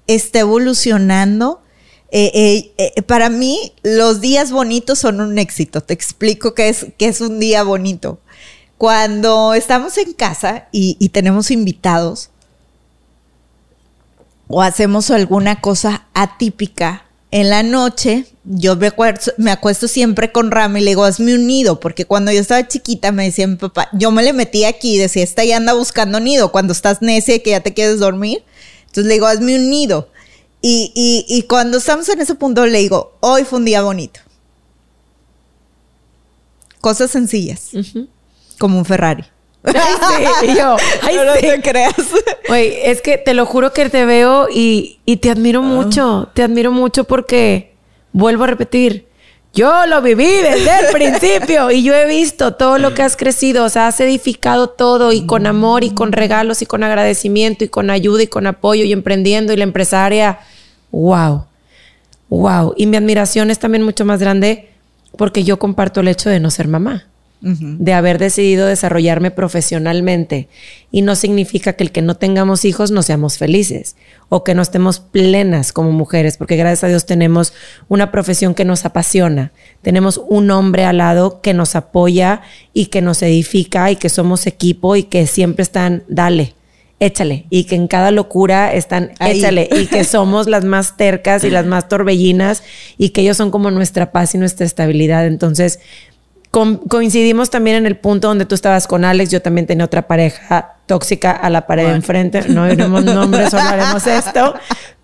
está 0.07 0.39
evolucionando. 0.39 1.61
Eh, 2.11 2.73
eh, 2.79 3.03
para 3.03 3.29
mí, 3.29 3.75
los 3.83 4.23
días 4.23 4.53
bonitos 4.53 5.01
son 5.01 5.21
un 5.21 5.39
éxito. 5.39 5.83
Te 5.83 5.93
explico 5.93 6.55
qué 6.55 6.71
es, 6.71 6.87
qué 6.97 7.09
es 7.09 7.21
un 7.21 7.39
día 7.39 7.63
bonito. 7.63 8.21
Cuando 8.79 9.55
estamos 9.55 9.99
en 9.99 10.13
casa 10.13 10.69
y, 10.71 11.09
tenemos 11.09 11.51
invitados 11.51 12.31
o 14.47 14.63
hacemos 14.63 15.11
alguna 15.11 15.61
cosa 15.61 16.07
atípica, 16.15 17.05
en 17.31 17.51
la 17.51 17.63
noche 17.65 18.25
yo 18.45 18.77
me, 18.77 18.87
acuesto, 19.51 19.89
siempre 19.89 20.33
con 20.33 20.51
Rami 20.51 20.81
y 20.81 20.85
le 20.85 20.91
digo, 20.93 21.05
hazme 21.05 21.35
un 21.35 21.47
nido, 21.47 21.81
porque 21.81 22.07
cuando 22.07 22.33
yo 22.33 22.41
estaba 22.41 22.67
chiquita 22.67 23.11
me 23.11 23.25
decía 23.25 23.49
mi 23.49 23.57
papá, 23.57 23.91
yo 23.93 24.13
me 24.13 24.23
le 24.23 24.33
metí 24.33 24.65
aquí 24.65 24.95
y 24.95 24.99
decía, 24.99 25.25
esta 25.25 25.45
ya 25.45 25.57
anda 25.57 25.75
buscando 25.75 26.21
nido, 26.21 26.53
cuando 26.53 26.73
estás 26.73 27.03
necia 27.03 27.35
y 27.35 27.41
que 27.41 27.51
ya 27.51 27.61
te 27.61 27.75
quieres 27.75 27.99
dormir. 27.99 28.45
Entonces 28.83 29.07
le 29.07 29.15
digo, 29.15 29.27
hazme 29.27 29.57
un 29.57 29.69
nido. 29.69 30.09
Y, 30.63 31.45
cuando 31.49 31.79
estamos 31.79 32.09
en 32.09 32.21
ese 32.21 32.37
punto 32.37 32.65
le 32.65 32.79
digo, 32.79 33.17
hoy 33.21 33.45
fue 33.45 33.59
un 33.59 33.65
día 33.65 33.83
bonito. 33.83 34.21
Cosas 36.81 37.11
sencillas 37.11 37.73
como 38.59 38.79
un 38.79 38.85
Ferrari. 38.85 39.25
sí, 39.65 40.47
y 40.49 40.55
yo, 40.55 40.77
no 41.25 41.33
te 41.41 41.61
creas. 41.63 41.95
Güey, 42.49 42.75
es 42.85 43.03
que 43.03 43.19
te 43.19 43.35
lo 43.35 43.47
juro 43.47 43.73
que 43.73 43.89
te 43.89 44.05
veo 44.05 44.49
y, 44.53 44.99
te 45.21 45.31
admiro 45.31 45.61
ah. 45.61 45.65
mucho. 45.65 46.31
Te 46.35 46.43
admiro 46.43 46.73
mucho 46.73 47.05
porque, 47.05 47.75
vuelvo 48.13 48.45
a 48.45 48.49
repetir, 48.49 49.09
yo 49.55 49.87
lo 49.87 50.03
viví 50.03 50.27
desde 50.27 50.87
el 50.87 50.87
principio 50.93 51.71
y 51.71 51.83
yo 51.83 51.95
he 51.95 52.07
visto 52.07 52.55
todo 52.55 52.79
lo 52.79 52.95
que 52.95 53.03
has 53.03 53.17
crecido. 53.17 53.65
O 53.65 53.69
sea, 53.69 53.89
has 53.89 54.01
edificado 54.01 54.69
todo 54.69 55.13
y 55.13 55.27
con 55.27 55.47
amor 55.47 55.85
y 55.85 55.91
con 55.91 56.13
regalos 56.13 56.63
y 56.63 56.67
con 56.67 56.85
agradecimiento 56.85 57.65
y 57.65 57.69
con 57.69 57.91
ayuda 57.91 58.23
y 58.23 58.27
con 58.29 58.47
apoyo 58.47 58.85
y 58.85 58.93
emprendiendo 58.93 59.53
y 59.53 59.57
la 59.57 59.65
empresaria. 59.65 60.39
¡Wow! 60.93 61.47
¡Wow! 62.29 62.75
Y 62.77 62.87
mi 62.87 62.97
admiración 62.97 63.51
es 63.51 63.59
también 63.59 63.83
mucho 63.83 64.05
más 64.05 64.21
grande 64.21 64.71
porque 65.17 65.43
yo 65.43 65.59
comparto 65.59 66.01
el 66.01 66.09
hecho 66.09 66.31
de 66.31 66.41
no 66.41 66.51
ser 66.51 66.69
mamá. 66.69 67.07
De 67.41 67.93
haber 67.93 68.19
decidido 68.19 68.67
desarrollarme 68.67 69.31
profesionalmente. 69.31 70.49
Y 70.91 71.03
no 71.03 71.15
significa 71.15 71.75
que 71.75 71.85
el 71.85 71.93
que 71.93 72.03
no 72.03 72.17
tengamos 72.17 72.65
hijos 72.65 72.91
no 72.91 73.03
seamos 73.03 73.39
felices 73.39 73.97
o 74.29 74.43
que 74.43 74.55
no 74.55 74.63
estemos 74.63 75.01
plenas 75.01 75.73
como 75.73 75.93
mujeres, 75.93 76.37
porque 76.37 76.57
gracias 76.57 76.85
a 76.85 76.89
Dios 76.89 77.07
tenemos 77.07 77.53
una 77.89 78.11
profesión 78.11 78.55
que 78.55 78.65
nos 78.65 78.85
apasiona, 78.85 79.53
tenemos 79.83 80.21
un 80.29 80.51
hombre 80.51 80.85
al 80.85 80.99
lado 80.99 81.41
que 81.41 81.55
nos 81.55 81.77
apoya 81.77 82.43
y 82.73 82.87
que 82.87 83.03
nos 83.03 83.23
edifica 83.23 83.91
y 83.91 83.97
que 83.97 84.09
somos 84.09 84.47
equipo 84.47 84.97
y 84.97 85.05
que 85.05 85.27
siempre 85.27 85.63
están, 85.63 86.05
dale, 86.09 86.55
échale. 87.01 87.47
Y 87.51 87.65
que 87.65 87.75
en 87.75 87.89
cada 87.89 88.11
locura 88.11 88.73
están, 88.73 89.13
échale. 89.21 89.69
Y 89.71 89.87
que 89.87 90.05
somos 90.05 90.47
las 90.47 90.65
más 90.65 90.97
tercas 90.97 91.45
y 91.45 91.51
las 91.51 91.67
más 91.67 91.89
torbellinas 91.89 92.63
y 92.97 93.11
que 93.11 93.23
ellos 93.23 93.37
son 93.37 93.51
como 93.51 93.71
nuestra 93.71 94.13
paz 94.13 94.35
y 94.35 94.39
nuestra 94.39 94.67
estabilidad. 94.67 95.27
Entonces, 95.27 95.81
coincidimos 96.51 97.51
también 97.51 97.77
en 97.77 97.87
el 97.87 97.97
punto 97.97 98.29
donde 98.29 98.45
tú 98.45 98.55
estabas 98.55 98.87
con 98.87 99.05
Alex, 99.05 99.31
yo 99.31 99.43
también 99.43 99.67
tenía 99.67 99.85
otra 99.85 100.07
pareja 100.07 100.77
tóxica 100.87 101.33
a 101.33 101.51
la 101.51 101.67
pared 101.67 101.87
de 101.87 101.93
enfrente, 101.93 102.49
no 102.49 102.67
diremos 102.67 103.05
nombres, 103.05 103.51
solo 103.51 103.63
haremos 103.63 104.07
esto, 104.07 104.55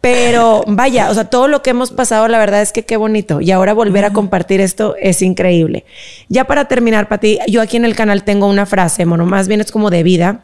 pero 0.00 0.64
vaya, 0.66 1.10
o 1.10 1.14
sea, 1.14 1.24
todo 1.24 1.46
lo 1.46 1.62
que 1.62 1.70
hemos 1.70 1.90
pasado, 1.90 2.26
la 2.28 2.38
verdad 2.38 2.62
es 2.62 2.72
que 2.72 2.84
qué 2.84 2.96
bonito, 2.96 3.40
y 3.40 3.50
ahora 3.50 3.74
volver 3.74 4.04
a 4.06 4.12
compartir 4.12 4.60
esto 4.60 4.96
es 4.98 5.20
increíble. 5.20 5.84
Ya 6.28 6.44
para 6.44 6.66
terminar, 6.66 7.08
Pati, 7.08 7.38
yo 7.48 7.60
aquí 7.60 7.76
en 7.76 7.84
el 7.84 7.94
canal 7.94 8.24
tengo 8.24 8.46
una 8.46 8.64
frase, 8.64 9.04
bueno, 9.04 9.26
más 9.26 9.46
bien 9.46 9.60
es 9.60 9.70
como 9.70 9.90
de 9.90 10.02
vida, 10.02 10.40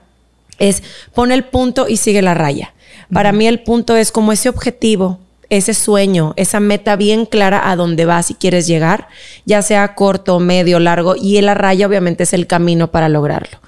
es 0.59 0.83
pon 1.15 1.33
el 1.33 1.45
punto 1.45 1.89
y 1.89 1.97
sigue 1.97 2.21
la 2.21 2.35
raya. 2.35 2.75
Para 3.13 3.33
mí 3.33 3.47
el 3.47 3.61
punto 3.61 3.97
es 3.97 4.13
como 4.13 4.33
ese 4.33 4.49
objetivo 4.49 5.19
ese 5.51 5.75
sueño, 5.75 6.33
esa 6.37 6.61
meta 6.61 6.97
bien 6.97 7.27
clara 7.27 7.71
a 7.71 7.77
dónde 7.77 8.05
vas 8.05 8.31
y 8.31 8.35
quieres 8.35 8.67
llegar, 8.67 9.09
ya 9.45 9.63
sea 9.63 9.95
corto, 9.95 10.39
medio, 10.39 10.79
largo, 10.79 11.17
y 11.17 11.41
la 11.41 11.55
raya 11.55 11.87
obviamente 11.87 12.23
es 12.23 12.33
el 12.33 12.47
camino 12.47 12.91
para 12.91 13.09
lograrlo. 13.09 13.59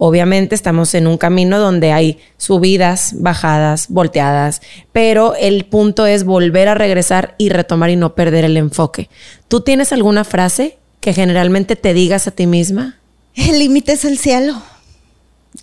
Obviamente 0.00 0.54
estamos 0.54 0.94
en 0.94 1.08
un 1.08 1.18
camino 1.18 1.58
donde 1.58 1.92
hay 1.92 2.18
subidas, 2.36 3.14
bajadas, 3.16 3.86
volteadas, 3.88 4.62
pero 4.92 5.34
el 5.34 5.64
punto 5.64 6.06
es 6.06 6.24
volver 6.24 6.68
a 6.68 6.74
regresar 6.74 7.34
y 7.36 7.48
retomar 7.48 7.90
y 7.90 7.96
no 7.96 8.14
perder 8.14 8.44
el 8.44 8.56
enfoque. 8.56 9.08
¿Tú 9.48 9.60
tienes 9.60 9.92
alguna 9.92 10.22
frase 10.24 10.78
que 11.00 11.14
generalmente 11.14 11.74
te 11.74 11.94
digas 11.94 12.28
a 12.28 12.30
ti 12.30 12.46
misma? 12.46 12.98
El 13.34 13.58
límite 13.58 13.92
es 13.92 14.04
el 14.04 14.18
cielo. 14.18 14.62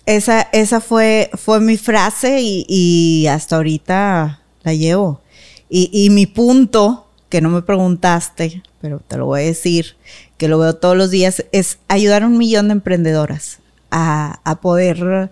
Esa, 0.04 0.42
esa 0.52 0.80
fue, 0.80 1.30
fue 1.34 1.60
mi 1.60 1.78
frase 1.78 2.40
y, 2.40 2.66
y 2.68 3.26
hasta 3.28 3.56
ahorita 3.56 4.40
la 4.62 4.74
llevo. 4.74 5.22
Y, 5.68 6.10
mi 6.10 6.26
punto, 6.26 7.06
que 7.28 7.40
no 7.40 7.50
me 7.50 7.62
preguntaste, 7.62 8.62
pero 8.80 9.00
te 9.00 9.16
lo 9.16 9.26
voy 9.26 9.40
a 9.42 9.46
decir, 9.46 9.96
que 10.38 10.46
lo 10.48 10.58
veo 10.58 10.76
todos 10.76 10.96
los 10.96 11.10
días, 11.10 11.44
es 11.50 11.78
ayudar 11.88 12.22
a 12.22 12.26
un 12.26 12.38
millón 12.38 12.68
de 12.68 12.72
emprendedoras 12.72 13.58
a, 13.90 14.58
poder... 14.62 15.30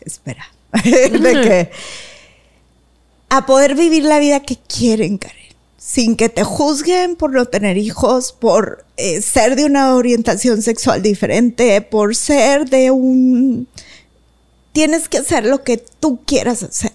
Espera. 0.00 0.46
a 3.28 3.46
poder 3.46 3.74
vivir 3.74 4.04
la 4.04 4.18
vida 4.18 4.40
que 4.40 4.56
quieren, 4.56 5.18
Karen. 5.18 5.36
Sin 5.76 6.16
que 6.16 6.28
te 6.28 6.42
juzguen 6.42 7.16
por 7.16 7.32
no 7.32 7.46
tener 7.46 7.76
hijos, 7.76 8.32
por 8.32 8.84
eh, 8.96 9.20
ser 9.20 9.56
de 9.56 9.66
una 9.66 9.94
orientación 9.94 10.62
sexual 10.62 11.02
diferente, 11.02 11.82
por 11.82 12.16
ser 12.16 12.68
de 12.70 12.90
un... 12.90 13.68
Tienes 14.72 15.08
que 15.08 15.18
hacer 15.18 15.44
lo 15.44 15.62
que 15.64 15.76
tú 15.76 16.20
quieras 16.24 16.62
hacer 16.62 16.92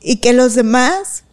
y 0.00 0.16
que 0.16 0.32
los 0.32 0.54
demás 0.54 1.24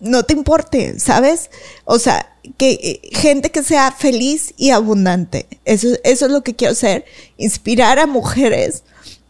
no 0.00 0.24
te 0.24 0.34
importe, 0.34 0.98
¿sabes? 1.00 1.50
O 1.84 1.98
sea, 1.98 2.34
que 2.58 2.72
eh, 2.72 3.00
gente 3.12 3.50
que 3.50 3.62
sea 3.62 3.92
feliz 3.92 4.54
y 4.56 4.70
abundante. 4.70 5.46
Eso, 5.64 5.88
eso 6.04 6.26
es 6.26 6.32
lo 6.32 6.42
que 6.42 6.54
quiero 6.54 6.72
hacer. 6.72 7.04
Inspirar 7.38 7.98
a 7.98 8.06
mujeres 8.06 8.82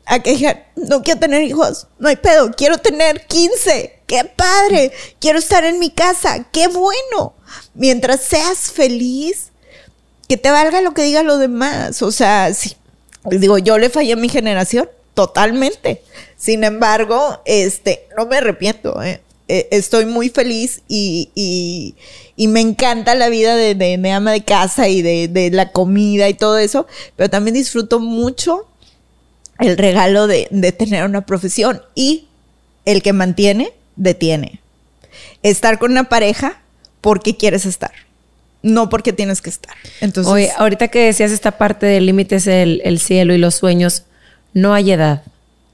a 0.07 0.21
que 0.21 0.33
digan, 0.37 0.63
no 0.77 1.03
quiero 1.03 1.21
tener 1.21 1.43
hijos, 1.43 1.89
no 1.99 2.09
hay 2.09 2.17
pedo, 2.17 2.53
quiero 2.53 2.79
tener 2.79 3.27
15, 3.27 4.03
qué 4.07 4.25
padre, 4.25 4.93
quiero 5.19 5.41
estar 5.41 5.65
en 5.65 5.81
mi 5.81 5.91
casa, 5.91 6.47
qué 6.53 6.69
bueno. 6.69 7.35
Mientras 7.75 8.23
seas 8.23 8.71
feliz, 8.71 9.51
que 10.29 10.37
te 10.37 10.51
valga 10.51 10.81
lo 10.81 10.95
que 10.95 11.03
digan 11.03 11.27
los 11.27 11.41
demás. 11.41 12.03
O 12.03 12.13
sea, 12.13 12.55
si, 12.55 12.77
digo, 13.25 13.59
yo 13.59 13.79
le 13.79 13.91
fallé 13.91 14.13
a 14.13 14.17
mi 14.17 14.29
generación, 14.29 14.89
totalmente. 15.17 16.03
Sin 16.37 16.63
embargo, 16.63 17.41
este, 17.47 18.07
no 18.17 18.27
me 18.27 18.37
arrepiento, 18.37 19.03
¿eh? 19.03 19.23
Eh, 19.49 19.69
estoy 19.71 20.07
muy 20.07 20.29
feliz 20.29 20.83
y, 20.89 21.95
me 22.37 22.61
encanta 22.61 23.15
la 23.15 23.29
vida 23.29 23.57
de, 23.57 23.75
de, 23.75 24.11
ama 24.11 24.33
de 24.33 24.45
casa 24.45 24.89
y 24.89 25.03
de, 25.03 25.51
la 25.53 25.71
comida 25.71 26.29
y 26.29 26.35
todo 26.35 26.59
eso, 26.59 26.87
pero 27.17 27.31
también 27.31 27.55
disfruto 27.55 27.99
mucho 27.99 28.67
el 29.59 29.79
regalo 29.79 30.27
de, 30.27 30.49
tener 30.77 31.05
una 31.05 31.25
profesión 31.25 31.81
y 31.95 32.27
el 32.85 33.03
que 33.03 33.13
mantiene, 33.13 33.73
detiene. 33.95 34.61
Estar 35.43 35.79
con 35.79 35.93
una 35.93 36.09
pareja 36.09 36.61
porque 37.01 37.37
quieres 37.37 37.65
estar, 37.65 37.93
no 38.63 38.91
porque 38.91 39.13
tienes 39.15 39.41
que 39.41 39.51
estar. 39.51 39.77
Entonces, 40.01 40.51
ahorita 40.59 40.89
que 40.89 41.07
decías 41.07 41.31
esta 41.31 41.57
parte 41.57 41.87
del 41.87 42.05
límite 42.05 42.37
es 42.37 42.49
el 42.49 42.99
cielo 42.99 43.33
y 43.33 43.39
los 43.39 43.55
sueños, 43.55 44.03
no 44.57 44.73
hay 44.73 44.91
edad 44.91 45.23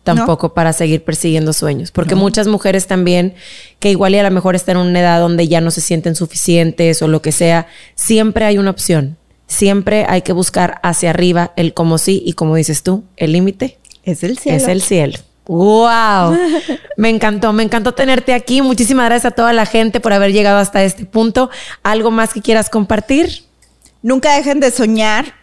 tampoco 0.02 0.54
para 0.54 0.72
seguir 0.72 1.04
persiguiendo 1.04 1.52
sueños. 1.52 1.92
Porque 1.92 2.16
muchas 2.16 2.48
mujeres 2.48 2.88
también, 2.88 3.34
que 3.78 3.90
igual 3.90 4.12
y 4.16 4.18
a 4.18 4.24
lo 4.24 4.30
mejor 4.32 4.56
están 4.56 4.76
en 4.76 4.88
una 4.88 4.98
edad 4.98 5.20
donde 5.20 5.46
ya 5.46 5.60
no 5.60 5.70
se 5.70 5.80
sienten 5.80 6.16
suficientes 6.16 7.00
o 7.00 7.06
lo 7.06 7.22
que 7.22 7.30
sea, 7.30 7.68
siempre 7.94 8.44
hay 8.44 8.58
una 8.58 8.70
opción. 8.70 9.16
Siempre 9.46 10.04
hay 10.08 10.22
que 10.22 10.32
buscar 10.32 10.80
hacia 10.82 11.10
arriba 11.10 11.52
el 11.54 11.74
como 11.74 11.96
sí 11.96 12.24
y 12.26 12.32
como 12.32 12.56
dices 12.56 12.82
tú, 12.82 13.04
el 13.16 13.32
límite 13.32 13.78
es 14.02 14.24
el 14.24 14.36
cielo. 14.36 14.56
Es 14.56 14.66
el 14.66 14.82
cielo. 14.82 15.18
¡Wow! 15.46 16.36
Me 16.96 17.08
encantó, 17.08 17.52
me 17.52 17.62
encantó 17.62 17.92
tenerte 17.92 18.34
aquí. 18.34 18.62
Muchísimas 18.62 19.06
gracias 19.06 19.32
a 19.32 19.34
toda 19.36 19.52
la 19.52 19.66
gente 19.66 20.00
por 20.00 20.12
haber 20.12 20.32
llegado 20.32 20.58
hasta 20.58 20.82
este 20.82 21.04
punto. 21.04 21.50
¿Algo 21.84 22.10
más 22.10 22.32
que 22.32 22.42
quieras 22.42 22.68
compartir? 22.68 23.44
Nunca 24.02 24.34
dejen 24.34 24.60
de 24.60 24.70
soñar 24.70 25.41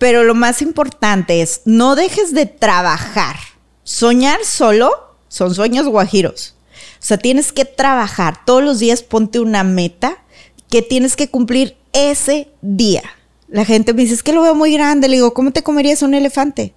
pero 0.00 0.24
lo 0.24 0.34
más 0.34 0.62
importante 0.62 1.42
es, 1.42 1.60
no 1.66 1.94
dejes 1.94 2.32
de 2.32 2.46
trabajar. 2.46 3.36
Soñar 3.84 4.40
solo 4.46 4.90
son 5.28 5.54
sueños 5.54 5.86
guajiros. 5.86 6.56
O 6.94 7.02
sea, 7.02 7.18
tienes 7.18 7.52
que 7.52 7.66
trabajar. 7.66 8.46
Todos 8.46 8.64
los 8.64 8.78
días 8.78 9.02
ponte 9.02 9.40
una 9.40 9.62
meta 9.62 10.24
que 10.70 10.80
tienes 10.80 11.16
que 11.16 11.28
cumplir 11.28 11.76
ese 11.92 12.48
día. 12.62 13.02
La 13.46 13.66
gente 13.66 13.92
me 13.92 14.00
dice, 14.00 14.14
es 14.14 14.22
que 14.22 14.32
lo 14.32 14.40
veo 14.40 14.54
muy 14.54 14.72
grande. 14.72 15.06
Le 15.06 15.16
digo, 15.16 15.34
¿cómo 15.34 15.50
te 15.50 15.62
comerías 15.62 16.00
un 16.00 16.14
elefante? 16.14 16.72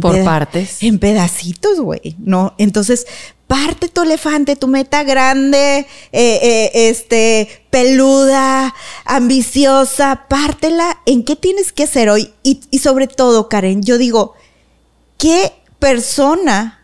Por 0.00 0.22
partes. 0.22 0.84
En 0.84 1.00
pedacitos, 1.00 1.80
güey. 1.80 2.14
No, 2.20 2.54
entonces 2.58 3.08
parte 3.46 3.88
tu 3.88 4.02
elefante, 4.02 4.56
tu 4.56 4.66
meta 4.66 5.02
grande, 5.02 5.86
eh, 6.12 6.38
eh, 6.42 6.70
este, 6.88 7.64
peluda, 7.70 8.74
ambiciosa, 9.04 10.24
pártela 10.28 11.00
en 11.04 11.22
qué 11.22 11.36
tienes 11.36 11.72
que 11.72 11.84
hacer 11.84 12.08
hoy. 12.08 12.32
Y, 12.42 12.60
sobre 12.78 13.06
todo, 13.06 13.48
Karen, 13.48 13.82
yo 13.82 13.98
digo, 13.98 14.34
¿qué 15.18 15.52
persona 15.78 16.80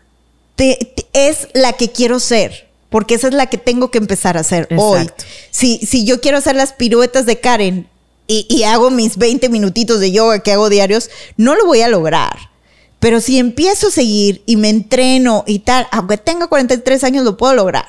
es 1.13 1.47
la 1.53 1.73
que 1.73 1.91
quiero 1.91 2.19
ser? 2.19 2.69
Porque 2.89 3.15
esa 3.15 3.27
es 3.29 3.33
la 3.33 3.47
que 3.47 3.57
tengo 3.57 3.91
que 3.91 3.97
empezar 3.97 4.37
a 4.37 4.41
hacer 4.41 4.67
hoy. 4.77 5.09
Si, 5.51 5.77
si 5.79 6.05
yo 6.05 6.21
quiero 6.21 6.37
hacer 6.37 6.55
las 6.55 6.73
piruetas 6.73 7.25
de 7.25 7.39
Karen 7.39 7.87
y, 8.27 8.45
y 8.47 8.63
hago 8.63 8.91
mis 8.91 9.17
20 9.17 9.49
minutitos 9.49 9.99
de 9.99 10.11
yoga 10.11 10.39
que 10.39 10.51
hago 10.51 10.69
diarios, 10.69 11.09
no 11.35 11.55
lo 11.55 11.65
voy 11.65 11.81
a 11.81 11.87
lograr. 11.87 12.49
Pero 12.99 13.21
si 13.21 13.39
empiezo 13.39 13.87
a 13.87 13.91
seguir 13.91 14.43
y 14.45 14.57
me 14.57 14.69
entreno 14.69 15.43
y 15.47 15.59
tal, 15.59 15.87
aunque 15.91 16.17
tenga 16.17 16.47
43 16.47 17.03
años, 17.03 17.23
lo 17.23 17.37
puedo 17.37 17.53
lograr. 17.53 17.85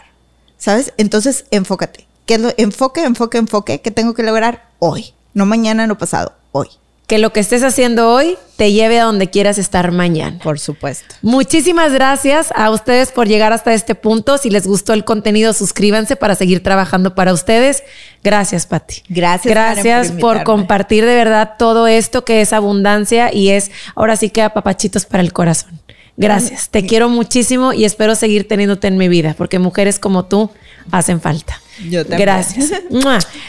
¿Sabes? 0.58 0.92
Entonces, 0.98 1.46
enfócate. 1.50 2.06
¿Qué 2.26 2.34
es 2.34 2.40
lo? 2.40 2.50
Enfoque, 2.56 3.02
enfoque, 3.02 3.38
enfoque. 3.38 3.80
¿Qué 3.80 3.90
tengo 3.90 4.14
que 4.14 4.22
lograr 4.22 4.68
hoy? 4.78 5.14
No 5.34 5.46
mañana, 5.46 5.86
no 5.86 5.96
pasado, 5.98 6.34
hoy 6.52 6.68
que 7.10 7.18
lo 7.18 7.32
que 7.32 7.40
estés 7.40 7.64
haciendo 7.64 8.14
hoy 8.14 8.38
te 8.54 8.70
lleve 8.70 9.00
a 9.00 9.02
donde 9.02 9.28
quieras 9.28 9.58
estar 9.58 9.90
mañana. 9.90 10.38
Por 10.44 10.60
supuesto. 10.60 11.16
Muchísimas 11.22 11.92
gracias 11.92 12.52
a 12.54 12.70
ustedes 12.70 13.10
por 13.10 13.26
llegar 13.26 13.52
hasta 13.52 13.74
este 13.74 13.96
punto. 13.96 14.38
Si 14.38 14.48
les 14.48 14.64
gustó 14.64 14.92
el 14.92 15.04
contenido, 15.04 15.52
suscríbanse 15.52 16.14
para 16.14 16.36
seguir 16.36 16.62
trabajando 16.62 17.16
para 17.16 17.32
ustedes. 17.32 17.82
Gracias, 18.22 18.68
Patti. 18.68 19.02
Gracias. 19.08 19.52
Gracias 19.52 20.12
por, 20.12 20.44
compartir 20.44 21.04
de 21.04 21.16
verdad 21.16 21.54
todo 21.58 21.88
esto 21.88 22.24
que 22.24 22.42
es 22.42 22.52
abundancia 22.52 23.34
y 23.34 23.48
es 23.48 23.72
ahora 23.96 24.14
sí 24.14 24.30
que 24.30 24.48
papachitos 24.48 25.04
para 25.04 25.24
el 25.24 25.32
corazón. 25.32 25.80
Gracias. 26.16 26.70
Te 26.70 26.86
quiero 26.86 27.08
muchísimo 27.08 27.72
y 27.72 27.86
espero 27.86 28.14
seguir 28.14 28.46
teniéndote 28.46 28.86
en 28.86 28.96
mi 28.96 29.08
vida 29.08 29.34
porque 29.36 29.58
mujeres 29.58 29.98
como 29.98 30.26
tú 30.26 30.48
hacen 30.92 31.20
falta. 31.20 31.60
Yo 31.88 32.04
también. 32.04 32.20
Gracias. 32.20 32.72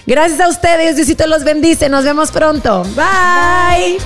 Gracias 0.06 0.40
a 0.40 0.48
ustedes. 0.48 0.96
Diosito 0.96 1.28
los 1.28 1.44
bendice. 1.44 1.90
Nos 1.90 2.04
vemos 2.04 2.32
pronto. 2.32 2.84
Bye. 2.96 3.98